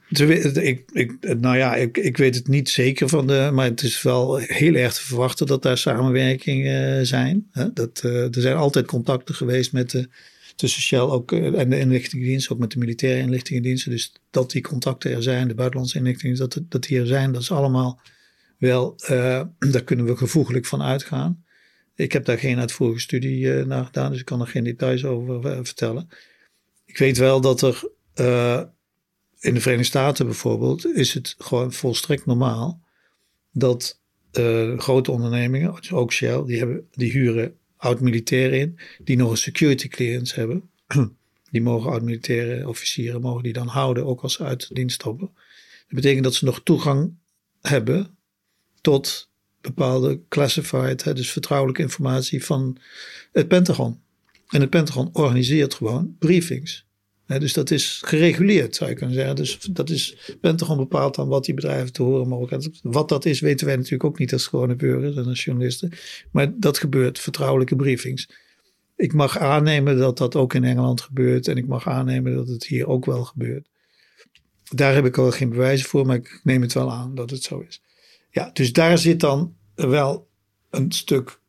Ik, 0.63 0.85
ik, 0.93 1.39
nou 1.41 1.57
ja, 1.57 1.75
ik, 1.77 1.97
ik 1.97 2.17
weet 2.17 2.35
het 2.35 2.49
niet 2.49 2.69
zeker 2.69 3.09
van 3.09 3.27
de, 3.27 3.51
maar 3.53 3.65
het 3.65 3.83
is 3.83 4.03
wel 4.03 4.37
heel 4.37 4.75
erg 4.75 4.95
te 4.95 5.03
verwachten 5.03 5.47
dat 5.47 5.63
daar 5.63 5.79
samenwerkingen 5.79 6.99
uh, 6.99 7.05
zijn. 7.05 7.51
Dat, 7.75 8.03
uh, 8.05 8.23
er 8.23 8.41
zijn 8.41 8.57
altijd 8.57 8.87
contacten 8.87 9.35
geweest 9.35 9.73
met 9.73 9.91
de, 9.91 10.09
tussen 10.57 10.83
Shell 10.83 10.99
ook, 10.99 11.33
uh, 11.33 11.61
en 11.61 11.71
de 11.71 11.79
inlichtingendienst, 11.79 12.51
ook 12.51 12.59
met 12.59 12.71
de 12.71 12.79
militaire 12.79 13.21
inlichtingendiensten. 13.21 13.91
Dus 13.91 14.13
dat 14.31 14.51
die 14.51 14.63
contacten 14.63 15.13
er 15.13 15.23
zijn, 15.23 15.49
de 15.49 15.55
buitenlandse 15.55 15.99
inlichtingendiensten, 15.99 16.61
dat, 16.61 16.71
dat 16.71 16.89
die 16.89 17.01
er 17.01 17.07
zijn, 17.07 17.33
dat 17.33 17.43
is 17.43 17.51
allemaal 17.51 18.01
wel, 18.59 18.97
daar 19.73 19.85
kunnen 19.85 20.07
we 20.07 20.17
gevoeglijk 20.17 20.67
van 20.67 20.83
uitgaan. 20.83 21.45
Ik 21.95 22.13
heb 22.13 22.25
daar 22.25 22.39
geen 22.39 22.59
uitvoerige 22.59 23.01
studie 23.01 23.65
naar 23.65 23.85
gedaan, 23.85 24.11
dus 24.11 24.21
ik 24.21 24.25
kan 24.25 24.41
er 24.41 24.47
geen 24.47 24.65
details 24.65 25.05
over 25.05 25.65
vertellen. 25.65 26.09
Ik 26.85 26.99
weet 26.99 27.19
wel 27.19 27.41
dat 27.41 27.63
er 27.63 27.85
in 29.39 29.55
de 29.55 29.61
Verenigde 29.61 29.85
Staten 29.85 30.27
bijvoorbeeld 30.27 30.87
is 30.87 31.15
het 31.15 31.35
gewoon 31.39 31.73
volstrekt 31.73 32.27
normaal 32.27 32.83
dat 33.53 34.01
uh, 34.33 34.79
grote 34.79 35.11
ondernemingen, 35.11 35.93
ook 35.93 36.13
Shell, 36.13 36.45
die, 36.45 36.59
hebben, 36.59 36.89
die 36.91 37.11
huren 37.11 37.57
oud-militairen 37.77 38.59
in, 38.59 38.79
die 39.05 39.17
nog 39.17 39.31
een 39.31 39.37
security 39.37 39.89
clearance 39.89 40.35
hebben. 40.35 40.71
Die 41.51 41.63
mogen 41.63 41.91
oud-militaire 41.91 42.69
officieren, 42.69 43.21
mogen 43.21 43.43
die 43.43 43.53
dan 43.53 43.67
houden, 43.67 44.07
ook 44.07 44.23
als 44.23 44.33
ze 44.33 44.45
uit 44.45 44.75
dienst 44.75 44.95
stoppen. 44.95 45.31
Dat 45.87 45.95
betekent 45.95 46.25
dat 46.25 46.35
ze 46.35 46.45
nog 46.45 46.61
toegang 46.63 47.15
hebben 47.61 48.17
tot 48.81 49.31
bepaalde 49.61 50.21
classified, 50.29 51.05
hè, 51.05 51.15
dus 51.15 51.33
vertrouwelijke 51.33 51.83
informatie 51.83 52.45
van 52.45 52.79
het 53.33 53.49
Pentagon. 53.49 54.01
En 54.49 54.61
het 54.61 54.71
Pentagon 54.71 55.11
organiseert 55.13 55.75
gewoon 55.75 56.17
briefings 56.19 56.87
dus 57.39 57.53
dat 57.53 57.71
is 57.71 58.01
gereguleerd, 58.05 58.77
zou 58.77 58.91
je 58.91 58.97
kunnen 58.97 59.15
zeggen. 59.15 59.37
Dus 59.37 59.59
dat 59.71 59.91
is 59.91 60.37
Pentagon 60.41 60.77
bepaalt 60.77 61.15
dan 61.15 61.29
wat 61.29 61.45
die 61.45 61.55
bedrijven 61.55 61.93
te 61.93 62.03
horen 62.03 62.29
mogen. 62.29 62.73
Wat 62.83 63.09
dat 63.09 63.25
is, 63.25 63.41
weten 63.41 63.67
wij 63.67 63.77
natuurlijk 63.77 64.05
ook 64.05 64.19
niet 64.19 64.33
als 64.33 64.47
gewone 64.47 64.75
burgers 64.75 65.17
en 65.17 65.27
als 65.27 65.45
journalisten. 65.45 65.93
Maar 66.31 66.53
dat 66.59 66.79
gebeurt, 66.79 67.19
vertrouwelijke 67.19 67.77
briefings. 67.77 68.29
Ik 68.97 69.13
mag 69.13 69.39
aannemen 69.39 69.99
dat 69.99 70.19
dat 70.19 70.37
ook 70.37 70.55
in 70.55 70.65
Engeland 70.65 71.01
gebeurt. 71.01 71.49
En 71.49 71.57
ik 71.57 71.67
mag 71.67 71.89
aannemen 71.89 72.35
dat 72.35 72.49
het 72.49 72.67
hier 72.67 72.87
ook 72.87 73.05
wel 73.05 73.25
gebeurt. 73.25 73.69
Daar 74.75 74.95
heb 74.95 75.05
ik 75.05 75.19
al 75.19 75.31
geen 75.31 75.51
bewijzen 75.51 75.89
voor, 75.89 76.07
maar 76.07 76.17
ik 76.17 76.41
neem 76.43 76.63
het 76.63 76.73
wel 76.73 76.93
aan 76.93 77.15
dat 77.15 77.31
het 77.31 77.43
zo 77.43 77.65
is. 77.69 77.83
Ja, 78.31 78.51
dus 78.53 78.73
daar 78.73 78.99
zit 78.99 79.21
dan 79.21 79.57
wel 79.75 80.29
een 80.71 80.93
stuk. 80.93 81.41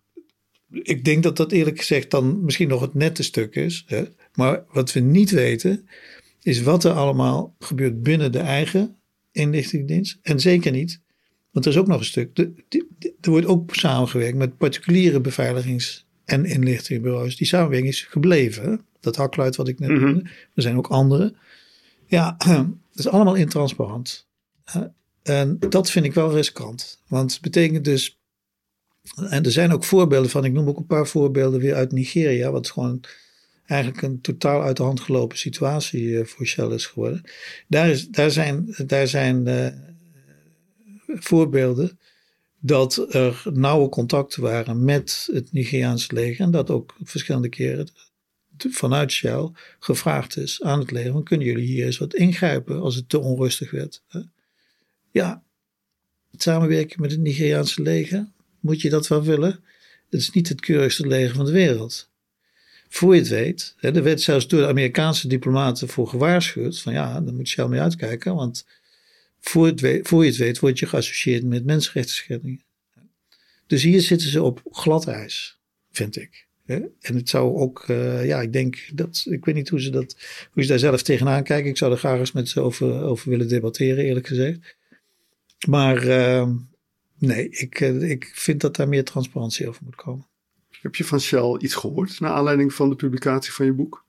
Ik 0.69 1.05
denk 1.05 1.23
dat 1.23 1.37
dat 1.37 1.51
eerlijk 1.51 1.77
gezegd 1.77 2.11
dan 2.11 2.43
misschien 2.43 2.67
nog 2.67 2.81
het 2.81 2.93
nette 2.93 3.23
stuk 3.23 3.55
is. 3.55 3.83
Hè? 3.87 4.03
Maar 4.33 4.63
wat 4.71 4.93
we 4.93 4.99
niet 4.99 5.31
weten, 5.31 5.87
is 6.41 6.61
wat 6.61 6.83
er 6.83 6.91
allemaal 6.91 7.55
gebeurt 7.59 8.03
binnen 8.03 8.31
de 8.31 8.39
eigen 8.39 8.95
inlichtingendienst. 9.31 10.19
En 10.21 10.39
zeker 10.39 10.71
niet, 10.71 11.01
want 11.51 11.65
er 11.65 11.71
is 11.71 11.77
ook 11.77 11.87
nog 11.87 11.99
een 11.99 12.05
stuk. 12.05 12.37
er 13.21 13.29
wordt 13.29 13.45
ook 13.45 13.75
samengewerkt 13.75 14.37
met 14.37 14.57
particuliere 14.57 15.21
beveiligings- 15.21 16.05
en 16.25 16.45
inlichtingenbureaus. 16.45 17.35
Die 17.35 17.47
samenwerking 17.47 17.91
is 17.91 18.01
gebleven. 18.01 18.85
Dat 18.99 19.15
hakluid 19.15 19.55
wat 19.55 19.67
ik 19.67 19.79
net 19.79 19.89
mhm. 19.89 20.03
noemde. 20.03 20.29
Er 20.53 20.61
zijn 20.61 20.77
ook 20.77 20.87
andere. 20.87 21.33
Ja, 22.05 22.35
dat 22.45 22.65
is 22.93 23.07
allemaal 23.07 23.35
intransparant. 23.35 24.27
En 25.23 25.57
dat 25.69 25.91
vind 25.91 26.05
ik 26.05 26.13
wel 26.13 26.33
riskant. 26.33 27.01
Want 27.07 27.31
het 27.31 27.41
betekent 27.41 27.85
dus. 27.85 28.19
En 29.29 29.43
er 29.43 29.51
zijn 29.51 29.71
ook 29.71 29.83
voorbeelden 29.83 30.29
van. 30.29 30.45
Ik 30.45 30.51
noem 30.51 30.67
ook 30.67 30.77
een 30.77 30.85
paar 30.85 31.07
voorbeelden 31.07 31.59
weer 31.59 31.75
uit 31.75 31.91
Nigeria. 31.91 32.51
Wat 32.51 32.71
gewoon 32.71 33.03
eigenlijk 33.65 34.01
een 34.01 34.21
totaal 34.21 34.61
uit 34.61 34.77
de 34.77 34.83
hand 34.83 34.99
gelopen 34.99 35.37
situatie 35.37 36.19
eh, 36.19 36.25
voor 36.25 36.45
Shell 36.45 36.67
is 36.67 36.85
geworden. 36.85 37.21
Daar, 37.67 37.89
is, 37.89 38.09
daar 38.09 38.31
zijn, 38.31 38.75
daar 38.85 39.07
zijn 39.07 39.47
uh, 39.47 39.67
voorbeelden 41.07 41.99
dat 42.59 43.13
er 43.13 43.43
nauwe 43.51 43.89
contacten 43.89 44.41
waren 44.41 44.83
met 44.83 45.29
het 45.31 45.51
Nigeriaanse 45.51 46.13
leger. 46.13 46.45
En 46.45 46.51
dat 46.51 46.69
ook 46.69 46.95
verschillende 47.03 47.49
keren 47.49 47.87
vanuit 48.57 49.11
Shell 49.11 49.51
gevraagd 49.79 50.37
is 50.37 50.61
aan 50.61 50.79
het 50.79 50.91
leger: 50.91 51.23
kunnen 51.23 51.47
jullie 51.47 51.65
hier 51.65 51.85
eens 51.85 51.97
wat 51.97 52.13
ingrijpen 52.13 52.81
als 52.81 52.95
het 52.95 53.09
te 53.09 53.19
onrustig 53.19 53.71
werd? 53.71 54.03
Ja, 55.11 55.43
samenwerken 56.31 57.01
met 57.01 57.11
het 57.11 57.19
Nigeriaanse 57.19 57.81
leger, 57.81 58.27
moet 58.59 58.81
je 58.81 58.89
dat 58.89 59.07
wel 59.07 59.23
willen? 59.23 59.63
Het 60.09 60.21
is 60.21 60.31
niet 60.31 60.49
het 60.49 60.61
keurigste 60.61 61.07
leger 61.07 61.35
van 61.35 61.45
de 61.45 61.51
wereld. 61.51 62.11
Voor 62.93 63.13
je 63.13 63.19
het 63.19 63.29
weet, 63.29 63.75
er 63.79 64.03
werd 64.03 64.21
zelfs 64.21 64.47
door 64.47 64.61
de 64.61 64.67
Amerikaanse 64.67 65.27
diplomaten 65.27 65.87
voor 65.87 66.07
gewaarschuwd: 66.07 66.81
van 66.81 66.93
ja, 66.93 67.21
dan 67.21 67.35
moet 67.35 67.47
Shell 67.47 67.67
mee 67.67 67.79
uitkijken, 67.79 68.35
want 68.35 68.65
voor, 69.39 69.67
het 69.67 69.99
voor 70.07 70.23
je 70.23 70.29
het 70.29 70.39
weet 70.39 70.59
word 70.59 70.79
je 70.79 70.85
geassocieerd 70.85 71.43
met 71.43 71.65
mensenrechten 71.65 72.61
Dus 73.67 73.83
hier 73.83 74.01
zitten 74.01 74.29
ze 74.29 74.43
op 74.43 74.61
glad 74.71 75.07
ijs, 75.07 75.59
vind 75.91 76.17
ik. 76.17 76.47
En 76.65 77.15
het 77.15 77.29
zou 77.29 77.55
ook, 77.57 77.87
uh, 77.87 78.25
ja, 78.25 78.41
ik 78.41 78.53
denk 78.53 78.89
dat, 78.93 79.25
ik 79.29 79.45
weet 79.45 79.55
niet 79.55 79.69
hoe 79.69 79.81
ze, 79.81 79.89
dat, 79.89 80.15
hoe 80.51 80.63
ze 80.63 80.69
daar 80.69 80.79
zelf 80.79 81.01
tegenaan 81.01 81.43
kijken. 81.43 81.69
Ik 81.69 81.77
zou 81.77 81.91
er 81.91 81.97
graag 81.97 82.19
eens 82.19 82.31
met 82.31 82.49
ze 82.49 82.59
over, 82.59 83.01
over 83.03 83.29
willen 83.29 83.47
debatteren, 83.47 84.05
eerlijk 84.05 84.27
gezegd. 84.27 84.75
Maar 85.67 86.07
uh, 86.07 86.49
nee, 87.17 87.49
ik, 87.49 87.79
uh, 87.79 88.09
ik 88.09 88.31
vind 88.33 88.61
dat 88.61 88.75
daar 88.75 88.87
meer 88.89 89.03
transparantie 89.03 89.67
over 89.67 89.81
moet 89.83 89.95
komen. 89.95 90.31
Heb 90.83 90.95
je 90.95 91.03
van 91.03 91.19
Shell 91.19 91.57
iets 91.59 91.75
gehoord 91.75 92.19
naar 92.19 92.31
aanleiding 92.31 92.73
van 92.73 92.89
de 92.89 92.95
publicatie 92.95 93.51
van 93.51 93.65
je 93.65 93.73
boek? 93.73 94.05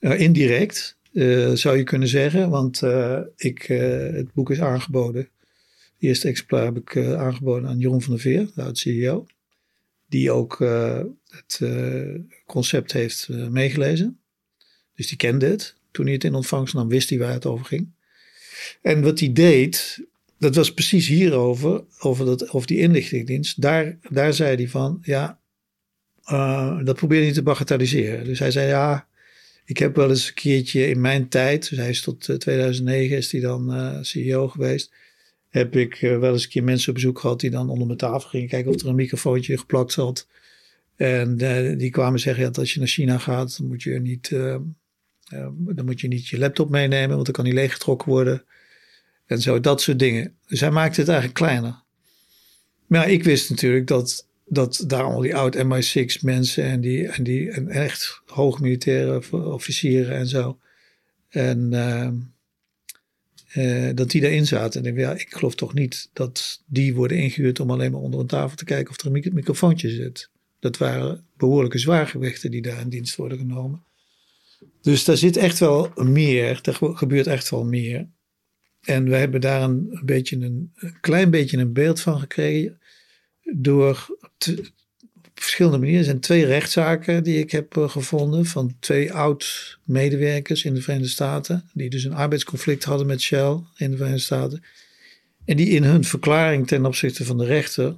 Uh, 0.00 0.20
indirect. 0.20 0.96
Uh, 1.12 1.52
zou 1.52 1.76
je 1.76 1.82
kunnen 1.82 2.08
zeggen. 2.08 2.50
Want 2.50 2.82
uh, 2.82 3.20
ik, 3.36 3.62
het 3.62 4.32
boek 4.32 4.50
is 4.50 4.60
aangeboden. 4.60 5.20
Het 5.20 5.92
eerste 5.98 6.28
exemplaar 6.28 6.64
heb 6.64 6.76
ik 6.76 6.96
aangeboden 6.96 7.68
aan 7.68 7.78
Jeroen 7.78 8.02
van 8.02 8.12
der 8.12 8.22
Veer, 8.22 8.50
de 8.54 8.62
oud-CEO. 8.62 9.26
Die 10.06 10.30
ook 10.30 10.58
het 11.28 11.60
concept 12.46 12.92
heeft 12.92 13.28
meegelezen. 13.28 14.18
Dus 14.94 15.08
die 15.08 15.16
kende 15.16 15.46
het. 15.46 15.74
Toen 15.90 16.04
hij 16.04 16.14
het 16.14 16.24
in 16.24 16.34
ontvangst 16.34 16.74
nam, 16.74 16.88
wist 16.88 17.10
hij 17.10 17.18
waar 17.18 17.32
het 17.32 17.46
over 17.46 17.66
ging. 17.66 17.88
En 18.82 19.02
wat 19.02 19.18
hij 19.18 19.32
deed, 19.32 20.04
dat 20.38 20.54
was 20.54 20.74
precies 20.74 21.08
hierover, 21.08 21.84
over, 21.98 22.24
dat, 22.24 22.50
over 22.50 22.66
die 22.66 22.78
inlichtingendienst. 22.78 23.60
Daar, 23.60 23.98
daar 24.10 24.32
zei 24.32 24.56
hij 24.56 24.68
van, 24.68 24.98
ja, 25.02 25.40
dat 26.84 26.96
probeerde 26.96 27.24
hij 27.24 27.34
te 27.34 27.42
bagatelliseren. 27.42 28.24
Dus 28.24 28.38
hij 28.38 28.50
zei, 28.50 28.68
ja, 28.68 29.08
ik 29.64 29.78
heb 29.78 29.96
wel 29.96 30.08
eens 30.08 30.28
een 30.28 30.34
keertje 30.34 30.88
in 30.88 31.00
mijn 31.00 31.28
tijd, 31.28 31.68
dus 31.68 31.78
hij 31.78 31.88
is 31.88 32.00
tot 32.00 32.40
2009 32.40 33.16
is 33.16 33.32
hij 33.32 33.40
dan 33.40 33.74
uh, 33.74 33.98
CEO 34.00 34.48
geweest, 34.48 34.92
heb 35.48 35.76
ik 35.76 36.02
uh, 36.02 36.18
wel 36.18 36.32
eens 36.32 36.42
een 36.42 36.48
keer 36.48 36.64
mensen 36.64 36.88
op 36.88 36.94
bezoek 36.94 37.18
gehad 37.18 37.40
die 37.40 37.50
dan 37.50 37.68
onder 37.68 37.86
mijn 37.86 37.98
tafel 37.98 38.28
gingen 38.28 38.48
kijken 38.48 38.74
of 38.74 38.80
er 38.80 38.88
een 38.88 38.94
microfoontje 38.94 39.58
geplakt 39.58 39.92
zat. 39.92 40.26
En 40.96 41.42
uh, 41.42 41.78
die 41.78 41.90
kwamen 41.90 42.20
zeggen 42.20 42.44
dat 42.44 42.58
als 42.58 42.72
je 42.72 42.78
naar 42.78 42.88
China 42.88 43.18
gaat, 43.18 43.56
dan 43.58 43.66
moet 43.66 43.82
je 43.82 44.00
niet, 44.00 44.28
dan 44.28 45.84
moet 45.84 46.00
je, 46.00 46.08
niet 46.08 46.28
je 46.28 46.38
laptop 46.38 46.70
meenemen, 46.70 47.14
want 47.14 47.24
dan 47.24 47.34
kan 47.34 47.44
die 47.44 47.54
leeggetrokken 47.54 48.08
worden. 48.08 48.44
En 49.26 49.40
zo, 49.40 49.60
dat 49.60 49.80
soort 49.80 49.98
dingen. 49.98 50.36
Dus 50.46 50.60
hij 50.60 50.70
maakte 50.70 51.00
het 51.00 51.08
eigenlijk 51.08 51.38
kleiner. 51.38 51.82
Maar 52.86 53.10
ik 53.10 53.24
wist 53.24 53.50
natuurlijk 53.50 53.86
dat 53.86 54.27
dat 54.48 54.84
daar 54.86 55.02
al 55.02 55.20
die 55.20 55.36
oud 55.36 55.56
MI6 55.56 56.20
mensen 56.20 56.64
en 56.64 56.80
die, 56.80 57.08
en 57.08 57.22
die 57.22 57.50
en 57.50 57.68
echt 57.68 58.22
hoogmilitaire 58.26 59.22
officieren 59.32 60.16
en 60.16 60.26
zo. 60.26 60.58
En 61.28 61.72
uh, 61.72 62.08
uh, 63.54 63.90
dat 63.94 64.10
die 64.10 64.20
daarin 64.20 64.46
zaten. 64.46 64.84
En 64.84 64.92
ik, 64.92 64.98
ja, 64.98 65.12
ik 65.12 65.28
geloof 65.30 65.54
toch 65.54 65.74
niet 65.74 66.10
dat 66.12 66.62
die 66.66 66.94
worden 66.94 67.18
ingehuurd 67.18 67.60
om 67.60 67.70
alleen 67.70 67.92
maar 67.92 68.00
onder 68.00 68.20
een 68.20 68.26
tafel 68.26 68.56
te 68.56 68.64
kijken 68.64 68.90
of 68.90 69.00
er 69.00 69.06
een 69.06 69.34
microfoontje 69.34 69.90
zit. 69.90 70.30
Dat 70.60 70.78
waren 70.78 71.26
behoorlijke 71.36 71.78
zwaargewichten 71.78 72.50
die 72.50 72.62
daar 72.62 72.80
in 72.80 72.88
dienst 72.88 73.16
worden 73.16 73.38
genomen. 73.38 73.82
Dus 74.82 75.04
daar 75.04 75.16
zit 75.16 75.36
echt 75.36 75.58
wel 75.58 75.92
meer, 75.96 76.60
er 76.62 76.78
gebeurt 76.96 77.26
echt 77.26 77.50
wel 77.50 77.64
meer. 77.64 78.08
En 78.80 79.04
we 79.04 79.16
hebben 79.16 79.40
daar 79.40 79.62
een, 79.62 80.00
beetje 80.04 80.36
een 80.36 80.72
klein 81.00 81.30
beetje 81.30 81.58
een 81.58 81.72
beeld 81.72 82.00
van 82.00 82.20
gekregen 82.20 82.77
door 83.56 84.06
op 85.38 85.44
verschillende 85.44 85.78
manieren. 85.78 86.00
Er 86.00 86.06
zijn 86.06 86.20
twee 86.20 86.44
rechtszaken 86.44 87.22
die 87.22 87.38
ik 87.38 87.50
heb 87.50 87.76
eh, 87.76 87.88
gevonden 87.88 88.46
van 88.46 88.76
twee 88.80 89.12
oud-medewerkers 89.12 90.64
in 90.64 90.74
de 90.74 90.82
Verenigde 90.82 91.10
Staten. 91.10 91.70
Die 91.72 91.90
dus 91.90 92.04
een 92.04 92.14
arbeidsconflict 92.14 92.84
hadden 92.84 93.06
met 93.06 93.20
Shell 93.20 93.60
in 93.76 93.90
de 93.90 93.96
Verenigde 93.96 94.24
Staten. 94.24 94.62
En 95.44 95.56
die 95.56 95.68
in 95.68 95.82
hun 95.82 96.04
verklaring 96.04 96.66
ten 96.66 96.86
opzichte 96.86 97.24
van 97.24 97.38
de 97.38 97.44
rechter 97.44 97.96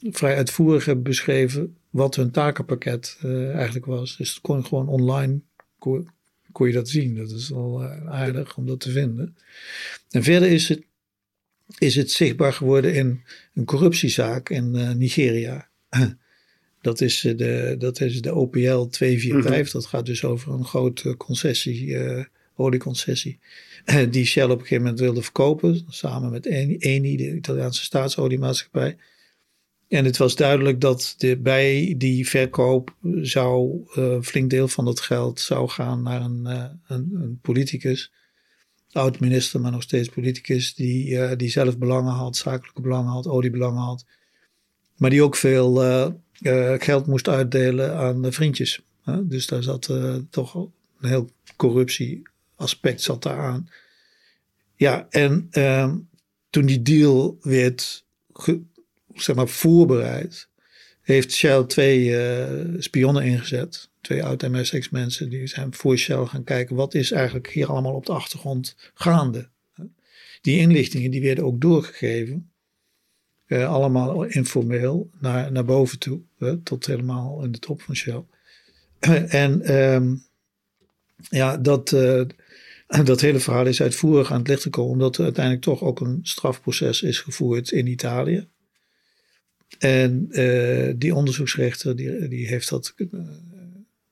vrij 0.00 0.36
uitvoerig 0.36 0.84
hebben 0.84 1.04
beschreven 1.04 1.76
wat 1.90 2.16
hun 2.16 2.30
takenpakket 2.30 3.18
uh, 3.24 3.54
eigenlijk 3.54 3.86
was. 3.86 4.16
Dus 4.16 4.32
dat 4.32 4.42
kon 4.42 4.64
gewoon 4.64 4.88
online 4.88 5.40
kon, 5.78 6.66
je 6.66 6.72
dat 6.72 6.88
zien. 6.88 7.16
Dat 7.16 7.30
is 7.30 7.48
wel 7.48 7.82
uh, 7.82 8.06
aardig 8.06 8.56
om 8.56 8.66
dat 8.66 8.80
te 8.80 8.90
vinden. 8.90 9.36
En 10.10 10.22
verder 10.22 10.50
is 10.50 10.68
het 10.68 10.82
is 11.78 11.96
het 11.96 12.10
zichtbaar 12.10 12.52
geworden 12.52 12.94
in 12.94 13.22
een 13.54 13.64
corruptiezaak 13.64 14.48
in 14.48 14.74
uh, 14.74 14.92
Nigeria. 14.92 15.68
Dat 16.80 17.00
is, 17.00 17.24
eh, 17.24 17.36
de, 17.36 17.74
dat 17.78 18.00
is 18.00 18.22
de 18.22 18.34
OPL 18.34 18.84
245. 18.84 19.66
Mm 19.66 19.72
Dat 19.72 19.86
gaat 19.86 20.06
dus 20.06 20.24
over 20.24 20.52
een 20.52 20.64
grote 20.64 21.16
concessie, 21.16 21.86
uh, 21.86 22.24
olieconcessie. 22.56 23.38
Die 24.10 24.24
Shell 24.24 24.44
op 24.44 24.50
een 24.50 24.58
gegeven 24.58 24.82
moment 24.82 25.00
wilde 25.00 25.22
verkopen. 25.22 25.84
Samen 25.88 26.30
met 26.30 26.46
Eni, 26.46 27.16
de 27.16 27.34
Italiaanse 27.34 27.82
staatsoliemaatschappij. 27.82 28.96
En 29.88 30.04
het 30.04 30.16
was 30.16 30.36
duidelijk 30.36 30.80
dat 30.80 31.14
de, 31.16 31.36
bij 31.36 31.94
die 31.96 32.28
verkoop 32.28 32.96
zou 33.20 33.82
een 33.94 34.24
flink 34.24 34.50
deel 34.50 34.68
van 34.68 34.84
dat 34.84 35.00
geld 35.00 35.40
zou 35.40 35.68
gaan 35.68 36.02
naar 36.02 36.20
een, 36.20 36.44
een, 36.86 37.10
een 37.14 37.38
politicus 37.42 38.12
oud-minister, 38.92 39.60
maar 39.60 39.70
nog 39.70 39.82
steeds 39.82 40.08
politicus, 40.08 40.74
die, 40.74 41.36
die 41.36 41.50
zelf 41.50 41.78
belangen 41.78 42.12
had, 42.12 42.36
zakelijke 42.36 42.80
belangen 42.80 43.12
had, 43.12 43.26
oliebelangen 43.26 43.82
had. 43.82 44.04
Maar 44.96 45.10
die 45.10 45.22
ook 45.22 45.36
veel 45.36 45.84
uh, 45.84 46.06
uh, 46.40 46.74
geld 46.78 47.06
moest 47.06 47.28
uitdelen 47.28 47.96
aan 47.96 48.32
vriendjes. 48.32 48.80
Dus 49.22 49.46
daar 49.46 49.62
zat 49.62 49.92
toch 50.30 50.54
een 50.54 51.08
heel 51.08 51.30
corruptieaspect 51.56 53.00
zat 53.00 53.26
aan. 53.26 53.68
Ja, 54.74 55.06
en 55.10 55.46
ehm, 55.50 55.96
toen 56.50 56.66
die 56.66 56.82
deal 56.82 57.38
werd 57.40 58.04
zeg 59.14 59.36
maar, 59.36 59.48
voorbereid, 59.48 60.48
heeft 61.00 61.32
Shell 61.32 61.64
twee 61.64 62.16
spionnen 62.78 63.24
ingezet 63.24 63.88
twee 64.08 64.24
oud-MSX 64.24 64.88
mensen 64.88 65.28
die 65.28 65.46
zijn 65.46 65.74
voor 65.74 65.96
Shell 65.96 66.24
gaan 66.24 66.44
kijken 66.44 66.76
wat 66.76 66.94
is 66.94 67.10
eigenlijk 67.10 67.50
hier 67.50 67.66
allemaal 67.66 67.94
op 67.94 68.06
de 68.06 68.12
achtergrond 68.12 68.76
gaande. 68.94 69.48
Die 70.40 70.58
inlichtingen 70.58 71.10
die 71.10 71.22
werden 71.22 71.44
ook 71.44 71.60
doorgegeven, 71.60 72.50
eh, 73.46 73.72
allemaal 73.72 74.24
informeel 74.24 75.10
naar, 75.20 75.52
naar 75.52 75.64
boven 75.64 75.98
toe, 75.98 76.20
tot 76.62 76.86
helemaal 76.86 77.44
in 77.44 77.52
de 77.52 77.58
top 77.58 77.82
van 77.82 77.96
Shell. 77.96 78.24
en 79.44 79.62
ehm, 79.62 80.14
ja, 81.28 81.56
dat, 81.56 81.92
uh, 81.92 82.22
dat 83.04 83.20
hele 83.20 83.40
verhaal 83.40 83.66
is 83.66 83.82
uitvoerig 83.82 84.32
aan 84.32 84.38
het 84.38 84.48
licht 84.48 84.62
gekomen, 84.62 84.92
omdat 84.92 85.16
er 85.16 85.24
uiteindelijk 85.24 85.64
toch 85.64 85.82
ook 85.82 86.00
een 86.00 86.20
strafproces 86.22 87.02
is 87.02 87.20
gevoerd 87.20 87.70
in 87.70 87.86
Italië. 87.86 88.48
En 89.78 90.26
uh, 90.30 90.92
die 90.96 91.14
onderzoeksrechter 91.14 91.96
die, 91.96 92.28
die 92.28 92.46
heeft 92.46 92.68
dat 92.68 92.94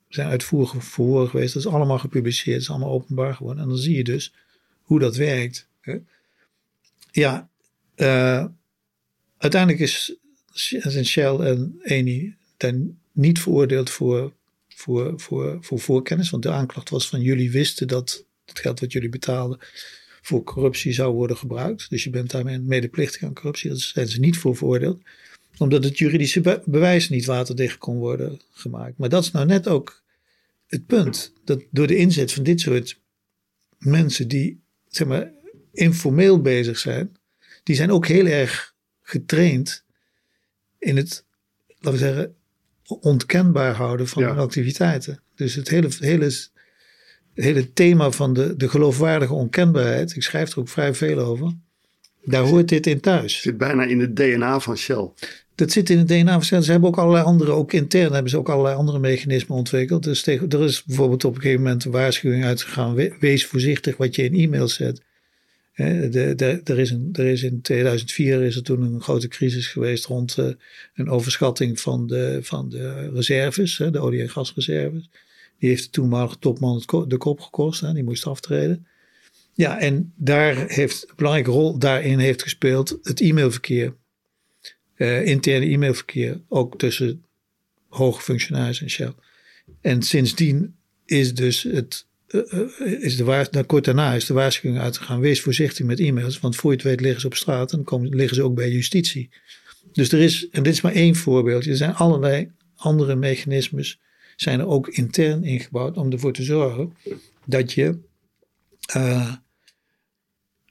zijn 0.09 0.27
uitvoerige 0.27 0.81
verhoren 0.81 1.29
geweest. 1.29 1.53
Dat 1.53 1.65
is 1.65 1.71
allemaal 1.71 1.99
gepubliceerd, 1.99 2.53
dat 2.53 2.61
is 2.61 2.69
allemaal 2.69 2.91
openbaar 2.91 3.35
geworden. 3.35 3.63
En 3.63 3.69
dan 3.69 3.77
zie 3.77 3.95
je 3.95 4.03
dus 4.03 4.33
hoe 4.81 4.99
dat 4.99 5.15
werkt. 5.15 5.67
Hè? 5.81 5.97
Ja, 7.11 7.49
uh, 7.95 8.45
uiteindelijk 9.37 9.81
is, 9.81 10.15
zijn 10.53 11.05
Shell 11.05 11.35
en 11.35 11.79
Eni 11.83 12.35
dan 12.57 12.97
niet 13.11 13.39
veroordeeld 13.39 13.89
voor, 13.89 14.33
voor, 14.67 15.19
voor, 15.19 15.57
voor 15.61 15.79
voorkennis. 15.79 16.29
Want 16.29 16.43
de 16.43 16.51
aanklacht 16.51 16.89
was 16.89 17.09
van 17.09 17.21
jullie 17.21 17.51
wisten 17.51 17.87
dat 17.87 18.25
het 18.45 18.59
geld 18.59 18.79
wat 18.79 18.91
jullie 18.91 19.09
betaalden 19.09 19.59
voor 20.21 20.43
corruptie 20.43 20.93
zou 20.93 21.13
worden 21.13 21.37
gebruikt. 21.37 21.89
Dus 21.89 22.03
je 22.03 22.09
bent 22.09 22.31
daarmee 22.31 22.59
medeplichtig 22.59 23.23
aan 23.23 23.33
corruptie. 23.33 23.69
Dat 23.69 23.79
zijn 23.79 24.07
ze 24.07 24.19
niet 24.19 24.37
voor 24.37 24.55
veroordeeld 24.55 25.01
omdat 25.57 25.83
het 25.83 25.97
juridische 25.97 26.61
bewijs 26.65 27.09
niet 27.09 27.25
waterdicht 27.25 27.77
kon 27.77 27.97
worden 27.97 28.41
gemaakt. 28.51 28.97
Maar 28.97 29.09
dat 29.09 29.23
is 29.23 29.31
nou 29.31 29.45
net 29.45 29.67
ook 29.67 30.03
het 30.67 30.85
punt. 30.85 31.33
Dat 31.43 31.63
door 31.71 31.87
de 31.87 31.95
inzet 31.95 32.33
van 32.33 32.43
dit 32.43 32.61
soort 32.61 32.99
mensen 33.77 34.27
die 34.27 34.61
zeg 34.87 35.07
maar 35.07 35.31
informeel 35.71 36.41
bezig 36.41 36.77
zijn, 36.77 37.17
die 37.63 37.75
zijn 37.75 37.91
ook 37.91 38.07
heel 38.07 38.25
erg 38.25 38.75
getraind 39.01 39.85
in 40.79 40.97
het, 40.97 41.25
laten 41.67 41.91
we 41.91 41.97
zeggen, 41.97 42.35
ontkenbaar 42.87 43.75
houden 43.75 44.07
van 44.07 44.23
hun 44.23 44.37
activiteiten. 44.37 45.21
Dus 45.35 45.55
het 45.55 45.69
hele, 45.69 45.89
hele, 45.99 46.31
hele 47.33 47.73
thema 47.73 48.11
van 48.11 48.33
de, 48.33 48.55
de 48.55 48.69
geloofwaardige 48.69 49.33
onkenbaarheid, 49.33 50.15
ik 50.15 50.23
schrijf 50.23 50.51
er 50.51 50.59
ook 50.59 50.69
vrij 50.69 50.93
veel 50.93 51.19
over, 51.19 51.53
Daar 52.23 52.43
hoort 52.43 52.69
dit 52.69 52.87
in 52.87 52.99
thuis. 52.99 53.33
Het 53.33 53.43
zit 53.43 53.57
bijna 53.57 53.83
in 53.83 53.99
het 53.99 54.15
DNA 54.15 54.59
van 54.59 54.77
Shell. 54.77 55.11
Dat 55.57 55.71
zit 55.71 55.89
in 55.89 55.97
het 55.97 56.07
DNA. 56.07 56.41
Ze 56.41 56.55
hebben 56.55 56.89
ook 56.89 56.97
allerlei 56.97 57.23
andere, 57.23 57.51
ook 57.51 57.73
intern 57.73 58.13
hebben 58.13 58.31
ze 58.31 58.37
ook 58.37 58.49
allerlei 58.49 58.75
andere 58.75 58.99
mechanismen 58.99 59.57
ontwikkeld. 59.57 60.03
Dus 60.03 60.21
tegen, 60.21 60.49
er 60.49 60.63
is 60.63 60.83
bijvoorbeeld 60.83 61.25
op 61.25 61.35
een 61.35 61.41
gegeven 61.41 61.63
moment 61.63 61.85
een 61.85 61.91
waarschuwing 61.91 62.43
uitgegaan. 62.43 62.95
Wees 63.19 63.45
voorzichtig 63.45 63.97
wat 63.97 64.15
je 64.15 64.23
in 64.23 64.33
e-mail 64.33 64.67
zet. 64.67 65.01
de, 65.75 66.33
de, 66.35 66.61
er, 66.63 66.79
is 66.79 66.91
een, 66.91 67.09
er 67.13 67.25
is 67.25 67.43
in 67.43 67.61
2004 67.61 68.41
is 68.41 68.55
er 68.55 68.63
toen 68.63 68.81
een 68.81 69.01
grote 69.01 69.27
crisis 69.27 69.67
geweest 69.67 70.05
rond 70.05 70.37
uh, 70.37 70.45
een 70.95 71.09
overschatting 71.09 71.79
van 71.79 72.07
de, 72.07 72.39
van 72.41 72.69
de 72.69 73.09
reserves, 73.13 73.77
de 73.77 73.99
olie- 73.99 74.21
en 74.21 74.29
gasreserves. 74.29 75.09
Die 75.59 75.69
heeft 75.69 75.93
de 75.93 76.35
topman 76.39 76.83
de 77.07 77.17
kop 77.17 77.39
gekost. 77.39 77.81
Hè, 77.81 77.93
die 77.93 78.03
moest 78.03 78.25
aftreden. 78.25 78.87
Ja, 79.53 79.79
en 79.79 80.13
daar 80.15 80.67
heeft 80.67 81.03
een 81.07 81.15
belangrijke 81.15 81.51
rol 81.51 81.77
daarin 81.77 82.19
heeft 82.19 82.43
gespeeld 82.43 82.99
het 83.01 83.21
e-mailverkeer. 83.21 83.93
Uh, 84.97 85.25
interne 85.25 85.65
e-mailverkeer, 85.65 86.41
ook 86.47 86.77
tussen 86.77 87.25
hoge 87.87 88.21
functionarissen 88.21 88.85
en 88.85 88.91
Shell. 88.91 89.13
En 89.81 90.01
sindsdien 90.01 90.75
is 91.05 91.33
dus 91.33 91.63
het, 91.63 92.05
uh, 92.27 93.03
is 93.03 93.17
de 93.17 93.23
waar, 93.23 93.47
nou, 93.51 93.65
kort 93.65 93.85
daarna 93.85 94.13
is 94.13 94.25
de 94.25 94.33
waarschuwing 94.33 94.81
uitgegaan, 94.81 95.19
wees 95.19 95.41
voorzichtig 95.41 95.85
met 95.85 95.99
e-mails, 95.99 96.39
want 96.39 96.55
voor 96.55 96.71
je 96.71 96.77
het 96.77 96.85
weet 96.85 97.01
liggen 97.01 97.21
ze 97.21 97.27
op 97.27 97.35
straat 97.35 97.73
en 97.73 97.83
komen, 97.83 98.15
liggen 98.15 98.35
ze 98.35 98.43
ook 98.43 98.55
bij 98.55 98.71
justitie. 98.71 99.29
Dus 99.91 100.11
er 100.11 100.19
is, 100.19 100.49
en 100.49 100.63
dit 100.63 100.73
is 100.73 100.81
maar 100.81 100.93
één 100.93 101.15
voorbeeldje, 101.15 101.71
er 101.71 101.77
zijn 101.77 101.95
allerlei 101.95 102.51
andere 102.75 103.15
mechanismes, 103.15 103.99
zijn 104.35 104.59
er 104.59 104.67
ook 104.67 104.87
intern 104.87 105.43
ingebouwd 105.43 105.97
om 105.97 106.11
ervoor 106.11 106.33
te 106.33 106.43
zorgen 106.43 106.93
dat 107.45 107.73
je 107.73 107.97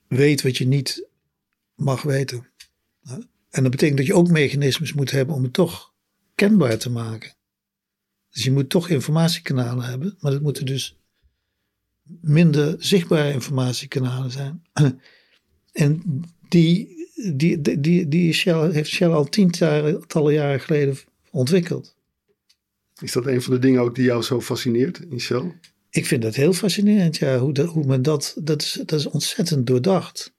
weet 0.08 0.42
wat 0.42 0.56
je 0.56 0.66
niet 0.66 1.08
mag 1.74 2.02
weten. 2.02 2.46
En 3.56 3.62
dat 3.62 3.70
betekent 3.70 3.98
dat 3.98 4.06
je 4.06 4.14
ook 4.14 4.28
mechanismes 4.28 4.92
moet 4.92 5.10
hebben 5.10 5.34
om 5.34 5.42
het 5.42 5.52
toch 5.52 5.94
kenbaar 6.34 6.78
te 6.78 6.90
maken. 6.90 7.34
Dus 8.30 8.44
je 8.44 8.52
moet 8.52 8.70
toch 8.70 8.88
informatiekanalen 8.88 9.84
hebben, 9.84 10.16
maar 10.20 10.32
dat 10.32 10.42
moeten 10.42 10.66
dus 10.66 10.98
minder 12.20 12.76
zichtbare 12.78 13.32
informatiekanalen 13.32 14.30
zijn. 14.30 14.62
En 15.72 16.22
die, 16.48 17.08
die, 17.34 17.60
die, 17.60 17.80
die, 17.80 18.08
die 18.08 18.32
Shell, 18.32 18.70
heeft 18.70 18.90
Shell 18.90 19.10
al 19.10 19.24
tientallen 19.24 20.32
jaren 20.32 20.60
geleden 20.60 20.98
ontwikkeld. 21.30 21.96
Is 23.00 23.12
dat 23.12 23.26
een 23.26 23.42
van 23.42 23.54
de 23.54 23.58
dingen 23.58 23.80
ook 23.80 23.94
die 23.94 24.04
jou 24.04 24.22
zo 24.22 24.40
fascineert 24.40 25.00
in 25.10 25.20
Shell? 25.20 25.52
Ik 25.90 26.06
vind 26.06 26.22
dat 26.22 26.34
heel 26.34 26.52
fascinerend, 26.52 27.16
ja. 27.16 27.38
Hoe, 27.38 27.52
dat, 27.52 27.66
hoe 27.66 27.86
men 27.86 28.02
dat, 28.02 28.36
dat 28.38 28.62
is, 28.62 28.82
dat 28.84 28.98
is 28.98 29.06
ontzettend 29.06 29.66
doordacht. 29.66 30.35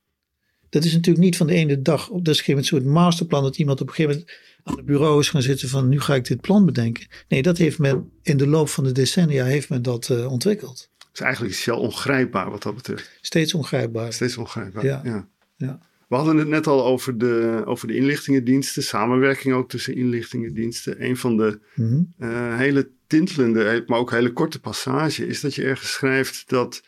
Dat 0.70 0.84
is 0.84 0.94
natuurlijk 0.94 1.26
niet 1.26 1.38
van 1.38 1.48
de 1.48 1.54
ene 1.54 1.82
dag 1.82 2.10
op. 2.10 2.26
Dat 2.26 2.34
is 2.34 2.48
een 2.48 2.64
soort 2.64 2.86
masterplan 2.86 3.44
dat 3.44 3.58
iemand 3.58 3.82
op 3.82 3.88
een 3.88 3.94
gegeven 3.94 4.18
moment 4.18 4.38
aan 4.64 4.76
het 4.76 4.86
bureau 4.86 5.20
is 5.20 5.30
gaan 5.30 5.42
zitten 5.42 5.70
van 5.70 5.90
nu 5.90 6.00
ga 6.00 6.16
ik 6.16 6.26
dit 6.26 6.42
plan 6.42 6.66
bedenken. 6.66 7.08
Nee, 7.28 7.42
dat 7.42 7.58
heeft 7.58 7.80
men 7.80 8.12
in 8.22 8.38
de 8.38 8.48
loop 8.48 8.70
van 8.70 8.84
de 8.84 8.92
decennia 8.92 9.46
heeft 9.46 9.70
men 9.70 9.82
dat 9.82 10.10
uh, 10.10 10.32
ontwikkeld. 10.32 10.90
Dus 11.12 11.22
eigenlijk 11.22 11.54
is 11.54 11.62
Shell 11.62 11.74
ongrijpbaar 11.74 12.52
wat 12.52 12.64
dat 12.64 12.76
betreft. 12.76 13.18
Steeds 13.22 13.54
ongrijpbaar. 13.54 14.14
Steeds 14.14 14.38
ongrijpbaar, 14.38 14.86
ja. 14.86 15.02
ja. 15.04 15.28
ja. 15.56 15.80
We 16.08 16.16
hadden 16.16 16.38
het 16.38 16.48
net 16.48 16.68
al 16.68 16.86
over 16.86 17.18
de, 17.18 17.62
over 17.66 17.88
de 17.88 17.96
inlichtingendiensten, 17.96 18.84
samenwerking 18.84 19.54
ook 19.54 19.70
tussen 19.70 19.96
inlichtingendiensten. 19.96 21.04
Een 21.04 21.18
van 21.18 21.38
de 21.38 21.60
mm 21.76 21.88
-hmm. 21.90 22.14
uh, 22.20 22.58
hele 22.58 22.90
tintelende, 23.08 23.84
maar 23.88 24.00
ook 24.00 24.12
hele 24.12 24.34
korte 24.34 24.60
passage 24.60 25.28
is 25.28 25.42
dat 25.42 25.56
je 25.56 25.64
ergens 25.64 25.92
schrijft 25.92 26.50
dat 26.50 26.84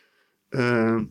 uh, 0.49 1.01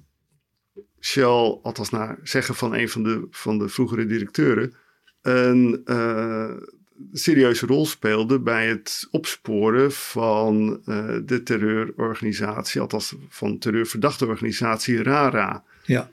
Shell, 1.00 1.58
althans 1.62 1.90
naar 1.90 2.18
zeggen 2.22 2.54
van 2.54 2.74
een 2.74 2.88
van 2.88 3.02
de, 3.02 3.26
van 3.30 3.58
de 3.58 3.68
vroegere 3.68 4.06
directeuren, 4.06 4.74
een 5.22 5.82
uh, 5.84 6.50
serieuze 7.12 7.66
rol 7.66 7.86
speelde 7.86 8.40
bij 8.40 8.68
het 8.68 9.08
opsporen 9.10 9.92
van 9.92 10.82
uh, 10.86 11.16
de 11.24 11.42
terreurorganisatie, 11.42 12.80
althans 12.80 13.14
van 13.28 13.58
terreurverdachte 13.58 14.26
organisatie 14.26 15.02
RARA. 15.02 15.64
Ja. 15.84 16.10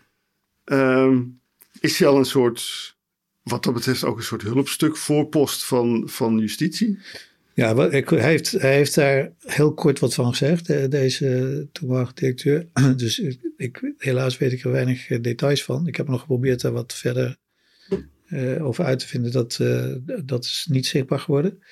Um, 0.66 1.40
is 1.80 1.96
Shell 1.96 2.14
een 2.14 2.26
soort, 2.26 2.96
wat 3.44 3.64
dat 3.64 3.74
betreft 3.74 4.04
ook 4.04 4.18
een 4.18 4.24
soort 4.24 4.42
hulpstuk, 4.42 4.98
voorpost 4.98 5.66
van, 5.66 6.04
van 6.10 6.38
justitie? 6.38 7.00
Ja, 7.56 7.76
hij 7.76 8.04
heeft, 8.08 8.52
hij 8.52 8.76
heeft 8.76 8.96
daar 8.96 9.32
heel 9.40 9.74
kort 9.74 10.00
wat 10.00 10.14
van 10.14 10.30
gezegd, 10.30 10.92
deze 10.92 11.68
toenmalige 11.72 12.14
directeur. 12.14 12.68
Dus 12.96 13.20
ik, 13.20 13.40
ik, 13.58 13.94
helaas 13.98 14.38
weet 14.38 14.52
ik 14.52 14.64
er 14.64 14.72
weinig 14.72 15.08
details 15.08 15.64
van. 15.64 15.88
Ik 15.88 15.96
heb 15.96 16.08
nog 16.08 16.20
geprobeerd 16.20 16.62
daar 16.62 16.72
wat 16.72 16.94
verder 16.94 17.38
uh, 18.28 18.66
over 18.66 18.86
uit 18.86 19.00
te 19.00 19.08
vinden. 19.08 19.32
Dat, 19.32 19.58
uh, 19.62 19.96
dat 20.24 20.44
is 20.44 20.68
niet 20.70 20.88
zichtbaar 20.88 21.20
geworden. 21.20 21.64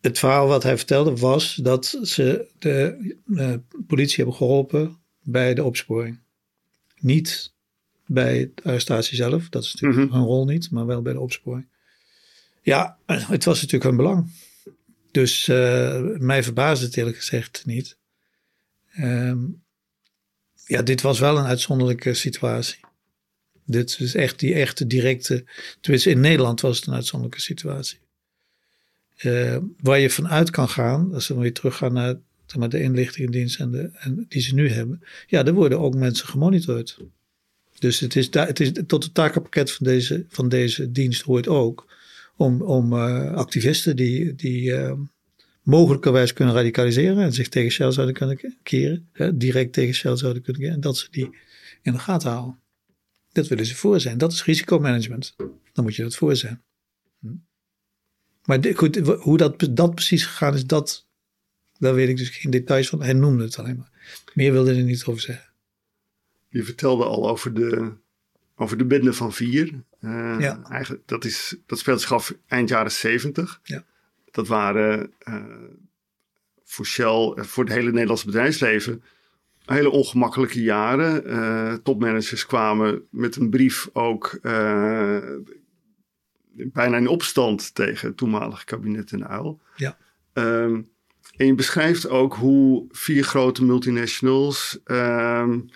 Het 0.00 0.18
verhaal 0.18 0.46
wat 0.46 0.62
hij 0.62 0.76
vertelde 0.76 1.16
was 1.16 1.54
dat 1.54 1.98
ze 2.02 2.48
de 2.58 3.14
uh, 3.26 3.54
politie 3.86 4.16
hebben 4.16 4.34
geholpen 4.34 4.96
bij 5.22 5.54
de 5.54 5.64
opsporing. 5.64 6.20
Niet 6.98 7.54
bij 8.06 8.50
de 8.54 8.62
arrestatie 8.62 9.16
zelf, 9.16 9.48
dat 9.48 9.62
is 9.62 9.72
natuurlijk 9.72 10.00
mm 10.00 10.06
-hmm. 10.06 10.18
hun 10.18 10.26
rol 10.26 10.44
niet, 10.44 10.70
maar 10.70 10.86
wel 10.86 11.02
bij 11.02 11.12
de 11.12 11.20
opsporing. 11.20 11.68
Ja, 12.62 12.98
het 13.06 13.44
was 13.44 13.56
natuurlijk 13.56 13.84
hun 13.84 13.96
belang. 13.96 14.30
Dus 15.10 15.48
uh, 15.48 16.00
mij 16.18 16.42
verbaasde 16.42 16.86
het 16.86 16.96
eerlijk 16.96 17.16
gezegd 17.16 17.62
niet. 17.66 17.96
Um, 18.98 19.62
ja, 20.64 20.82
dit 20.82 21.00
was 21.00 21.18
wel 21.18 21.38
een 21.38 21.44
uitzonderlijke 21.44 22.14
situatie. 22.14 22.80
Dit 23.64 23.96
is 24.00 24.14
echt 24.14 24.38
die 24.38 24.54
echte 24.54 24.86
directe. 24.86 25.44
Tenminste, 25.80 26.10
in 26.10 26.20
Nederland 26.20 26.60
was 26.60 26.76
het 26.76 26.86
een 26.86 26.94
uitzonderlijke 26.94 27.44
situatie. 27.44 27.98
Uh, 29.22 29.56
waar 29.80 29.98
je 29.98 30.10
vanuit 30.10 30.50
kan 30.50 30.68
gaan, 30.68 31.14
als 31.14 31.28
we 31.28 31.34
weer 31.34 31.52
teruggaan 31.52 31.92
naar 31.92 32.16
maar, 32.56 32.68
de 32.68 32.80
inlichtingendienst 32.80 33.60
en, 33.60 33.70
de, 33.70 33.90
en 33.94 34.26
die 34.28 34.42
ze 34.42 34.54
nu 34.54 34.70
hebben. 34.70 35.02
Ja, 35.26 35.44
er 35.44 35.52
worden 35.52 35.80
ook 35.80 35.94
mensen 35.94 36.28
gemonitord. 36.28 36.98
Dus 37.78 38.00
het 38.00 38.16
is, 38.16 38.28
het 38.30 38.60
is 38.60 38.72
tot 38.86 39.04
het 39.04 39.14
takenpakket 39.14 39.72
van 39.72 39.86
deze, 39.86 40.24
van 40.28 40.48
deze 40.48 40.92
dienst 40.92 41.22
hoort 41.22 41.48
ook 41.48 41.86
om, 42.38 42.62
om 42.62 42.92
uh, 42.92 43.32
activisten 43.32 43.96
die, 43.96 44.34
die 44.34 44.70
uh, 44.70 44.92
mogelijkerwijs 45.62 46.32
kunnen 46.32 46.54
radicaliseren 46.54 47.18
en 47.18 47.32
zich 47.32 47.48
tegen 47.48 47.70
Shell 47.70 47.92
zouden 47.92 48.14
kunnen 48.14 48.56
keren, 48.62 49.08
direct 49.38 49.72
tegen 49.72 49.94
Shell 49.94 50.16
zouden 50.16 50.42
kunnen 50.42 50.62
keren, 50.62 50.76
en 50.76 50.82
dat 50.82 50.96
ze 50.96 51.08
die 51.10 51.30
in 51.82 51.92
de 51.92 51.98
gaten 51.98 52.30
houden. 52.30 52.60
Dat 53.32 53.48
willen 53.48 53.66
ze 53.66 53.74
voor 53.74 54.00
zijn. 54.00 54.18
Dat 54.18 54.32
is 54.32 54.44
risicomanagement. 54.44 55.34
Dan 55.72 55.84
moet 55.84 55.96
je 55.96 56.02
dat 56.02 56.16
voor 56.16 56.36
zijn. 56.36 56.62
Hm. 57.20 57.26
Maar 58.44 58.74
goed, 58.74 58.96
hoe 58.96 59.36
dat, 59.36 59.68
dat 59.70 59.94
precies 59.94 60.24
gegaan 60.24 60.54
is, 60.54 60.66
dat, 60.66 61.06
daar 61.78 61.94
weet 61.94 62.08
ik 62.08 62.16
dus 62.16 62.28
geen 62.28 62.50
details 62.50 62.88
van. 62.88 63.02
Hij 63.02 63.12
noemde 63.12 63.44
het 63.44 63.58
alleen 63.58 63.76
maar. 63.76 64.22
Meer 64.34 64.52
wilde 64.52 64.70
hij 64.70 64.78
er 64.78 64.84
niet 64.84 65.04
over 65.04 65.22
zeggen. 65.22 65.52
Je 66.48 66.64
vertelde 66.64 67.04
al 67.04 67.28
over 67.28 67.54
de, 67.54 67.92
over 68.58 68.78
de 68.78 68.84
bende 68.84 69.12
van 69.12 69.32
vier. 69.32 69.82
Uh, 70.00 70.36
ja. 70.38 70.62
Eigenlijk, 70.62 71.02
dat, 71.06 71.24
is, 71.24 71.56
dat 71.66 71.78
speelt 71.78 72.00
zich 72.00 72.12
af 72.12 72.34
eind 72.46 72.68
jaren 72.68 72.92
zeventig. 72.92 73.60
Ja. 73.62 73.84
Dat 74.30 74.48
waren 74.48 75.12
uh, 75.28 75.34
voor 76.64 76.86
Shell, 76.86 77.34
voor 77.36 77.64
het 77.64 77.72
hele 77.72 77.90
Nederlandse 77.90 78.26
bedrijfsleven, 78.26 79.02
hele 79.64 79.90
ongemakkelijke 79.90 80.62
jaren. 80.62 81.30
Uh, 81.30 81.74
topmanagers 81.74 82.46
kwamen 82.46 83.02
met 83.10 83.36
een 83.36 83.50
brief 83.50 83.88
ook 83.92 84.40
bijna 86.52 86.96
in 86.96 87.08
opstand 87.08 87.74
tegen 87.74 88.08
het 88.08 88.16
toenmalige 88.16 88.64
kabinet 88.64 89.12
in 89.12 89.26
Uil. 89.26 89.60
Ja. 89.76 89.98
Um, 90.32 90.88
en 91.36 91.46
je 91.46 91.54
beschrijft 91.54 92.08
ook 92.08 92.34
hoe 92.34 92.86
vier 92.90 93.24
grote 93.24 93.64
multinationals 93.64 94.78
um, 94.84 95.68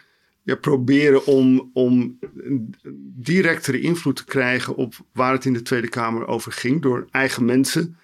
ja, 0.42 0.54
proberen 0.56 1.26
om, 1.26 1.70
om 1.72 2.18
een 2.36 2.74
directere 3.16 3.80
invloed 3.80 4.16
te 4.16 4.24
krijgen 4.24 4.76
op 4.76 4.94
waar 5.12 5.32
het 5.32 5.44
in 5.44 5.52
de 5.52 5.62
Tweede 5.62 5.88
Kamer 5.88 6.26
over 6.26 6.52
ging. 6.52 6.82
Door 6.82 7.06
eigen 7.10 7.44
mensen, 7.44 7.96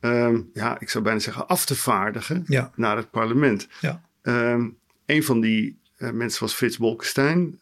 um, 0.00 0.50
ja, 0.52 0.80
ik 0.80 0.88
zou 0.88 1.04
bijna 1.04 1.18
zeggen, 1.18 1.48
af 1.48 1.64
te 1.64 1.76
vaardigen 1.76 2.44
ja. 2.46 2.72
naar 2.76 2.96
het 2.96 3.10
parlement. 3.10 3.68
Ja. 3.80 4.02
Um, 4.22 4.76
een 5.06 5.22
van 5.22 5.40
die 5.40 5.78
uh, 5.98 6.10
mensen 6.10 6.40
was 6.40 6.54
Frits 6.54 6.78
Bolkestein, 6.78 7.60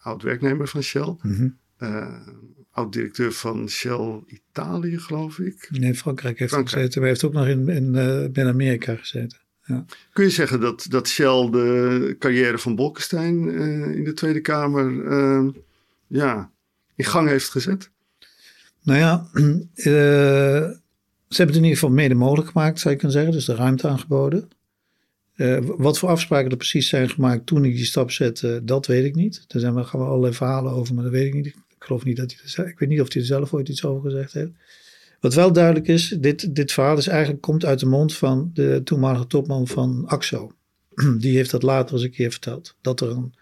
oud 0.00 0.22
werknemer 0.22 0.68
van 0.68 0.82
Shell. 0.82 1.16
Mm 1.22 1.34
-hmm. 1.34 1.58
uh, 1.78 2.26
oud-directeur 2.70 3.32
van 3.32 3.68
Shell 3.68 4.22
Italië, 4.26 4.98
geloof 4.98 5.38
ik. 5.38 5.68
Nee, 5.70 5.94
Frankrijk 5.94 6.38
heeft 6.38 6.52
Frankrijk. 6.52 6.76
gezeten. 6.76 7.00
Maar 7.00 7.10
hij 7.10 7.18
heeft 7.20 7.24
ook 7.24 7.32
nog 7.32 7.46
in, 7.46 7.68
in, 7.68 7.94
uh, 7.94 8.44
in 8.44 8.48
Amerika 8.48 8.94
gezeten. 8.94 9.38
Ja. 9.66 9.84
Kun 10.12 10.24
je 10.24 10.30
zeggen 10.30 10.60
dat, 10.60 10.86
dat 10.88 11.08
Shell 11.08 11.50
de 11.50 12.16
carrière 12.18 12.58
van 12.58 12.74
Bolkestein 12.74 13.48
uh, 13.48 13.96
in 13.96 14.04
de 14.04 14.12
Tweede 14.12 14.40
Kamer 14.40 14.90
uh, 14.90 15.48
ja, 16.06 16.50
in 16.94 17.04
gang 17.04 17.28
heeft 17.28 17.48
gezet? 17.48 17.90
Nou 18.82 18.98
ja, 18.98 19.28
uh, 19.34 19.44
ze 21.28 21.40
hebben 21.40 21.54
het 21.54 21.56
in 21.56 21.62
ieder 21.62 21.78
geval 21.78 21.90
mede 21.90 22.14
mogelijk 22.14 22.48
gemaakt, 22.48 22.80
zou 22.80 22.94
je 22.94 23.00
kunnen 23.00 23.16
zeggen. 23.16 23.32
Dus 23.32 23.44
de 23.44 23.54
ruimte 23.54 23.88
aangeboden. 23.88 24.48
wat 25.62 25.98
voor 25.98 26.08
afspraken 26.08 26.50
er 26.50 26.56
precies 26.56 26.88
zijn 26.88 27.10
gemaakt 27.10 27.46
toen 27.46 27.64
ik 27.64 27.74
die 27.74 27.84
stap 27.84 28.10
zette, 28.10 28.60
dat 28.64 28.86
weet 28.86 29.04
ik 29.04 29.14
niet. 29.14 29.44
Daar 29.46 29.60
zijn 29.60 29.74
we, 29.74 29.84
gaan 29.84 30.00
we 30.00 30.06
allerlei 30.06 30.34
verhalen 30.34 30.72
over, 30.72 30.94
maar 30.94 31.04
dat 31.04 31.12
weet 31.12 31.26
ik 31.26 31.34
niet. 31.34 31.46
Ik 31.46 31.54
geloof 31.78 32.04
niet 32.04 32.16
dat 32.16 32.32
hij 32.32 32.40
dat 32.56 32.66
Ik 32.66 32.78
weet 32.78 32.88
niet 32.88 33.00
of 33.00 33.12
hij 33.12 33.22
er 33.22 33.28
zelf 33.28 33.52
ooit 33.52 33.68
iets 33.68 33.84
over 33.84 34.10
gezegd 34.10 34.32
heeft. 34.32 34.52
Wat 35.24 35.34
wel 35.34 35.52
duidelijk 35.52 35.88
is, 35.88 36.08
dit, 36.08 36.54
dit 36.54 36.72
verhaal 36.72 36.96
is 36.96 37.06
eigenlijk, 37.06 37.42
komt 37.42 37.64
uit 37.64 37.78
de 37.78 37.86
mond 37.86 38.14
van 38.14 38.50
de 38.54 38.80
toenmalige 38.84 39.26
topman 39.26 39.68
van 39.68 40.04
AXO. 40.06 40.52
Die 41.18 41.36
heeft 41.36 41.50
dat 41.50 41.62
later 41.62 41.94
eens 41.94 42.04
een 42.04 42.10
keer 42.10 42.30
verteld. 42.30 42.76
Dat 42.80 43.00
er 43.00 43.10
een, 43.10 43.34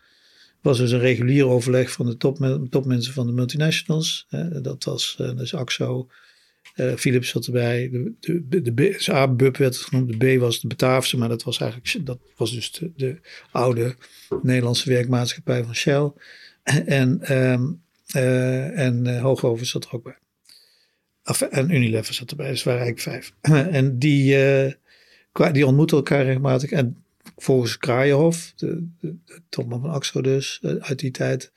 was 0.60 0.78
dus 0.78 0.90
een 0.90 0.98
regulier 0.98 1.46
overleg 1.46 1.92
van 1.92 2.06
de 2.06 2.16
top, 2.16 2.58
topmensen 2.70 3.12
van 3.12 3.26
de 3.26 3.32
multinationals. 3.32 4.26
Dat 4.62 4.84
was 4.84 5.16
uh, 5.20 5.36
dus 5.36 5.54
AXO, 5.54 6.08
uh, 6.76 6.94
Philips 6.94 7.28
zat 7.28 7.46
erbij. 7.46 7.90
De, 7.90 8.12
de, 8.20 8.48
de, 8.48 8.62
de 8.62 8.72
bub 9.36 9.56
werd 9.56 9.74
het 9.74 9.84
genoemd. 9.84 10.20
De 10.20 10.36
B 10.36 10.40
was 10.40 10.60
de 10.60 10.66
Bataafse, 10.66 11.18
maar 11.18 11.28
dat 11.28 11.42
was 11.42 11.58
eigenlijk 11.58 12.06
dat 12.06 12.18
was 12.36 12.52
dus 12.52 12.72
de, 12.72 12.92
de 12.96 13.20
oude 13.50 13.94
Nederlandse 14.42 14.90
werkmaatschappij 14.90 15.64
van 15.64 15.74
Shell. 15.74 16.12
En, 16.86 17.36
um, 17.38 17.82
uh, 18.16 18.78
en 18.78 19.04
zat 19.62 19.84
er 19.84 19.92
ook 19.92 20.02
bij. 20.02 20.20
En 21.50 21.70
Unilever 21.70 22.14
zat 22.14 22.30
erbij, 22.30 22.50
dus 22.50 22.62
waren 22.62 22.80
eigenlijk 22.80 23.32
vijf. 23.40 23.52
en 23.78 23.98
die, 23.98 24.36
uh, 25.36 25.52
die 25.52 25.66
ontmoeten 25.66 25.96
elkaar 25.96 26.24
regelmatig. 26.24 26.70
En 26.70 27.04
volgens 27.36 27.78
Kraaienhof, 27.78 28.52
de, 28.56 28.86
van 29.50 29.84
AXO 29.84 30.20
dus, 30.20 30.62
uit 30.78 30.98
die 30.98 31.10
tijd, 31.10 31.52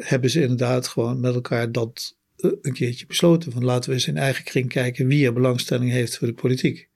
hebben 0.00 0.30
ze 0.30 0.40
inderdaad 0.40 0.88
gewoon 0.88 1.20
met 1.20 1.34
elkaar 1.34 1.72
dat 1.72 2.16
een 2.38 2.72
keertje 2.72 3.06
besloten. 3.06 3.52
Van 3.52 3.64
laten 3.64 3.90
we 3.90 3.96
eens 3.96 4.06
in 4.06 4.16
eigen 4.16 4.44
kring 4.44 4.68
kijken 4.68 5.06
wie 5.06 5.26
er 5.26 5.32
belangstelling 5.32 5.90
heeft 5.90 6.18
voor 6.18 6.26
de 6.26 6.34
politiek. 6.34 6.88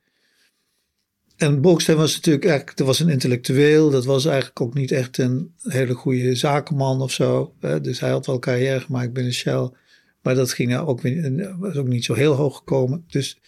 En 1.37 1.61
Bolkestein 1.61 1.97
was 1.97 2.15
natuurlijk 2.15 2.45
eigenlijk, 2.45 2.77
dat 2.77 2.87
was 2.87 3.01
een 3.01 3.09
intellectueel. 3.09 3.91
Dat 3.91 4.05
was 4.05 4.25
eigenlijk 4.25 4.61
ook 4.61 4.75
niet 4.75 4.93
echt 4.93 5.19
een 5.19 5.55
hele 5.63 5.95
goede 5.95 6.35
zakenman 6.35 7.01
of 7.01 7.13
zo. 7.13 7.55
Dus 7.83 8.01
hij 8.01 8.11
had 8.11 8.27
wel 8.27 8.39
carrière 8.39 8.81
gemaakt 8.81 9.13
binnen 9.13 9.33
Shell. 9.33 9.71
Maar 10.23 10.35
dat 10.35 10.53
ging 10.53 10.71
nou 10.71 10.87
ook, 10.87 11.01
weer, 11.01 11.57
was 11.59 11.77
ook 11.77 11.89
niet 11.89 12.05
zo 12.05 12.15
heel 12.15 12.35
hoog 12.35 12.57
gekomen. 12.57 13.05
Dus 13.07 13.39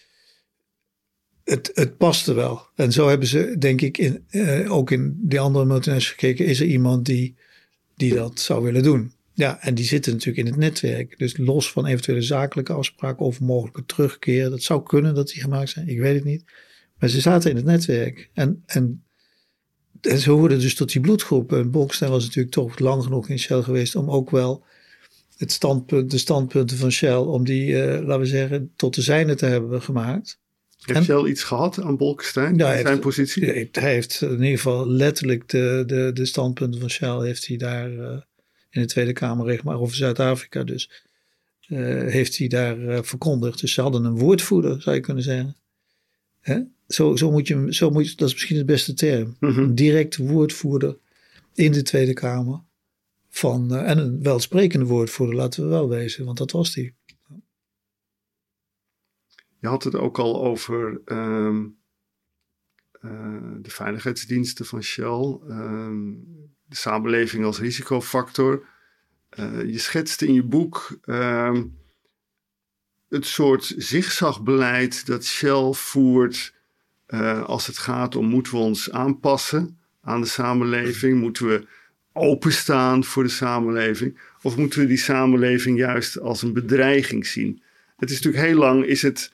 het, 1.43 1.71
het 1.73 1.97
paste 1.97 2.33
wel. 2.33 2.67
En 2.75 2.91
zo 2.91 3.07
hebben 3.07 3.27
ze, 3.27 3.55
denk 3.59 3.81
ik, 3.81 3.97
in, 3.97 4.23
eh, 4.29 4.71
ook 4.71 4.91
in 4.91 5.19
die 5.21 5.39
andere 5.39 5.65
multinationals 5.65 6.19
gekeken. 6.19 6.45
Is 6.45 6.59
er 6.59 6.65
iemand 6.65 7.05
die, 7.05 7.35
die 7.95 8.13
dat 8.13 8.39
zou 8.39 8.63
willen 8.63 8.83
doen? 8.83 9.13
Ja, 9.33 9.61
en 9.61 9.75
die 9.75 9.85
zitten 9.85 10.11
natuurlijk 10.11 10.47
in 10.47 10.53
het 10.53 10.61
netwerk. 10.61 11.17
Dus 11.17 11.37
los 11.37 11.71
van 11.71 11.85
eventuele 11.85 12.21
zakelijke 12.21 12.73
afspraken 12.73 13.25
over 13.25 13.43
mogelijke 13.43 13.85
terugkeer. 13.85 14.49
Dat 14.49 14.61
zou 14.61 14.83
kunnen 14.83 15.15
dat 15.15 15.27
die 15.27 15.41
gemaakt 15.41 15.69
zijn. 15.69 15.87
Ik 15.87 15.99
weet 15.99 16.15
het 16.15 16.23
niet. 16.23 16.43
Maar 16.99 17.09
ze 17.09 17.21
zaten 17.21 17.49
in 17.49 17.55
het 17.55 17.65
netwerk. 17.65 18.29
En, 18.33 18.63
en, 18.65 19.03
en 20.01 20.19
ze 20.19 20.31
hoorden 20.31 20.59
dus 20.59 20.75
tot 20.75 20.91
die 20.91 21.01
bloedgroep. 21.01 21.53
En 21.53 21.71
Bolkestein 21.71 22.11
was 22.11 22.23
natuurlijk 22.23 22.53
toch 22.53 22.79
lang 22.79 23.03
genoeg 23.03 23.29
in 23.29 23.39
Shell 23.39 23.61
geweest 23.61 23.95
om 23.95 24.09
ook 24.09 24.29
wel 24.29 24.63
het 25.37 25.51
standpunt, 25.51 26.11
de 26.11 26.17
standpunten 26.17 26.77
van 26.77 26.91
Shell, 26.91 27.15
om 27.15 27.45
die, 27.45 27.67
uh, 27.67 27.85
laten 27.85 28.19
we 28.19 28.25
zeggen, 28.25 28.71
tot 28.75 28.95
de 28.95 29.01
zijne 29.01 29.35
te 29.35 29.45
hebben 29.45 29.81
gemaakt. 29.81 30.39
Heeft 30.81 31.03
Shell 31.03 31.25
iets 31.25 31.43
gehad 31.43 31.81
aan 31.81 31.97
Bolkestein, 31.97 32.57
ja, 32.57 32.81
zijn 32.81 32.99
positie? 32.99 33.45
Hij 33.71 33.93
heeft 33.93 34.21
in 34.21 34.31
ieder 34.31 34.47
geval 34.47 34.87
letterlijk 34.89 35.49
de, 35.49 35.83
de, 35.87 36.11
de 36.13 36.25
standpunten 36.25 36.79
van 36.79 36.89
Shell 36.89 37.19
heeft 37.19 37.47
hij 37.47 37.57
daar 37.57 37.91
uh, 37.91 38.17
in 38.69 38.81
de 38.81 38.85
Tweede 38.85 39.13
Kamer, 39.13 39.61
maar 39.63 39.79
over 39.79 39.95
Zuid-Afrika 39.95 40.63
dus, 40.63 41.03
uh, 41.67 41.79
heeft 42.11 42.37
hij 42.37 42.47
daar 42.47 43.05
verkondigd. 43.05 43.59
Dus 43.59 43.73
ze 43.73 43.81
hadden 43.81 44.05
een 44.05 44.17
woordvoerder, 44.17 44.81
zou 44.81 44.95
je 44.95 45.01
kunnen 45.01 45.23
zeggen. 45.23 45.55
Hè? 46.41 46.59
Zo, 46.87 47.15
zo, 47.15 47.31
moet 47.31 47.47
je, 47.47 47.67
zo 47.69 47.89
moet 47.89 48.09
je, 48.09 48.15
dat 48.15 48.27
is 48.27 48.33
misschien 48.33 48.57
het 48.57 48.65
beste 48.65 48.93
term. 48.93 49.35
Mm 49.39 49.57
Een 49.57 49.75
direct 49.75 50.17
woordvoerder 50.17 50.97
in 51.53 51.71
de 51.71 51.81
Tweede 51.81 52.13
Kamer. 52.13 52.59
Van, 53.35 53.73
uh, 53.73 53.89
en 53.89 53.97
een 53.97 54.23
welsprekende 54.23 54.85
woordvoerder, 54.85 55.35
laten 55.35 55.63
we 55.63 55.69
wel 55.69 55.89
wezen, 55.89 56.25
want 56.25 56.37
dat 56.37 56.51
was 56.51 56.73
die. 56.73 56.95
Je 59.59 59.67
had 59.67 59.83
het 59.83 59.95
ook 59.95 60.19
al 60.19 60.43
over 60.43 61.01
um, 61.05 61.77
uh, 63.01 63.51
de 63.61 63.69
veiligheidsdiensten 63.69 64.65
van 64.65 64.81
Shell, 64.81 65.39
um, 65.49 66.25
de 66.65 66.75
samenleving 66.75 67.45
als 67.45 67.59
risicofactor. 67.59 68.67
Uh, 69.39 69.63
je 69.63 69.79
schetste 69.79 70.27
in 70.27 70.33
je 70.33 70.43
boek 70.43 70.99
um, 71.05 71.77
het 73.09 73.25
soort 73.25 73.73
zigzagbeleid 73.77 75.05
dat 75.05 75.25
Shell 75.25 75.71
voert 75.73 76.53
als 77.45 77.67
het 77.67 77.77
gaat 77.77 78.15
om 78.15 78.25
moeten 78.25 78.53
we 78.53 78.59
ons 78.59 78.91
aanpassen 78.91 79.79
aan 80.01 80.21
de 80.21 80.27
samenleving, 80.27 81.19
moeten 81.19 81.47
we 81.47 81.67
openstaan 82.17 83.03
voor 83.03 83.23
de 83.23 83.29
samenleving, 83.29 84.17
of 84.41 84.57
moeten 84.57 84.79
we 84.79 84.87
die 84.87 84.97
samenleving 84.97 85.77
juist 85.77 86.19
als 86.19 86.41
een 86.41 86.53
bedreiging 86.53 87.25
zien? 87.25 87.61
Het 87.97 88.09
is 88.09 88.15
natuurlijk 88.15 88.45
heel 88.45 88.57
lang 88.57 88.85
is 88.85 89.01
het 89.01 89.33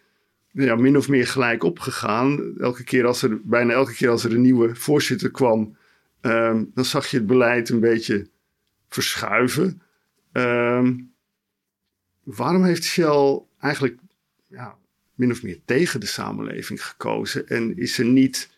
ja, 0.51 0.75
min 0.75 0.97
of 0.97 1.09
meer 1.09 1.27
gelijk 1.27 1.63
opgegaan. 1.63 2.57
Elke 2.57 2.83
keer 2.83 3.05
als 3.05 3.21
er, 3.21 3.41
bijna 3.43 3.73
elke 3.73 3.93
keer 3.93 4.09
als 4.09 4.23
er 4.23 4.33
een 4.33 4.41
nieuwe 4.41 4.75
voorzitter 4.75 5.31
kwam, 5.31 5.77
um, 6.21 6.71
dan 6.73 6.85
zag 6.85 7.07
je 7.07 7.17
het 7.17 7.25
beleid 7.25 7.69
een 7.69 7.79
beetje 7.79 8.27
verschuiven. 8.89 9.81
Um, 10.31 11.13
waarom 12.23 12.63
heeft 12.63 12.83
Shell 12.83 13.41
eigenlijk 13.59 13.97
ja, 14.47 14.77
min 15.15 15.31
of 15.31 15.43
meer 15.43 15.59
tegen 15.65 15.99
de 15.99 16.05
samenleving 16.05 16.85
gekozen 16.85 17.47
en 17.47 17.77
is 17.77 17.93
ze 17.93 18.03
niet 18.03 18.50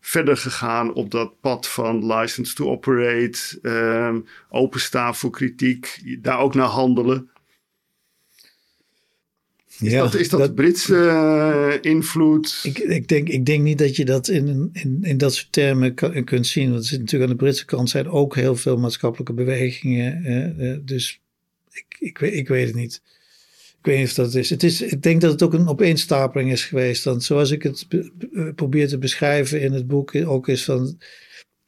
verder 0.00 0.36
gegaan 0.36 0.94
op 0.94 1.10
dat 1.10 1.40
pad 1.40 1.68
van 1.68 2.06
license 2.14 2.54
to 2.54 2.70
operate, 2.70 3.58
um, 3.62 4.26
openstaan 4.48 5.16
voor 5.16 5.30
kritiek, 5.30 6.00
daar 6.22 6.38
ook 6.38 6.54
naar 6.54 6.66
handelen. 6.66 7.30
Is, 9.78 9.92
ja, 9.92 10.02
dat, 10.02 10.14
is 10.14 10.28
dat, 10.28 10.54
Britse 10.54 10.94
uh, 10.94 11.92
invloed? 11.92 12.60
Ik, 12.62 12.78
ik, 12.78 13.08
denk, 13.08 13.28
ik 13.28 13.46
denk 13.46 13.62
niet 13.62 13.78
dat 13.78 13.96
je 13.96 14.04
dat 14.04 14.28
in, 14.28 14.70
in, 14.72 14.98
in 15.02 15.18
dat 15.18 15.34
soort 15.34 15.52
termen 15.52 15.94
kan, 15.94 16.24
kunt 16.24 16.46
zien. 16.46 16.70
Want 16.70 16.82
er 16.82 16.88
zit 16.88 16.98
natuurlijk 16.98 17.30
aan 17.30 17.36
de 17.36 17.42
Britse 17.44 17.64
kant 17.64 17.90
zijn 17.90 18.08
ook 18.08 18.34
heel 18.34 18.56
veel 18.56 18.76
maatschappelijke 18.76 19.32
bewegingen. 19.32 20.22
Uh, 20.24 20.70
uh, 20.70 20.78
dus 20.82 21.20
ik, 21.70 21.96
ik, 21.98 22.18
weet, 22.18 22.34
ik 22.34 22.48
weet 22.48 22.66
het 22.66 22.76
niet. 22.76 23.02
Ik 23.80 23.86
weet 23.86 23.98
niet 23.98 24.08
of 24.08 24.14
dat 24.14 24.34
is. 24.34 24.50
Het 24.50 24.62
is. 24.62 24.82
Ik 24.82 25.02
denk 25.02 25.20
dat 25.20 25.32
het 25.32 25.42
ook 25.42 25.52
een 25.52 25.68
opeenstapeling 25.68 26.52
is 26.52 26.64
geweest. 26.64 27.04
Want 27.04 27.24
zoals 27.24 27.50
ik 27.50 27.62
het 27.62 27.86
eh, 27.88 28.48
probeer 28.54 28.88
te 28.88 28.98
beschrijven 28.98 29.60
in 29.60 29.72
het 29.72 29.86
boek 29.86 30.14
ook 30.14 30.48
is 30.48 30.64
van. 30.64 30.98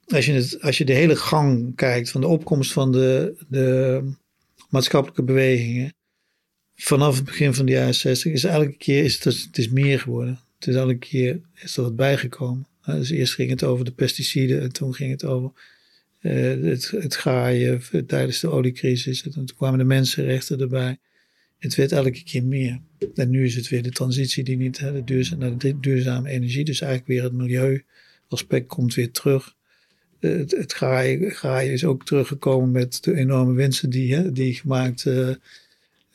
Als 0.06 0.26
je, 0.26 0.32
het, 0.32 0.62
als 0.62 0.78
je 0.78 0.84
de 0.84 0.92
hele 0.92 1.16
gang 1.16 1.76
kijkt 1.76 2.10
van 2.10 2.20
de 2.20 2.26
opkomst 2.26 2.72
van 2.72 2.92
de, 2.92 3.34
de 3.48 4.12
maatschappelijke 4.68 5.22
bewegingen. 5.22 5.94
Vanaf 6.74 7.14
het 7.16 7.24
begin 7.24 7.54
van 7.54 7.66
de 7.66 7.72
jaren 7.72 7.94
60 7.94 8.32
is 8.32 8.44
elke 8.44 8.76
keer 8.76 9.04
is 9.04 9.24
het, 9.24 9.58
is 9.58 9.68
meer 9.68 10.00
geworden. 10.00 10.40
Het 10.58 10.68
is 10.68 10.74
elke 10.74 10.98
keer 10.98 11.40
is 11.54 11.76
er 11.76 11.82
wat 11.82 11.96
bijgekomen. 11.96 12.66
Dus 12.84 13.10
eerst 13.10 13.34
ging 13.34 13.50
het 13.50 13.62
over 13.62 13.84
de 13.84 13.92
pesticiden 13.92 14.60
en 14.60 14.72
toen 14.72 14.94
ging 14.94 15.10
het 15.10 15.24
over 15.24 15.52
uh, 16.20 16.64
het, 16.64 16.90
het 16.90 17.14
graaien 17.14 17.82
tijdens 18.06 18.40
de 18.40 18.50
oliecrisis. 18.50 19.22
En 19.22 19.30
toen 19.30 19.48
kwamen 19.56 19.78
de 19.78 19.84
mensenrechten 19.84 20.60
erbij 20.60 20.98
het 21.62 21.74
werd 21.74 21.92
elke 21.92 22.22
keer 22.22 22.44
meer. 22.44 22.80
En 23.14 23.30
nu 23.30 23.44
is 23.44 23.54
het 23.54 23.68
weer 23.68 23.82
de 23.82 23.90
transitie 23.90 24.44
die 24.44 24.56
niet, 24.56 24.78
hè, 24.78 24.92
de 24.92 25.04
duurzame, 25.04 25.48
naar 25.48 25.58
de 25.58 25.80
duurzame 25.80 26.30
energie. 26.30 26.64
Dus 26.64 26.80
eigenlijk 26.80 27.10
weer 27.10 27.22
het 27.22 27.32
milieuaspect 27.32 28.66
komt 28.66 28.94
weer 28.94 29.10
terug. 29.10 29.54
Eh, 30.18 30.30
het, 30.30 30.50
het 30.50 30.72
graaien, 30.72 31.72
is 31.72 31.84
ook 31.84 32.04
teruggekomen 32.04 32.70
met 32.70 32.98
de 33.02 33.14
enorme 33.14 33.52
winsten 33.52 33.90
die, 33.90 34.14
hè, 34.14 34.32
die 34.32 34.54
gemaakt 34.54 35.04
uh, 35.04 35.34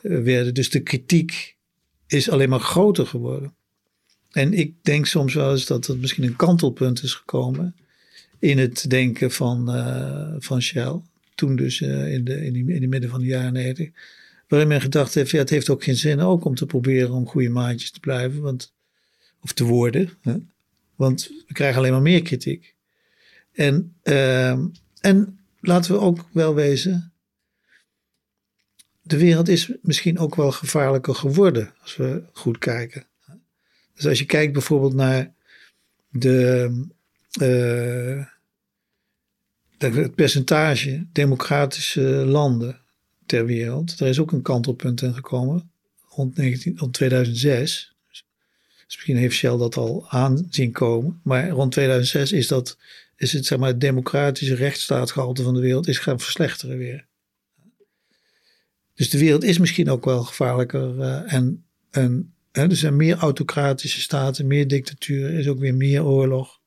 werden. 0.00 0.54
Dus 0.54 0.70
de 0.70 0.80
kritiek 0.80 1.56
is 2.06 2.30
alleen 2.30 2.48
maar 2.48 2.60
groter 2.60 3.06
geworden. 3.06 3.54
En 4.30 4.52
ik 4.52 4.74
denk 4.82 5.06
soms 5.06 5.34
wel 5.34 5.50
eens 5.50 5.66
dat 5.66 5.86
het 5.86 6.00
misschien 6.00 6.24
een 6.24 6.36
kantelpunt 6.36 7.02
is 7.02 7.14
gekomen 7.14 7.74
in 8.38 8.58
het 8.58 8.90
denken 8.90 9.30
van, 9.30 9.76
uh, 9.76 10.34
van 10.38 10.62
Shell. 10.62 11.00
Toen 11.34 11.56
dus 11.56 11.80
in, 11.80 12.24
de, 12.24 12.44
in, 12.44 12.52
die, 12.52 12.72
in 12.74 12.80
de 12.80 12.86
midden 12.86 13.10
van 13.10 13.20
de 13.20 13.26
jaren 13.26 13.52
90 13.52 13.90
Waarin 14.48 14.68
men 14.68 14.80
gedacht 14.80 15.14
heeft, 15.14 15.32
het 15.32 15.50
heeft 15.50 15.68
ook 15.68 15.84
geen 15.84 15.96
zin 15.96 16.20
ook 16.20 16.44
om 16.44 16.54
te 16.54 16.66
proberen 16.66 17.10
om 17.10 17.26
goede 17.26 17.48
maatjes 17.48 17.90
te 17.90 18.00
blijven. 18.00 18.40
Want, 18.40 18.74
of 19.40 19.52
te 19.52 19.64
worden. 19.64 20.10
Hè? 20.22 20.36
Want 20.94 21.30
we 21.46 21.54
krijgen 21.54 21.78
alleen 21.78 21.92
maar 21.92 22.02
meer 22.02 22.22
kritiek. 22.22 22.74
En, 23.52 23.94
uh, 24.02 24.50
en 25.00 25.38
laten 25.60 25.92
we 25.92 26.00
ook 26.00 26.28
wel 26.32 26.54
wezen. 26.54 27.12
De 29.02 29.18
wereld 29.18 29.48
is 29.48 29.72
misschien 29.82 30.18
ook 30.18 30.34
wel 30.34 30.52
gevaarlijker 30.52 31.14
geworden. 31.14 31.74
Als 31.82 31.96
we 31.96 32.22
goed 32.32 32.58
kijken. 32.58 33.06
Dus 33.94 34.06
als 34.06 34.18
je 34.18 34.24
kijkt 34.24 34.52
bijvoorbeeld 34.52 34.94
naar 34.94 35.34
de. 36.08 36.70
Uh, 37.40 38.24
het 39.78 40.14
percentage 40.14 41.06
democratische 41.12 42.02
landen 42.26 42.80
ter 43.28 43.46
wereld. 43.46 44.00
Er 44.00 44.06
is 44.06 44.18
ook 44.18 44.32
een 44.32 44.42
kantelpunt 44.42 45.02
in 45.02 45.14
gekomen 45.14 45.70
rond, 46.18 46.36
19, 46.36 46.78
rond 46.78 46.94
2006. 46.94 47.96
Dus 48.08 48.24
misschien 48.86 49.16
heeft 49.16 49.36
Shell 49.36 49.56
dat 49.56 49.76
al 49.76 50.06
aanzien 50.08 50.72
komen. 50.72 51.20
Maar 51.22 51.48
rond 51.48 51.72
2006 51.72 52.32
is, 52.32 52.48
dat, 52.48 52.78
is 53.16 53.32
het, 53.32 53.46
zeg 53.46 53.58
maar, 53.58 53.68
het 53.68 53.80
democratische 53.80 54.54
rechtsstaatgehalte 54.54 55.42
van 55.42 55.54
de 55.54 55.60
wereld 55.60 55.88
is 55.88 55.98
gaan 55.98 56.20
verslechteren 56.20 56.78
weer. 56.78 57.06
Dus 58.94 59.10
de 59.10 59.18
wereld 59.18 59.44
is 59.44 59.58
misschien 59.58 59.90
ook 59.90 60.04
wel 60.04 60.22
gevaarlijker. 60.22 60.96
Uh, 60.96 61.32
en, 61.32 61.64
en 61.90 62.32
hè, 62.52 62.62
er 62.68 62.76
zijn 62.76 62.96
meer 62.96 63.16
autocratische 63.16 64.00
staten, 64.00 64.46
meer 64.46 64.68
dictatuur, 64.68 65.24
er 65.24 65.38
is 65.38 65.48
ook 65.48 65.58
weer 65.58 65.74
meer 65.74 66.04
oorlog. 66.04 66.60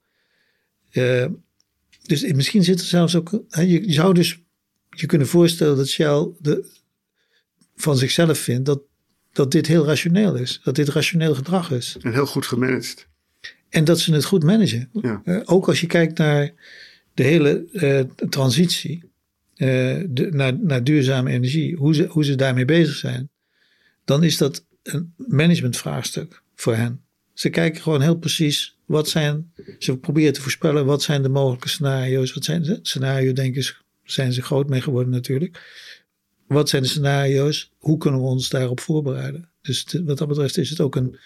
Uh, 0.92 1.26
dus 2.02 2.32
misschien 2.32 2.64
zit 2.64 2.80
er 2.80 2.86
zelfs 2.86 3.16
ook. 3.16 3.44
Hè, 3.50 3.62
je, 3.62 3.94
zou 3.94 4.14
dus 4.14 4.40
je 4.96 5.06
kunnen 5.06 5.28
voorstellen 5.28 5.78
dat 5.78 5.88
Shell 5.88 6.28
de, 6.40 6.72
van 7.76 7.98
zichzelf 7.98 8.38
vindt 8.40 8.66
dat, 8.66 8.82
dat 9.32 9.52
dit 9.52 9.68
heel 9.68 9.86
rationeel 9.86 10.36
is. 10.36 10.60
Dat 10.64 10.76
dit 10.76 10.90
rationeel 10.90 11.36
gedrag 11.36 11.72
is. 11.72 11.98
En 12.02 12.14
heel 12.14 12.26
goed 12.26 12.46
gemanaged. 12.46 13.08
En 13.70 13.84
dat 13.84 14.00
ze 14.00 14.14
het 14.14 14.26
goed 14.26 14.44
managen. 14.44 14.90
Ja. 15.02 15.22
Uh, 15.26 15.42
ook 15.46 15.68
als 15.68 15.82
je 15.82 15.88
kijkt 15.88 16.18
naar 16.18 16.52
de 17.14 17.24
hele 17.24 17.66
uh, 17.72 18.00
transitie 18.30 19.04
uh, 19.56 19.68
de, 20.10 20.28
naar, 20.32 20.60
naar 20.60 20.84
duurzame 20.84 21.32
energie, 21.32 21.76
hoe 21.76 21.96
ze, 21.96 22.06
hoe 22.06 22.26
ze 22.26 22.36
daarmee 22.36 22.66
bezig 22.66 22.96
zijn, 22.96 23.30
dan 24.06 24.24
is 24.24 24.38
dat 24.38 24.66
een 24.84 25.14
managementvraagstuk 25.18 26.44
voor 26.56 26.76
hen. 26.76 27.02
Ze 27.34 27.50
kijken 27.50 27.82
gewoon 27.82 28.02
heel 28.02 28.18
precies 28.18 28.78
wat 28.86 29.10
zijn, 29.10 29.52
ze 29.80 29.98
proberen 29.98 30.34
te 30.34 30.42
voorspellen 30.42 30.86
wat 30.86 31.02
zijn 31.02 31.22
de 31.22 31.30
mogelijke 31.30 31.70
scenario's. 31.70 32.34
Wat 32.34 32.44
zijn 32.44 32.64
de 32.64 32.80
scenario's, 32.82 33.34
denken 33.34 33.64
ze, 33.64 33.74
zijn 34.12 34.34
ze 34.34 34.42
groot 34.42 34.70
mee 34.70 34.82
geworden 34.82 35.12
natuurlijk. 35.12 35.62
Wat 36.48 36.70
zijn 36.70 36.82
de 36.82 36.88
scenario's? 36.88 37.72
Hoe 37.78 37.98
kunnen 37.98 38.20
we 38.20 38.26
ons 38.26 38.50
daarop 38.50 38.80
voorbereiden? 38.80 39.50
Dus 39.62 39.98
wat 40.06 40.18
dat 40.18 40.28
betreft 40.28 40.58
is 40.58 40.70
het 40.70 40.80
ook 40.80 40.96
een, 40.96 41.18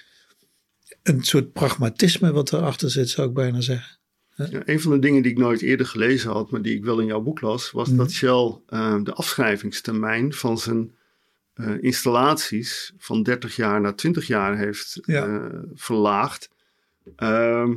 een 1.03 1.23
soort 1.23 1.53
pragmatisme 1.53 2.31
wat 2.31 2.53
erachter 2.53 2.91
zit, 2.91 3.09
zou 3.09 3.27
ik 3.27 3.33
bijna 3.33 3.61
zeggen. 3.61 3.97
Ja, 4.35 4.61
een 4.65 4.81
van 4.81 4.91
de 4.91 4.99
dingen 4.99 5.21
die 5.21 5.31
ik 5.31 5.37
nooit 5.37 5.61
eerder 5.61 5.85
gelezen 5.85 6.31
had, 6.31 6.51
maar 6.51 6.61
die 6.61 6.75
ik 6.75 6.85
wel 6.85 6.99
in 6.99 7.05
jouw 7.05 7.21
boek 7.21 7.41
las, 7.41 7.71
was 7.71 7.87
mhm. 7.87 7.97
dat 7.97 8.11
Shell 8.11 8.57
uh, 8.69 9.03
de 9.03 9.13
afschrijvingstermijn 9.13 10.33
van 10.33 10.57
zijn 10.57 10.95
uh, 11.55 11.83
installaties 11.83 12.93
van 12.97 13.23
30 13.23 13.55
jaar 13.55 13.81
naar 13.81 13.95
20 13.95 14.27
jaar 14.27 14.57
heeft 14.57 14.99
ja. 15.05 15.27
uh, 15.27 15.45
verlaagd. 15.73 16.49
Ehm, 17.15 17.73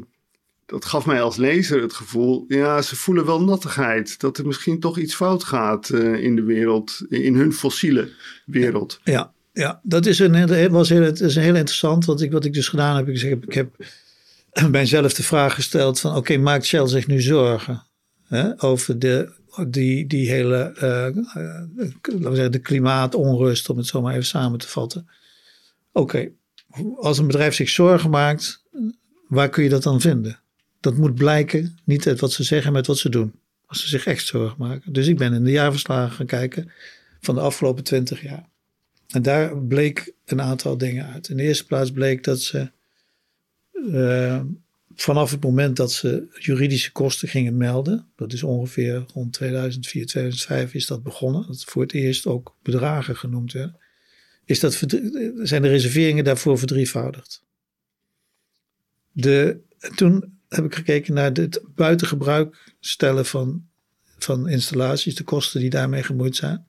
dat 0.69 0.85
gaf 0.85 1.07
mij 1.07 1.23
als 1.23 1.37
lezer 1.37 1.83
het 1.83 1.93
gevoel, 1.93 2.45
ja, 2.49 2.83
ze 2.83 2.97
voelen 2.97 3.27
wel 3.27 3.43
nattigheid. 3.43 4.21
Dat 4.21 4.39
er 4.39 4.47
misschien 4.47 4.81
toch 4.81 4.99
iets 4.99 5.15
fout 5.15 5.45
gaat 5.45 5.91
in 5.91 6.37
de 6.37 6.43
wereld, 6.43 7.05
in 7.09 7.35
hun 7.35 7.53
fossiele 7.53 8.11
wereld. 8.47 9.01
Ja, 9.05 9.33
ja 9.53 9.81
dat 9.83 10.07
is, 10.07 10.19
een, 10.19 10.71
was 10.71 10.89
heel, 10.89 11.03
is 11.03 11.35
heel 11.35 11.55
interessant. 11.55 12.05
Want 12.05 12.21
ik, 12.21 12.33
wat 12.33 12.45
ik 12.45 12.53
dus 12.53 12.69
gedaan 12.69 12.97
heb, 12.97 13.09
ik, 13.09 13.19
zeg, 13.19 13.31
ik 13.31 13.55
heb 13.55 13.71
mijzelf 14.71 15.15
de 15.15 15.23
vraag 15.23 15.55
gesteld 15.55 16.01
van 16.01 16.17
oké, 16.17 16.37
maakt 16.37 16.67
Shell 16.67 16.87
zich 16.87 17.07
nu 17.07 17.21
zorgen 17.21 17.83
hè, 18.25 18.63
over 18.63 18.99
de, 18.99 19.33
die, 19.69 20.07
die 20.07 20.31
hele, 20.31 20.73
uh, 20.75 20.83
laten 22.03 22.31
we 22.31 22.35
zeggen, 22.35 22.53
de 22.53 22.59
klimaatonrust, 22.59 23.71
om 23.71 23.77
het 23.77 23.87
zo 23.87 24.01
maar 24.01 24.13
even 24.13 24.27
samen 24.27 24.59
te 24.59 24.69
vatten. 24.69 25.09
Oké, 25.93 26.31
als 26.97 27.19
een 27.19 27.27
bedrijf 27.27 27.55
zich 27.55 27.69
zorgen 27.69 28.11
maakt, 28.11 28.65
waar 29.29 29.49
kun 29.49 29.63
je 29.63 29.69
dat 29.69 29.83
dan 29.83 30.01
vinden? 30.01 30.41
Dat 30.81 30.97
moet 30.97 31.15
blijken, 31.15 31.79
niet 31.85 32.07
uit 32.07 32.21
wat 32.21 32.33
ze 32.33 32.43
zeggen, 32.43 32.73
maar 32.73 32.83
wat 32.83 32.99
ze 32.99 33.09
doen. 33.09 33.33
Als 33.67 33.81
ze 33.81 33.89
zich 33.89 34.07
echt 34.07 34.27
zorgen 34.27 34.57
maken. 34.59 34.93
Dus 34.93 35.07
ik 35.07 35.19
ben 35.19 35.33
in 35.33 35.45
de 35.45 35.51
jaarverslagen 35.51 36.17
gaan 36.17 36.27
kijken 36.27 36.71
van 37.21 37.35
de 37.35 37.41
afgelopen 37.41 37.85
twintig 37.85 38.23
jaar. 38.23 38.49
En 39.09 39.23
daar 39.23 39.59
bleek 39.59 40.13
een 40.25 40.41
aantal 40.41 40.79
dingen 40.79 41.07
uit. 41.07 41.29
In 41.29 41.37
de 41.37 41.43
eerste 41.43 41.67
plaats 41.67 41.91
bleek 41.91 42.25
dat 42.25 42.41
ze 42.41 42.71
uh, 43.73 44.41
vanaf 44.95 45.31
het 45.31 45.43
moment 45.43 45.77
dat 45.77 45.93
ze 45.93 46.27
juridische 46.39 46.93
kosten 46.93 47.29
gingen 47.29 47.57
melden, 47.57 48.07
dat 48.17 48.33
is 48.33 48.43
ongeveer 48.43 49.05
rond 49.15 49.33
2004, 49.33 50.07
2005 50.07 50.75
is 50.75 50.87
dat 50.87 51.03
begonnen, 51.03 51.47
dat 51.47 51.65
voor 51.65 51.83
het 51.83 51.93
eerst 51.93 52.27
ook 52.27 52.57
bedragen 52.63 53.17
genoemd 53.17 53.53
werden, 53.53 53.77
is 54.45 54.61
dat, 54.61 54.75
zijn 55.43 55.63
de 55.63 55.69
reserveringen 55.69 56.25
daarvoor 56.25 56.59
verdrievoudigd. 56.59 57.45
De, 59.13 59.61
toen 59.95 60.38
heb 60.49 60.65
ik 60.65 60.75
gekeken 60.75 61.15
naar 61.15 61.31
het 61.33 61.63
buitengebruik 61.75 62.73
stellen 62.81 63.27
van, 63.27 63.67
van 64.19 64.49
installaties, 64.49 65.15
de 65.15 65.25
kosten 65.25 65.61
die 65.61 65.71
daarmee 65.71 66.03
gemoeid 66.03 66.37
zijn. 66.37 66.67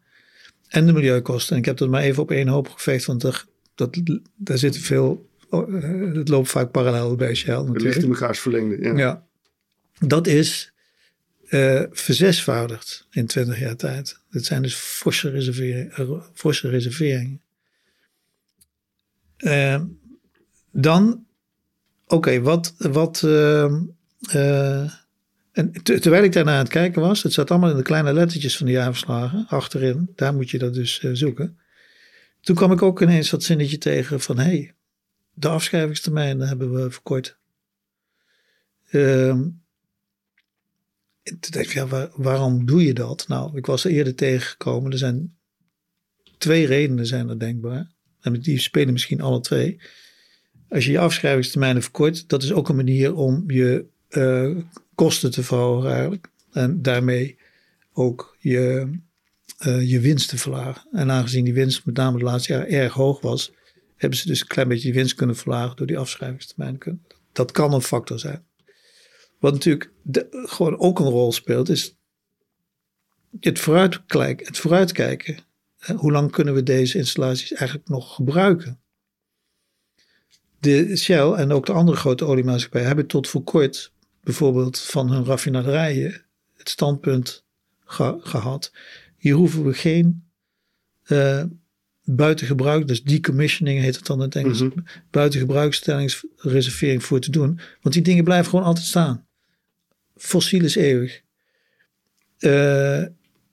En 0.67 0.85
de 0.85 0.93
milieukosten. 0.93 1.53
En 1.53 1.59
ik 1.59 1.65
heb 1.65 1.77
dat 1.77 1.89
maar 1.89 2.01
even 2.01 2.23
op 2.23 2.31
één 2.31 2.47
hoop 2.47 2.69
geveegd, 2.69 3.05
want 3.05 3.23
er, 3.23 3.45
dat, 3.75 4.01
daar 4.35 4.57
zitten 4.57 4.81
veel 4.81 5.29
eh, 5.49 6.13
het 6.13 6.27
loopt 6.27 6.49
vaak 6.49 6.71
parallel 6.71 7.15
bij 7.15 7.35
Shell 7.35 7.53
natuurlijk. 7.53 7.75
Het 7.77 7.93
ligt 7.93 8.03
in 8.03 8.09
mekaars 8.09 8.39
verlengde, 8.39 8.81
ja. 8.81 8.97
ja. 8.97 9.27
Dat 9.99 10.27
is 10.27 10.73
uh, 11.49 11.83
verzesvoudigd 11.91 13.07
in 13.11 13.25
20 13.25 13.59
jaar 13.59 13.75
tijd. 13.75 14.19
Dat 14.29 14.45
zijn 14.45 14.61
dus 14.61 14.75
forse, 14.75 15.29
reserveringen. 15.29 16.23
Forse 16.33 16.69
reserveringen. 16.69 17.41
Uh, 19.37 19.81
dan, 20.71 21.25
oké, 22.09 22.41
wat, 22.41 22.73
wat 22.77 23.21
uh, 23.25 23.63
en 25.51 25.71
terwijl 25.83 26.23
ik 26.23 26.33
daarna 26.33 26.51
aan 26.51 26.57
het 26.57 26.67
kijken 26.67 27.01
was, 27.01 27.23
het 27.23 27.33
zat 27.33 27.51
allemaal 27.51 27.69
in 27.69 27.77
de 27.77 27.81
kleine 27.81 28.13
lettertjes 28.13 28.57
van 28.57 28.65
de 28.65 28.71
jaarverslagen, 28.71 29.45
achterin, 29.47 30.11
daar 30.15 30.33
moet 30.33 30.49
je 30.49 30.57
dat 30.57 30.73
dus 30.73 30.99
zoeken. 30.99 31.59
Toen 32.41 32.55
kwam 32.55 32.71
ik 32.71 32.81
ook 32.81 33.01
ineens 33.01 33.29
dat 33.29 33.43
zinnetje 33.43 33.77
tegen 33.77 34.21
van, 34.21 34.37
hé, 34.37 34.43
hey, 34.43 34.73
de 35.33 35.47
afschrijvingstermijn 35.47 36.39
hebben 36.39 36.73
we 36.73 36.91
verkort. 36.91 37.37
Um, 38.91 39.61
toen 41.23 41.51
dacht 41.51 41.65
ik, 41.65 41.73
ja, 41.73 42.09
waarom 42.15 42.65
doe 42.65 42.85
je 42.85 42.93
dat? 42.93 43.27
Nou, 43.27 43.57
ik 43.57 43.65
was 43.65 43.83
er 43.83 43.91
eerder 43.91 44.15
tegengekomen. 44.15 44.91
Er 44.91 44.97
zijn 44.97 45.37
twee 46.37 46.65
redenen 46.65 47.05
zijn 47.05 47.29
er 47.29 47.39
denkbaar. 47.39 47.91
En 48.21 48.33
die 48.33 48.59
spelen 48.59 48.93
misschien 48.93 49.21
alle 49.21 49.39
twee. 49.39 49.81
Als 50.69 50.85
je 50.85 50.91
je 50.91 50.99
afschrijvingstermijnen 50.99 51.81
verkort, 51.81 52.29
dat 52.29 52.43
is 52.43 52.53
ook 52.53 52.69
een 52.69 52.75
manier 52.75 53.15
om 53.15 53.43
je 53.51 53.85
uh, 54.09 54.57
kosten 54.95 55.31
te 55.31 55.43
verhogen 55.43 55.91
eigenlijk. 55.91 56.29
En 56.51 56.81
daarmee 56.81 57.37
ook 57.93 58.35
je, 58.39 58.89
uh, 59.65 59.89
je 59.89 59.99
winst 59.99 60.29
te 60.29 60.37
verlagen. 60.37 60.87
En 60.91 61.11
aangezien 61.11 61.43
die 61.43 61.53
winst 61.53 61.85
met 61.85 61.95
name 61.95 62.17
de 62.17 62.23
laatste 62.23 62.53
jaren 62.53 62.69
erg 62.69 62.93
hoog 62.93 63.21
was, 63.21 63.51
hebben 63.95 64.19
ze 64.19 64.27
dus 64.27 64.41
een 64.41 64.47
klein 64.47 64.67
beetje 64.67 64.83
die 64.83 64.93
winst 64.93 65.15
kunnen 65.15 65.35
verlagen 65.35 65.75
door 65.75 65.87
die 65.87 65.97
afschrijvingstermijn. 65.97 66.77
Dat 67.31 67.51
kan 67.51 67.73
een 67.73 67.81
factor 67.81 68.19
zijn. 68.19 68.45
Wat 69.39 69.53
natuurlijk 69.53 69.91
gewoon 70.31 70.79
ook 70.79 70.99
een 70.99 71.05
rol 71.05 71.31
speelt, 71.31 71.69
is 71.69 71.83
het. 71.83 71.97
Het 73.39 73.59
vooruitkijken. 74.57 75.37
Hoe 75.95 76.11
lang 76.11 76.31
kunnen 76.31 76.53
we 76.53 76.63
deze 76.63 76.97
installaties 76.97 77.53
eigenlijk 77.53 77.89
nog 77.89 78.15
gebruiken? 78.15 78.79
De 80.59 80.97
Shell 80.97 81.31
en 81.31 81.51
ook 81.51 81.65
de 81.65 81.71
andere 81.71 81.97
grote 81.97 82.25
oliemaatschappijen 82.25 82.87
hebben 82.87 83.07
tot 83.07 83.27
voor 83.27 83.43
kort 83.43 83.91
bijvoorbeeld 84.23 84.79
van 84.79 85.11
hun 85.11 85.25
raffinaderijen 85.25 86.25
het 86.57 86.69
standpunt 86.69 87.43
gehad. 87.85 88.71
Hier 89.17 89.33
hoeven 89.33 89.65
we 89.65 89.73
geen 89.73 90.23
uh, 91.07 91.43
buiten 92.03 92.47
gebruik, 92.47 92.87
dus 92.87 93.03
decommissioning 93.03 93.79
heet 93.79 93.95
het 93.95 94.05
dan 94.05 94.17
in 94.17 94.23
het 94.23 94.35
Engels, 94.35 94.61
mm 94.61 94.71
-hmm. 94.73 94.85
buiten 95.09 95.39
gebruikstellingsreservering 95.39 97.03
voor 97.03 97.19
te 97.19 97.31
doen. 97.31 97.59
Want 97.81 97.95
die 97.95 98.03
dingen 98.03 98.23
blijven 98.23 98.49
gewoon 98.49 98.65
altijd 98.65 98.85
staan. 98.85 99.27
Fossiel 100.15 100.63
is 100.63 100.75
eeuwig. 100.75 101.21
Uh, 102.39 102.51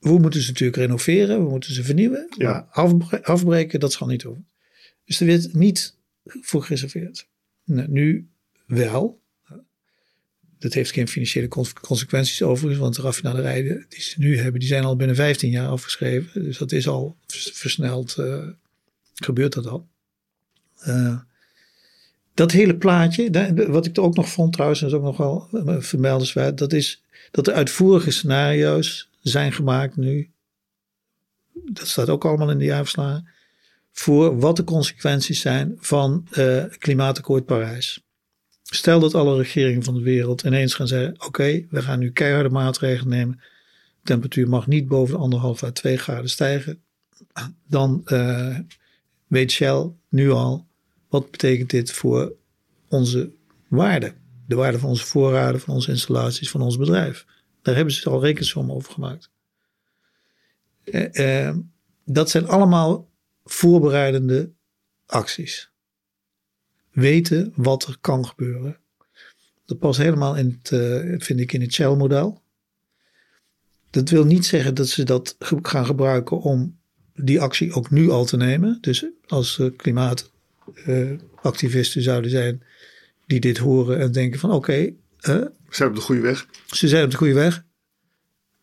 we 0.00 0.18
moeten 0.18 0.40
ze 0.40 0.48
natuurlijk 0.48 0.78
renoveren, 0.78 1.44
we 1.44 1.50
moeten 1.50 1.74
ze 1.74 1.84
vernieuwen. 1.84 2.26
Ja. 2.38 2.68
Maar 2.72 3.20
afbreken, 3.22 3.80
dat 3.80 3.92
zal 3.92 4.06
niet 4.06 4.22
hoeven. 4.22 4.46
Dus 5.04 5.20
er 5.20 5.26
werd 5.26 5.54
niet 5.54 5.95
voor 6.26 6.62
gereserveerd. 6.62 7.28
Nou, 7.64 7.88
nu 7.88 8.28
wel. 8.66 9.20
Dat 10.58 10.74
heeft 10.74 10.92
geen 10.92 11.08
financiële 11.08 11.48
consequenties 11.80 12.42
overigens, 12.42 12.80
want 12.80 12.94
de 12.94 13.02
raffinaderijen 13.02 13.86
die 13.88 14.00
ze 14.00 14.14
nu 14.18 14.38
hebben, 14.38 14.60
die 14.60 14.68
zijn 14.68 14.84
al 14.84 14.96
binnen 14.96 15.16
15 15.16 15.50
jaar 15.50 15.68
afgeschreven. 15.68 16.44
Dus 16.44 16.58
dat 16.58 16.72
is 16.72 16.88
al 16.88 17.16
versneld, 17.26 18.16
uh, 18.18 18.48
gebeurt 19.14 19.52
dat 19.52 19.66
al. 19.66 19.88
Uh, 20.86 21.18
dat 22.34 22.52
hele 22.52 22.76
plaatje, 22.76 23.54
wat 23.68 23.86
ik 23.86 23.96
er 23.96 24.02
ook 24.02 24.16
nog 24.16 24.28
vond 24.28 24.52
trouwens, 24.52 24.80
dat 24.80 24.90
is 24.90 24.96
ook 24.96 25.02
nog 25.02 25.16
wel 25.16 25.48
eh, 25.52 25.80
vermeldenswaard, 25.80 26.58
dat 26.58 26.72
is 26.72 27.02
dat 27.30 27.46
er 27.46 27.54
uitvoerige 27.54 28.10
scenario's 28.10 29.10
zijn 29.20 29.52
gemaakt 29.52 29.96
nu. 29.96 30.30
Dat 31.52 31.88
staat 31.88 32.08
ook 32.08 32.24
allemaal 32.24 32.50
in 32.50 32.58
de 32.58 32.64
jaarverslagen. 32.64 33.28
Voor 33.98 34.38
wat 34.38 34.56
de 34.56 34.64
consequenties 34.64 35.40
zijn 35.40 35.76
van 35.78 36.26
uh, 36.32 36.64
Klimaatakkoord 36.78 37.44
Parijs. 37.44 38.04
Stel 38.62 39.00
dat 39.00 39.14
alle 39.14 39.36
regeringen 39.36 39.82
van 39.82 39.94
de 39.94 40.00
wereld 40.00 40.42
ineens 40.42 40.74
gaan 40.74 40.86
zeggen: 40.88 41.14
Oké, 41.26 41.66
we 41.70 41.82
gaan 41.82 41.98
nu 41.98 42.10
keiharde 42.10 42.48
maatregelen 42.48 43.08
nemen. 43.08 43.36
De 43.36 44.02
temperatuur 44.02 44.48
mag 44.48 44.66
niet 44.66 44.88
boven 44.88 45.14
de 45.14 45.20
anderhalf 45.20 45.62
à 45.62 45.70
twee 45.70 45.96
graden 45.96 46.30
stijgen. 46.30 46.82
Dan 47.68 48.00
uh, 48.04 48.58
weet 49.26 49.50
Shell 49.50 49.90
nu 50.08 50.30
al 50.30 50.66
wat 51.08 51.30
betekent 51.30 51.70
dit 51.70 51.92
voor 51.92 52.32
onze 52.88 53.30
waarde. 53.68 54.14
De 54.46 54.54
waarde 54.54 54.78
van 54.78 54.88
onze 54.88 55.06
voorraden, 55.06 55.60
van 55.60 55.74
onze 55.74 55.90
installaties, 55.90 56.50
van 56.50 56.60
ons 56.60 56.76
bedrijf. 56.76 57.26
Daar 57.62 57.74
hebben 57.74 57.94
ze 57.94 58.10
al 58.10 58.22
rekensommen 58.22 58.74
over 58.74 58.92
gemaakt. 58.92 59.30
Uh, 60.84 61.50
dat 62.04 62.30
zijn 62.30 62.48
allemaal 62.48 63.08
voorbereidende 63.46 64.52
acties. 65.06 65.70
Weten 66.90 67.52
wat 67.56 67.86
er 67.86 67.96
kan 68.00 68.26
gebeuren. 68.26 68.76
Dat 69.64 69.78
past 69.78 69.98
helemaal 69.98 70.36
in 70.36 70.58
het, 70.58 70.70
uh, 70.70 71.14
vind 71.18 71.40
ik, 71.40 71.52
in 71.52 71.60
het 71.60 71.72
Shell-model. 71.72 72.42
Dat 73.90 74.08
wil 74.08 74.24
niet 74.24 74.46
zeggen 74.46 74.74
dat 74.74 74.88
ze 74.88 75.04
dat 75.04 75.36
gaan 75.62 75.86
gebruiken 75.86 76.40
om 76.40 76.78
die 77.14 77.40
actie 77.40 77.72
ook 77.72 77.90
nu 77.90 78.10
al 78.10 78.24
te 78.24 78.36
nemen. 78.36 78.78
Dus 78.80 79.06
als 79.26 79.58
uh, 79.58 79.70
klimaatactivisten 79.76 82.00
uh, 82.00 82.06
zouden 82.06 82.30
zijn 82.30 82.62
die 83.26 83.40
dit 83.40 83.58
horen 83.58 83.98
en 83.98 84.12
denken 84.12 84.40
van 84.40 84.50
oké. 84.50 84.56
Okay, 84.56 84.96
ze 85.18 85.52
zijn 85.68 85.88
op 85.88 85.94
de 85.94 86.00
goede 86.00 86.20
weg. 86.20 86.46
Ze 86.66 86.88
zijn 86.88 87.04
op 87.04 87.10
de 87.10 87.16
goede 87.16 87.34
weg. 87.34 87.64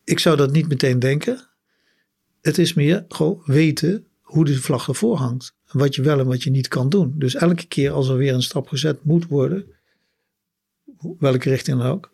Ik 0.04 0.18
zou 0.18 0.36
dat 0.36 0.52
niet 0.52 0.68
meteen 0.68 0.98
denken. 0.98 1.48
Het 2.40 2.58
is 2.58 2.74
meer 2.74 3.04
gewoon 3.08 3.42
weten 3.44 4.06
hoe 4.34 4.44
de 4.44 4.60
vlag 4.60 4.88
ervoor 4.88 5.16
hangt. 5.16 5.54
Wat 5.72 5.94
je 5.94 6.02
wel 6.02 6.18
en 6.18 6.26
wat 6.26 6.42
je 6.42 6.50
niet 6.50 6.68
kan 6.68 6.88
doen. 6.88 7.14
Dus 7.16 7.34
elke 7.34 7.66
keer 7.66 7.90
als 7.90 8.08
er 8.08 8.16
weer 8.16 8.34
een 8.34 8.42
stap 8.42 8.68
gezet 8.68 9.04
moet 9.04 9.26
worden, 9.26 9.66
welke 11.18 11.48
richting 11.48 11.78
dan 11.78 11.86
ook, 11.86 12.12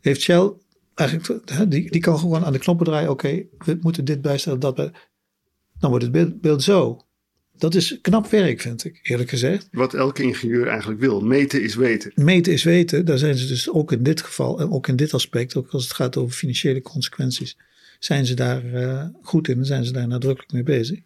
heeft 0.00 0.20
Shell 0.20 0.52
eigenlijk, 0.94 1.70
die, 1.70 1.90
die 1.90 2.00
kan 2.00 2.18
gewoon 2.18 2.44
aan 2.44 2.52
de 2.52 2.58
knoppen 2.58 2.86
draaien. 2.86 3.10
Oké, 3.10 3.42
we 3.58 3.78
moeten 3.80 4.04
dit 4.04 4.22
bijstellen, 4.22 4.60
dat 4.60 4.74
bij. 4.74 4.92
Dan 5.78 5.90
wordt 5.90 6.04
het 6.04 6.12
beeld, 6.12 6.40
beeld 6.40 6.62
zo. 6.62 7.00
Dat 7.56 7.74
is 7.74 7.98
knap 8.00 8.30
werk, 8.30 8.60
vind 8.60 8.84
ik, 8.84 9.00
eerlijk 9.02 9.28
gezegd. 9.28 9.68
Wat 9.72 9.94
elke 9.94 10.22
ingenieur 10.22 10.66
eigenlijk 10.66 11.00
wil. 11.00 11.20
Meten 11.20 11.62
is 11.62 11.74
weten. 11.74 12.12
Meten 12.14 12.52
is 12.52 12.62
weten. 12.62 13.04
Daar 13.04 13.18
zijn 13.18 13.36
ze 13.36 13.46
dus 13.46 13.70
ook 13.70 13.92
in 13.92 14.02
dit 14.02 14.20
geval 14.20 14.60
en 14.60 14.70
ook 14.70 14.88
in 14.88 14.96
dit 14.96 15.14
aspect, 15.14 15.56
ook 15.56 15.70
als 15.70 15.84
het 15.84 15.92
gaat 15.92 16.16
over 16.16 16.36
financiële 16.36 16.82
consequenties, 16.82 17.56
zijn 17.98 18.26
ze 18.26 18.34
daar 18.34 18.64
uh, 18.64 19.04
goed 19.22 19.48
in 19.48 19.58
en 19.58 19.66
zijn 19.66 19.84
ze 19.84 19.92
daar 19.92 20.08
nadrukkelijk 20.08 20.52
mee 20.52 20.62
bezig. 20.62 21.00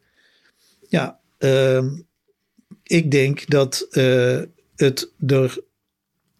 Ja, 0.90 1.20
uh, 1.38 1.84
ik 2.82 3.10
denk 3.10 3.50
dat 3.50 3.86
uh, 3.90 4.42
het 4.76 5.12
er, 5.26 5.62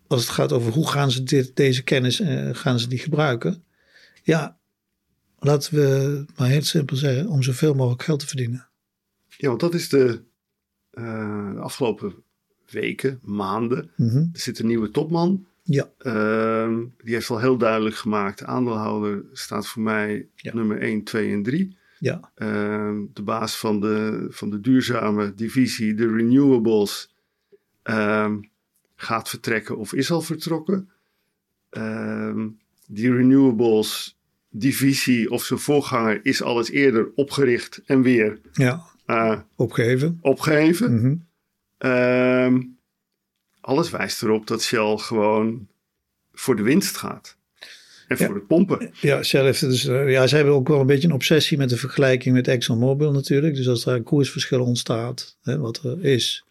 als 0.06 0.20
het 0.20 0.30
gaat 0.30 0.52
over 0.52 0.72
hoe 0.72 0.88
gaan 0.88 1.10
ze 1.10 1.22
dit, 1.22 1.56
deze 1.56 1.82
kennis, 1.82 2.20
uh, 2.20 2.48
gaan 2.52 2.78
ze 2.78 2.88
die 2.88 2.98
gebruiken. 2.98 3.64
Ja, 4.22 4.58
laten 5.38 5.74
we 5.74 6.24
maar 6.36 6.48
heel 6.48 6.62
simpel 6.62 6.96
zeggen, 6.96 7.28
om 7.28 7.42
zoveel 7.42 7.74
mogelijk 7.74 8.02
geld 8.02 8.20
te 8.20 8.26
verdienen. 8.26 8.68
Ja, 9.28 9.48
want 9.48 9.60
dat 9.60 9.74
is 9.74 9.88
de, 9.88 10.22
de 10.90 11.60
afgelopen 11.60 12.14
weken, 12.70 13.18
maanden. 13.22 13.90
Mm 13.96 14.08
-hmm. 14.08 14.30
Er 14.32 14.40
zit 14.40 14.58
een 14.58 14.66
nieuwe 14.66 14.90
topman. 14.90 15.46
Ja. 15.62 15.90
Uh, 15.98 16.78
die 17.04 17.14
heeft 17.14 17.30
al 17.30 17.38
heel 17.38 17.58
duidelijk 17.58 17.96
gemaakt: 17.96 18.44
aandeelhouder 18.44 19.24
staat 19.32 19.66
voor 19.66 19.82
mij 19.82 20.28
ja. 20.34 20.54
nummer 20.54 20.80
1, 20.80 21.04
2 21.04 21.32
en 21.32 21.42
3. 21.42 21.78
Ja. 22.00 22.32
Uh, 22.36 22.98
de 23.12 23.22
baas 23.22 23.58
van 23.58 23.80
de, 23.80 24.26
van 24.30 24.50
de 24.50 24.60
duurzame 24.60 25.34
divisie, 25.34 25.94
de 25.94 26.12
renewables, 26.12 27.14
uh, 27.84 28.34
gaat 28.96 29.28
vertrekken 29.28 29.76
of 29.76 29.92
is 29.92 30.10
al 30.10 30.20
vertrokken. 30.20 30.90
Ehm, 31.70 32.48
die 32.86 33.12
renewables 33.12 34.18
divisie 34.48 35.30
of 35.30 35.44
zijn 35.44 35.58
voorganger 35.58 36.20
is 36.22 36.42
al 36.42 36.58
eens 36.58 36.70
eerder 36.70 37.12
opgericht 37.14 37.82
en 37.86 38.02
weer 38.02 38.40
ja. 38.52 38.84
Uh, 39.06 39.40
opgeheven. 39.56 40.18
opgeheven. 40.20 40.92
Mm 40.92 41.26
-hmm. 41.78 42.78
alles 43.60 43.90
wijst 43.90 44.22
erop 44.22 44.46
dat 44.46 44.62
Shell 44.62 44.96
gewoon 44.96 45.68
voor 46.32 46.56
de 46.56 46.62
winst 46.62 46.96
gaat. 46.96 47.38
En 48.10 48.16
voor 48.16 48.26
ja. 48.26 48.34
de 48.34 48.40
pompen. 48.40 48.90
Ja, 49.00 49.22
Shell 49.22 49.44
heeft 49.44 49.60
dus, 49.60 49.82
ja, 49.82 50.26
ze 50.26 50.36
hebben 50.36 50.54
ook 50.54 50.68
wel 50.68 50.80
een 50.80 50.86
beetje 50.86 51.08
een 51.08 51.14
obsessie 51.14 51.58
met 51.58 51.68
de 51.68 51.76
vergelijking 51.76 52.34
met 52.34 52.48
ExxonMobil 52.48 53.12
natuurlijk. 53.12 53.54
Dus 53.54 53.68
als 53.68 53.86
er 53.86 53.94
een 53.94 54.02
koersverschil 54.02 54.64
ontstaat, 54.64 55.36
hè, 55.42 55.58
wat 55.58 55.82
er 55.82 56.04
is, 56.04 56.44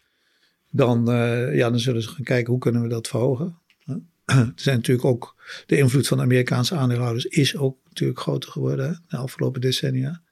dan, 0.70 1.10
uh, 1.10 1.56
ja, 1.56 1.70
dan 1.70 1.78
zullen 1.78 2.02
ze 2.02 2.08
gaan 2.08 2.24
kijken 2.24 2.52
hoe 2.52 2.60
kunnen 2.60 2.82
we 2.82 2.88
dat 2.88 3.08
verhogen. 3.08 3.58
Er 4.24 4.52
zijn 4.54 4.76
natuurlijk 4.76 5.06
ook, 5.06 5.36
de 5.66 5.76
invloed 5.76 6.08
van 6.08 6.16
de 6.16 6.22
Amerikaanse 6.22 6.74
aandeelhouders 6.74 7.24
is 7.24 7.56
ook 7.56 7.76
natuurlijk 7.88 8.20
groter 8.20 8.50
geworden 8.50 8.88
hè, 8.88 8.94
de 9.08 9.16
afgelopen 9.16 9.60
decennia. 9.60 10.22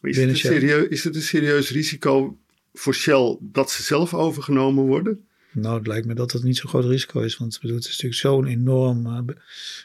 Is 0.00 0.16
het, 0.16 0.36
serieus, 0.36 0.88
is 0.88 1.04
het 1.04 1.14
een 1.14 1.22
serieus 1.22 1.70
risico 1.70 2.38
voor 2.72 2.94
Shell 2.94 3.36
dat 3.40 3.70
ze 3.70 3.82
zelf 3.82 4.14
overgenomen 4.14 4.84
worden? 4.84 5.26
Nou, 5.52 5.78
het 5.78 5.86
lijkt 5.86 6.06
me 6.06 6.14
dat 6.14 6.30
dat 6.30 6.42
niet 6.42 6.56
zo'n 6.56 6.68
groot 6.68 6.84
risico 6.84 7.20
is. 7.20 7.36
Want 7.36 7.58
het 7.60 7.70
is 7.84 7.88
natuurlijk 7.88 8.14
zo'n 8.14 8.46
enorm 8.46 9.06
uh, 9.06 9.18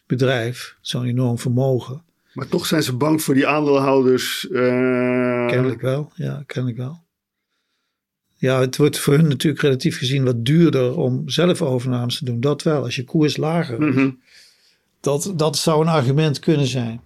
bedrijf, 0.05 0.75
zo'n 0.81 1.05
enorm 1.05 1.39
vermogen. 1.39 2.03
Maar 2.33 2.47
toch 2.47 2.65
zijn 2.65 2.83
ze 2.83 2.95
bang 2.95 3.21
voor 3.21 3.33
die 3.33 3.47
aandeelhouders. 3.47 4.47
Uh... 4.51 5.47
Kennelijk 5.47 5.81
wel, 5.81 6.11
ja, 6.15 6.43
kennelijk 6.45 6.79
wel. 6.79 7.05
Ja, 8.35 8.59
het 8.59 8.77
wordt 8.77 8.99
voor 8.99 9.13
hun 9.13 9.27
natuurlijk 9.27 9.63
relatief 9.63 9.97
gezien 9.97 10.23
wat 10.23 10.45
duurder 10.45 10.97
om 10.97 11.29
zelf 11.29 11.61
overnames 11.61 12.17
te 12.17 12.25
doen. 12.25 12.39
Dat 12.39 12.63
wel, 12.63 12.83
als 12.83 12.95
je 12.95 13.03
koers 13.03 13.37
lager 13.37 13.79
is. 13.79 13.85
Mm 13.85 13.91
-hmm. 13.91 14.19
dat, 14.99 15.33
dat 15.35 15.57
zou 15.57 15.81
een 15.81 15.87
argument 15.87 16.39
kunnen 16.39 16.67
zijn. 16.67 17.01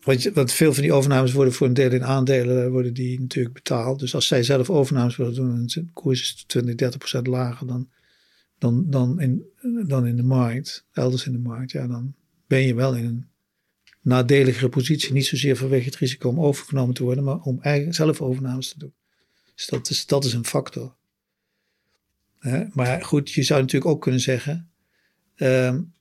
Want, 0.00 0.52
veel 0.52 0.72
van 0.72 0.82
die 0.82 0.92
overnames 0.92 1.32
worden 1.32 1.52
voor 1.52 1.66
een 1.66 1.74
deel 1.74 1.92
in 1.92 2.04
aandelen 2.04 2.70
worden 2.70 2.94
die 2.94 3.20
natuurlijk 3.20 3.54
betaald. 3.54 3.98
Dus 3.98 4.14
als 4.14 4.26
zij 4.26 4.42
zelf 4.42 4.70
overnames 4.70 5.16
willen 5.16 5.34
doen 5.34 5.54
en 5.54 5.66
de 5.66 5.86
koers 5.92 6.20
is 6.20 6.44
20, 6.46 6.74
30 6.74 6.98
procent 6.98 7.26
lager 7.26 7.66
dan, 7.66 7.90
dan, 8.58 8.90
dan, 8.90 9.20
in, 9.20 9.44
dan 9.86 10.06
in 10.06 10.16
de 10.16 10.22
markt, 10.22 10.86
elders 10.92 11.26
in 11.26 11.32
de 11.32 11.38
markt, 11.38 11.70
ja, 11.70 11.86
dan 11.86 12.14
ben 12.46 12.60
je 12.60 12.74
wel 12.74 12.94
in 12.94 13.04
een 13.04 13.28
nadeligere 14.00 14.68
positie. 14.68 15.12
Niet 15.12 15.26
zozeer 15.26 15.56
vanwege 15.56 15.84
het 15.84 15.96
risico 15.96 16.28
om 16.28 16.40
overgenomen 16.40 16.94
te 16.94 17.02
worden, 17.02 17.24
maar 17.24 17.40
om 17.40 17.58
eigen, 17.60 17.94
zelf 17.94 18.20
overnames 18.20 18.68
te 18.68 18.78
doen. 18.78 18.94
Dus 19.54 19.66
dat 19.66 19.90
is, 19.90 20.06
dat 20.06 20.24
is 20.24 20.32
een 20.32 20.46
factor. 20.46 20.96
maar 22.72 23.04
goed, 23.04 23.30
je 23.30 23.42
zou 23.42 23.60
natuurlijk 23.60 23.90
ook 23.90 24.02
kunnen 24.02 24.20
zeggen. 24.20 24.70
Um, 25.36 25.94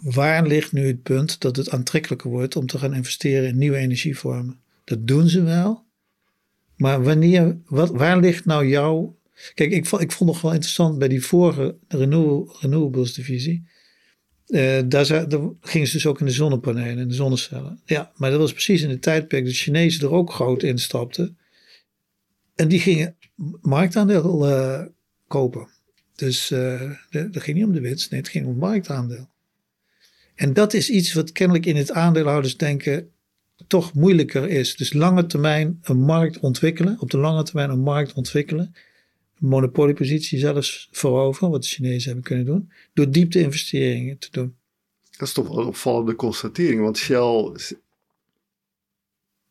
waar 0.00 0.46
ligt 0.46 0.72
nu 0.72 0.86
het 0.86 1.02
punt 1.02 1.40
dat 1.40 1.56
het 1.56 1.70
aantrekkelijker 1.70 2.30
wordt 2.30 2.56
om 2.56 2.66
te 2.66 2.78
gaan 2.78 2.94
investeren 2.94 3.48
in 3.48 3.58
nieuwe 3.58 3.76
energievormen? 3.76 4.60
Dat 4.84 5.06
doen 5.06 5.28
ze 5.28 5.42
wel. 5.42 5.84
Maar 6.76 7.02
wanneer, 7.02 7.56
wat, 7.66 7.90
waar 7.90 8.18
ligt 8.18 8.44
nou 8.44 8.66
jouw. 8.66 9.18
Kijk, 9.54 9.72
ik 9.72 9.86
vond, 9.86 10.02
ik 10.02 10.12
vond 10.12 10.30
nog 10.30 10.40
wel 10.40 10.52
interessant 10.52 10.98
bij 10.98 11.08
die 11.08 11.24
vorige 11.24 11.76
renewables 11.88 13.14
divisie. 13.14 13.68
Uh, 14.46 14.80
daar, 14.86 15.06
gingen 15.60 15.86
ze 15.86 15.92
dus 15.92 16.06
ook 16.06 16.20
in 16.20 16.26
de 16.26 16.32
zonnepanelen 16.32 16.98
en 16.98 17.08
de 17.08 17.14
zonnecellen. 17.14 17.80
Ja, 17.84 18.12
maar 18.16 18.30
dat 18.30 18.40
was 18.40 18.52
precies 18.52 18.82
in 18.82 18.88
de 18.88 18.98
tijdperk 18.98 19.42
dat 19.42 19.52
de 19.52 19.58
Chinezen 19.58 20.02
er 20.02 20.12
ook 20.12 20.32
groot 20.32 20.62
instapten. 20.62 21.38
En 22.54 22.68
die 22.68 22.80
gingen 22.80 23.16
marktaandeel 23.60 24.48
uh, 24.48 24.82
kopen. 25.26 25.68
Dus 26.14 26.50
uh, 26.50 26.90
dat 27.10 27.42
ging 27.42 27.56
niet 27.56 27.66
om 27.66 27.72
de 27.72 27.80
winst, 27.80 28.10
nee, 28.10 28.20
het 28.20 28.28
ging 28.28 28.46
om 28.46 28.56
marktaandeel. 28.56 29.29
En 30.40 30.52
dat 30.52 30.74
is 30.74 30.90
iets 30.90 31.12
wat 31.12 31.32
kennelijk 31.32 31.66
in 31.66 31.76
het 31.76 31.92
aandeelhoudersdenken 31.92 33.10
toch 33.66 33.94
moeilijker 33.94 34.48
is. 34.48 34.76
Dus 34.76 34.92
lange 34.92 35.26
termijn 35.26 35.78
een 35.82 36.00
markt 36.00 36.38
ontwikkelen, 36.38 37.00
op 37.00 37.10
de 37.10 37.18
lange 37.18 37.42
termijn 37.42 37.70
een 37.70 37.80
markt 37.80 38.12
ontwikkelen, 38.12 38.74
een 39.40 39.48
monopoliepositie 39.48 40.38
zelfs 40.38 40.88
veroveren, 40.90 41.50
wat 41.50 41.62
de 41.62 41.68
Chinezen 41.68 42.06
hebben 42.06 42.24
kunnen 42.24 42.44
doen, 42.44 42.72
door 42.92 43.10
diepte-investeringen 43.10 44.18
te 44.18 44.28
doen. 44.30 44.56
Dat 45.10 45.28
is 45.28 45.34
toch 45.34 45.48
wel 45.48 45.58
een 45.58 45.66
opvallende 45.66 46.14
constatering, 46.14 46.80
want 46.80 46.98
Shell 46.98 47.52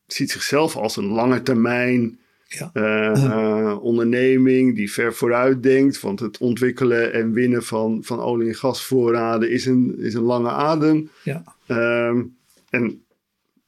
ziet 0.06 0.30
zichzelf 0.30 0.76
als 0.76 0.96
een 0.96 1.08
lange 1.08 1.42
termijn 1.42 2.19
ja. 2.52 2.70
Uh, 2.74 3.82
onderneming 3.82 4.76
die 4.76 4.92
ver 4.92 5.14
vooruit 5.14 5.62
denkt. 5.62 6.00
Want 6.00 6.20
het 6.20 6.38
ontwikkelen 6.38 7.12
en 7.12 7.32
winnen 7.32 7.62
van, 7.62 8.00
van 8.04 8.20
olie- 8.20 8.48
en 8.48 8.54
gasvoorraden 8.54 9.50
is 9.50 9.66
een, 9.66 9.94
is 9.98 10.14
een 10.14 10.22
lange 10.22 10.50
adem. 10.50 11.10
Ja. 11.24 11.44
Uh, 11.68 12.22
en 12.70 13.04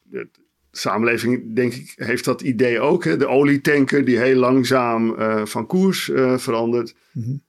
de 0.03 0.27
samenleving, 0.71 1.55
denk 1.55 1.73
ik, 1.73 1.93
heeft 1.95 2.25
dat 2.25 2.41
idee 2.41 2.79
ook. 2.79 3.03
Hè? 3.03 3.17
De 3.17 3.27
olietanker 3.27 4.05
die 4.05 4.17
heel 4.17 4.39
langzaam 4.39 5.09
uh, 5.09 5.45
van 5.45 5.65
koers 5.65 6.11
verandert. 6.35 6.95
Mm 7.11 7.23
-hmm. 7.23 7.41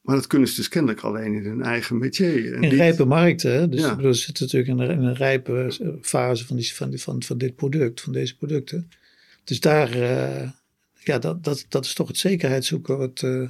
Maar 0.00 0.16
dat 0.16 0.26
kunnen 0.26 0.48
ze 0.48 0.54
dus 0.54 0.68
kennelijk 0.68 1.00
alleen 1.00 1.34
in 1.34 1.44
hun 1.44 1.62
eigen 1.62 1.98
métier. 1.98 2.54
In 2.54 2.68
rijpe 2.68 3.04
markten. 3.04 3.70
Dus 3.70 3.80
ja. 3.80 3.96
bedoel, 3.96 4.14
ze 4.14 4.22
zitten 4.22 4.44
natuurlijk 4.44 4.80
in 4.80 4.88
een, 4.88 4.98
in 4.98 5.04
een 5.04 5.14
rijpe 5.14 5.98
fase 6.02 6.46
van, 6.46 6.56
die, 6.56 6.74
van, 6.74 6.98
van, 6.98 7.22
van 7.22 7.38
dit 7.38 7.54
product, 7.54 8.00
van 8.00 8.12
deze 8.12 8.36
producten. 8.36 8.90
Dus 9.44 9.60
daar, 9.60 9.88
ja, 11.04 11.18
dat, 11.18 11.44
dat, 11.44 11.66
dat 11.68 11.84
is 11.84 11.94
toch 11.94 12.08
het 12.08 12.18
zekerheid 12.18 12.64
zoeken. 12.64 12.98
Wat, 12.98 13.22
uh, 13.22 13.40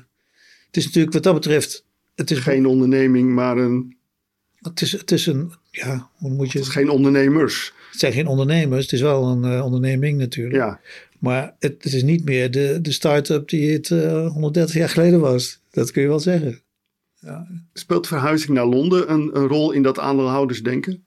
het 0.67 0.77
is 0.77 0.85
natuurlijk 0.85 1.15
wat 1.15 1.23
dat 1.23 1.35
betreft. 1.35 1.85
Het 2.15 2.31
is 2.31 2.39
geen 2.39 2.67
onderneming, 2.67 3.35
maar 3.35 3.57
een. 3.57 3.97
Het 4.59 4.81
is, 4.81 4.93
het 4.93 5.11
is 5.11 5.27
een. 5.27 5.53
Ja, 5.71 6.11
hoe 6.13 6.31
moet 6.31 6.53
je. 6.53 6.59
Het 6.59 6.67
is 6.67 6.73
geen 6.73 6.89
ondernemers. 6.89 7.73
Het 7.91 8.01
zijn 8.01 8.13
geen 8.13 8.27
ondernemers. 8.27 8.83
Het 8.83 8.93
is 8.93 9.01
wel 9.01 9.25
een 9.25 9.53
uh, 9.53 9.65
onderneming 9.65 10.19
natuurlijk. 10.19 10.55
Ja. 10.55 10.81
Maar 11.19 11.55
het, 11.59 11.83
het, 11.83 11.93
is 11.93 12.03
niet 12.03 12.25
meer 12.25 12.51
de, 12.51 12.79
de 12.83 12.93
start-up 12.93 13.49
die 13.49 13.73
het 13.73 13.91
uh, 13.91 14.25
eh, 14.25 14.33
130 14.33 14.75
jaar 14.75 14.89
geleden 14.89 15.21
was. 15.21 15.61
Dat 15.71 15.91
kun 15.91 16.03
je 16.03 16.09
wel 16.09 16.21
zeggen. 16.21 16.63
Ja. 17.21 17.47
Speelt 17.73 18.07
verhuizing 18.07 18.53
naar 18.53 18.67
Londen 18.67 19.13
een, 19.13 19.37
een 19.37 19.47
rol 19.47 19.73
in 19.73 19.83
dat 19.83 19.99
aandeelhoudersdenken? 19.99 21.05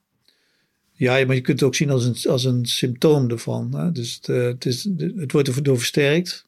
Ja, 1.02 1.26
maar 1.26 1.36
je 1.36 1.41
kunt 1.41 1.60
het 1.60 1.68
ook 1.68 1.76
zien 1.76 1.89
als 1.89 2.06
een, 2.06 2.32
als 2.32 2.43
een 2.43 2.66
symptoom 2.66 3.30
ervan. 3.30 3.76
Hè? 3.76 3.91
Dus 3.91 4.14
het, 4.14 4.28
het, 4.28 4.66
is, 4.66 4.89
het 5.16 5.32
wordt 5.32 5.47
erdoor 5.47 5.78
versterkt. 5.78 6.45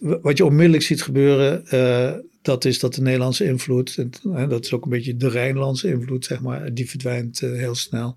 Wat 0.00 0.36
je 0.36 0.44
onmiddellijk 0.44 0.82
ziet 0.82 1.02
gebeuren, 1.02 1.64
uh, 1.74 2.14
dat 2.42 2.64
is 2.64 2.78
dat 2.78 2.94
de 2.94 3.02
Nederlandse 3.02 3.44
invloed, 3.44 3.96
en, 3.96 4.48
dat 4.48 4.64
is 4.64 4.72
ook 4.72 4.84
een 4.84 4.90
beetje 4.90 5.16
de 5.16 5.28
Rijnlandse 5.28 5.88
invloed, 5.88 6.24
zeg 6.24 6.40
maar, 6.40 6.74
die 6.74 6.88
verdwijnt 6.88 7.40
uh, 7.40 7.52
heel 7.52 7.74
snel. 7.74 8.16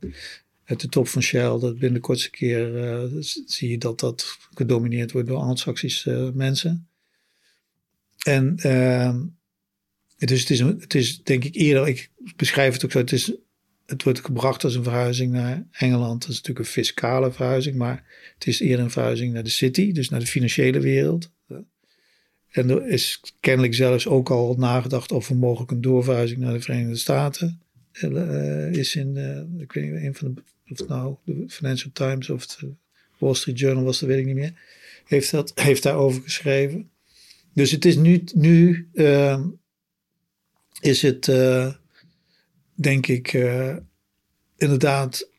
Uit 0.66 0.80
de 0.80 0.90
top 0.90 1.08
van 1.08 1.22
Shell, 1.22 1.60
dat 1.60 1.74
binnen 1.74 1.94
de 1.94 2.00
kortste 2.00 2.30
keer 2.30 3.10
zie 3.46 3.70
je 3.70 3.78
dat 3.78 4.00
dat 4.00 4.38
gedomineerd 4.54 5.12
wordt 5.12 5.28
door 5.28 5.38
Anglo-Saxische 5.38 6.32
mensen. 6.34 6.88
En 8.24 8.56
dus 10.18 10.40
het 10.40 10.50
is, 10.50 10.60
het 10.60 10.96
is 10.96 11.24
denk 11.24 11.44
ik 11.44 11.56
eerder, 11.56 11.88
ik 11.88 12.10
beschrijf 12.36 12.74
het 12.74 12.86
ook 12.86 12.92
zo, 12.92 12.98
het 12.98 13.12
is 13.12 13.32
het 13.88 14.04
wordt 14.04 14.26
gebracht 14.26 14.64
als 14.64 14.76
een 14.76 14.84
verhuizing 14.84 15.32
naar 15.32 15.68
Engeland. 15.72 16.22
Dat 16.22 16.30
is 16.30 16.36
natuurlijk 16.36 16.66
een 16.66 16.72
fiscale 16.72 17.32
verhuizing, 17.32 17.76
maar 17.76 18.04
het 18.34 18.48
is 18.48 18.60
eerder 18.60 18.86
een 18.86 18.92
verhuizing 18.92 19.34
naar 19.34 19.44
de 19.44 19.50
city, 19.50 19.92
dus 19.92 20.10
naar 20.10 20.20
de 20.20 20.26
financiële 20.26 20.80
wereld. 20.80 21.32
En 22.52 22.70
er 22.70 22.88
is 22.88 23.22
kennelijk 23.40 23.74
zelfs 23.74 24.08
ook 24.08 24.30
al 24.30 24.56
nagedacht 24.58 25.12
over 25.12 25.36
mogelijk 25.36 25.72
een 25.72 25.82
doorverhuizing 25.82 26.40
naar 26.40 26.54
de 26.54 26.62
Verenigde 26.62 26.96
Staten. 26.96 27.62
Uh, 28.02 28.72
is 28.72 28.96
in, 28.96 29.16
uh, 29.16 29.62
ik 29.62 29.72
weet 29.72 29.92
niet, 29.92 30.04
een 30.04 30.16
van 30.16 30.34
de, 30.34 30.42
of 30.70 30.78
het 30.78 30.88
nou 30.88 31.16
de 31.24 31.44
Financial 31.48 31.92
Times 31.94 32.30
of 32.30 32.48
de 32.48 32.72
Wall 33.18 33.34
Street 33.34 33.60
Journal 33.60 33.84
was, 33.84 34.00
dat 34.00 34.10
weet 34.10 34.20
ik 34.20 34.26
niet 34.26 34.36
meer. 34.36 34.54
Heeft, 35.06 35.32
dat, 35.32 35.52
heeft 35.56 35.84
daarover 35.84 36.22
geschreven. 36.22 36.90
Dus 37.54 37.72
het 37.72 37.86
is 37.86 37.96
nu, 37.96 38.24
nu 38.34 38.90
uh, 38.94 39.46
is 40.82 41.02
het 41.02 41.28
denk 42.80 43.08
ik 43.08 43.34
uh, 43.34 43.76
inderdaad 44.56 45.30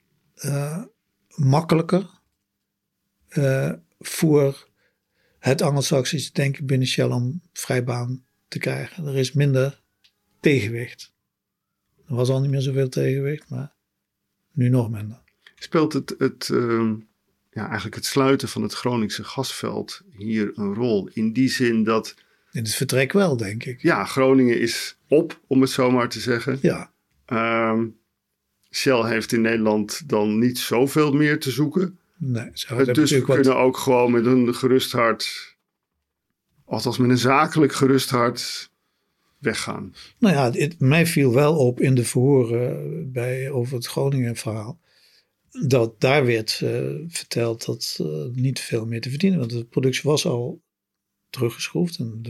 uh, 0.45 0.83
makkelijker 1.35 2.11
uh, 3.29 3.73
voor 3.99 4.69
het 5.39 5.63
Anglo-Saxische 5.63 6.33
denken 6.33 6.67
binnen 6.67 6.89
Shell 6.89 7.11
om 7.11 7.43
vrijbaan 7.53 8.25
te 8.49 8.59
krijgen. 8.59 9.07
Er 9.07 9.17
is 9.17 9.33
minder 9.33 9.83
tegenwicht. 10.41 11.13
Er 12.09 12.15
was 12.15 12.29
al 12.29 12.41
niet 12.41 12.51
meer 12.51 12.61
zoveel 12.61 12.89
tegenwicht, 12.89 13.49
maar 13.49 13.73
nu 14.53 14.69
nog 14.69 14.91
minder. 14.91 15.23
Speelt 15.55 15.93
het, 15.93 16.15
het 16.19 16.49
ehm, 16.53 16.95
ja, 17.51 17.67
eigenlijk 17.67 17.95
het 17.95 18.05
sluiten 18.05 18.49
van 18.49 18.63
het 18.63 18.73
Groningse 18.73 19.25
gasveld 19.25 20.03
hier 20.17 20.53
een 20.55 20.75
rol? 20.75 21.09
In 21.13 21.33
die 21.33 21.49
zin 21.49 21.85
dat. 21.85 22.15
In 22.53 22.63
het 22.63 22.75
vertrek 22.75 23.13
wel, 23.13 23.37
denk 23.37 23.65
ik. 23.65 23.83
Ja, 23.83 24.05
Groningen 24.05 24.61
is 24.61 24.99
op, 25.09 25.41
om 25.47 25.61
het 25.61 25.71
zo 25.71 25.91
maar 25.91 26.09
te 26.09 26.21
zeggen. 26.21 26.59
Ja. 26.63 26.93
Um, 27.33 27.97
Shell 28.71 29.03
heeft 29.03 29.33
in 29.33 29.41
Nederland 29.41 30.09
dan 30.09 30.39
niet 30.39 30.59
zoveel 30.59 31.13
meer 31.13 31.41
te 31.41 31.51
zoeken. 31.51 31.99
Nee, 32.17 32.51
dus 32.93 33.11
we 33.11 33.23
kunnen 33.23 33.57
ook 33.57 33.77
gewoon 33.77 34.13
met 34.13 34.27
een 34.27 34.55
gerust 34.55 34.93
hart, 34.93 35.57
althans 36.65 36.99
met 36.99 37.11
een 37.11 37.19
zakelijk 37.19 37.73
gerust 37.73 38.11
hart, 38.11 38.71
weggaan. 39.39 39.95
Nou 40.19 40.35
ja, 40.35 40.51
het, 40.51 40.81
mij 40.81 41.07
viel 41.07 41.35
wel 41.35 41.57
op 41.57 41.81
in 41.81 41.95
de 41.95 42.05
verhoren 42.05 43.13
bij, 43.13 43.51
over 43.51 43.75
het 43.75 43.87
Groningen 43.87 44.37
verhaal. 44.37 44.81
Dat 45.67 46.01
daar 46.01 46.27
werd 46.27 46.61
uh, 46.65 46.95
verteld 47.09 47.65
dat 47.65 47.99
uh, 48.01 48.25
niet 48.33 48.61
veel 48.61 48.87
meer 48.87 49.01
te 49.01 49.11
verdienen. 49.11 49.39
Want 49.39 49.51
de 49.51 49.65
productie 49.65 50.11
was 50.11 50.27
al 50.27 50.63
teruggeschroefd 51.31 51.99
en 51.99 52.21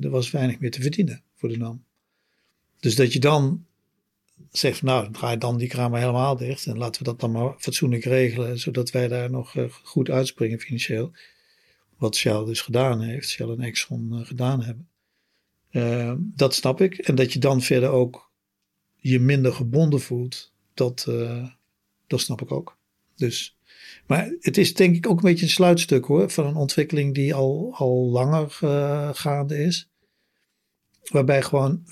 er 0.00 0.10
was 0.10 0.30
weinig 0.30 0.58
meer 0.58 0.70
te 0.70 0.82
verdienen 0.82 1.22
voor 1.34 1.48
de 1.48 1.56
NAM. 1.56 1.84
Dus 2.80 2.94
dat 2.94 3.12
je 3.12 3.18
dan 3.18 3.66
zegt, 4.50 4.82
nou, 4.82 5.12
draai 5.12 5.38
dan 5.38 5.58
die 5.58 5.68
kraan 5.68 5.94
helemaal 5.94 6.36
dicht. 6.36 6.66
En 6.66 6.78
laten 6.78 7.02
we 7.02 7.08
dat 7.08 7.20
dan 7.20 7.32
maar 7.32 7.54
fatsoenlijk 7.58 8.04
regelen, 8.04 8.58
zodat 8.58 8.90
wij 8.90 9.08
daar 9.08 9.30
nog 9.30 9.54
uh, 9.54 9.64
goed 9.82 10.10
uitspringen 10.10 10.60
financieel. 10.60 11.12
Wat 11.96 12.16
Shell 12.16 12.44
dus 12.44 12.60
gedaan 12.60 13.00
heeft, 13.00 13.28
Shell 13.28 13.48
en 13.48 13.60
Exxon 13.60 14.08
uh, 14.12 14.26
gedaan 14.26 14.62
hebben. 14.62 14.88
Uh, 15.70 16.12
dat 16.18 16.54
snap 16.54 16.80
ik. 16.80 16.98
En 16.98 17.14
dat 17.14 17.32
je 17.32 17.38
dan 17.38 17.62
verder 17.62 17.88
ook 17.88 18.30
je 18.96 19.20
minder 19.20 19.52
gebonden 19.52 20.00
voelt, 20.00 20.52
dat, 20.74 21.08
dat 22.06 22.20
snap 22.20 22.40
ik 22.42 22.52
ook. 22.52 22.76
Dus, 23.16 23.56
maar 24.06 24.32
het 24.40 24.58
is 24.58 24.74
denk 24.74 24.96
ik 24.96 25.08
ook 25.08 25.16
een 25.16 25.30
beetje 25.30 25.44
een 25.44 25.50
sluitstuk 25.50 26.04
hoor, 26.04 26.30
van 26.30 26.46
een 26.46 26.54
ontwikkeling 26.54 27.14
die 27.14 27.34
al, 27.34 27.74
al 27.74 28.10
langer 28.10 28.50
gaande 29.14 29.58
is. 29.58 29.88
Waarbij 31.10 31.42
gewoon, 31.42 31.82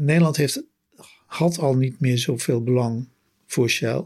Nederland 0.00 0.36
heeft 0.36 0.62
had 1.26 1.58
al 1.58 1.76
niet 1.76 2.00
meer 2.00 2.18
zoveel 2.18 2.62
belang 2.62 3.08
voor 3.46 3.68
Shell. 3.68 4.04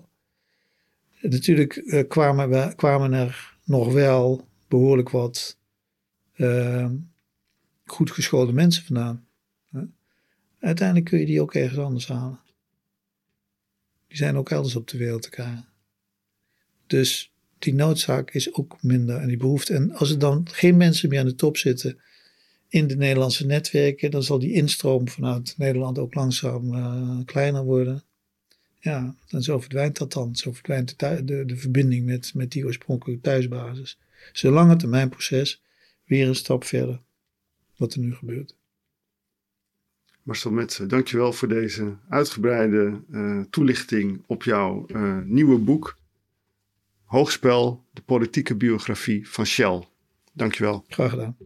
Natuurlijk 1.21 1.77
uh, 1.77 2.09
kwamen, 2.09 2.51
we, 2.51 2.73
kwamen 2.77 3.13
er 3.13 3.57
nog 3.65 3.93
wel 3.93 4.49
behoorlijk 4.69 5.11
wat 5.11 5.59
uh, 6.37 6.91
goed 7.85 8.11
geschoolde 8.11 8.53
mensen 8.53 8.85
vandaan. 8.85 9.25
Uiteindelijk 10.59 11.07
kun 11.07 11.19
je 11.19 11.27
die 11.27 11.41
ook 11.41 11.55
ergens 11.55 11.79
anders 11.79 12.09
halen. 12.09 12.41
Die 14.09 14.17
zijn 14.17 14.37
ook 14.37 14.51
elders 14.51 14.77
op 14.77 14.89
de 14.89 14.99
wereld 14.99 15.23
te 15.23 15.31
krijgen. 15.31 15.69
Dus 16.87 17.33
die 17.59 17.75
noodzaak 17.75 18.31
is 18.31 18.55
ook 18.55 18.83
minder 18.83 19.17
en 19.17 19.29
die 19.29 19.37
behoefte. 19.37 19.75
En 19.75 19.93
als 19.93 20.11
er 20.11 20.19
dan 20.19 20.49
geen 20.51 20.77
mensen 20.77 21.09
meer 21.09 21.21
aan 21.21 21.27
de 21.27 21.35
top 21.35 21.57
zitten 21.57 22.01
in 22.71 22.87
de 22.87 22.97
Nederlandse 22.97 23.47
netwerken, 23.47 24.11
dan 24.11 24.23
zal 24.23 24.39
die 24.39 24.53
instroom 24.53 25.09
vanuit 25.09 25.55
Nederland 25.57 25.99
ook 25.99 26.15
langzaam 26.15 26.75
uh, 26.75 27.19
kleiner 27.25 27.65
worden. 27.65 28.03
Ja, 28.81 29.15
en 29.29 29.43
zo 29.43 29.61
verdwijnt 29.61 29.99
dat 29.99 30.13
dan. 30.13 30.37
Zo 30.37 30.53
verdwijnt 30.53 30.99
de, 30.99 31.25
de, 31.25 31.45
de 31.45 31.57
verbinding 31.57 32.05
met, 32.05 32.35
met 32.35 32.53
die 32.53 32.65
oorspronkelijke 32.65 33.23
thuisbasis. 33.23 33.99
Zolang 34.33 34.71
het 34.71 34.83
lange 34.83 35.09
proces 35.09 35.63
weer 36.05 36.29
een 36.29 36.35
stap 36.35 36.65
verder, 36.65 37.01
wat 37.77 37.95
er 37.95 38.01
nu 38.01 38.15
gebeurt. 38.15 38.57
Marcel 40.23 40.51
Metsen, 40.51 40.89
dankjewel 40.89 41.33
voor 41.33 41.49
deze 41.49 41.97
uitgebreide 42.09 43.01
uh, 43.11 43.41
toelichting 43.51 44.23
op 44.27 44.43
jouw 44.43 44.87
uh, 44.89 45.19
nieuwe 45.25 45.59
boek. 45.59 45.99
Hoogspel, 47.05 47.85
de 47.93 48.03
politieke 48.03 48.55
biografie 48.55 49.29
van 49.29 49.47
Shell. 49.47 49.87
Dankjewel. 50.33 50.85
Graag 50.89 51.11
gedaan. 51.11 51.37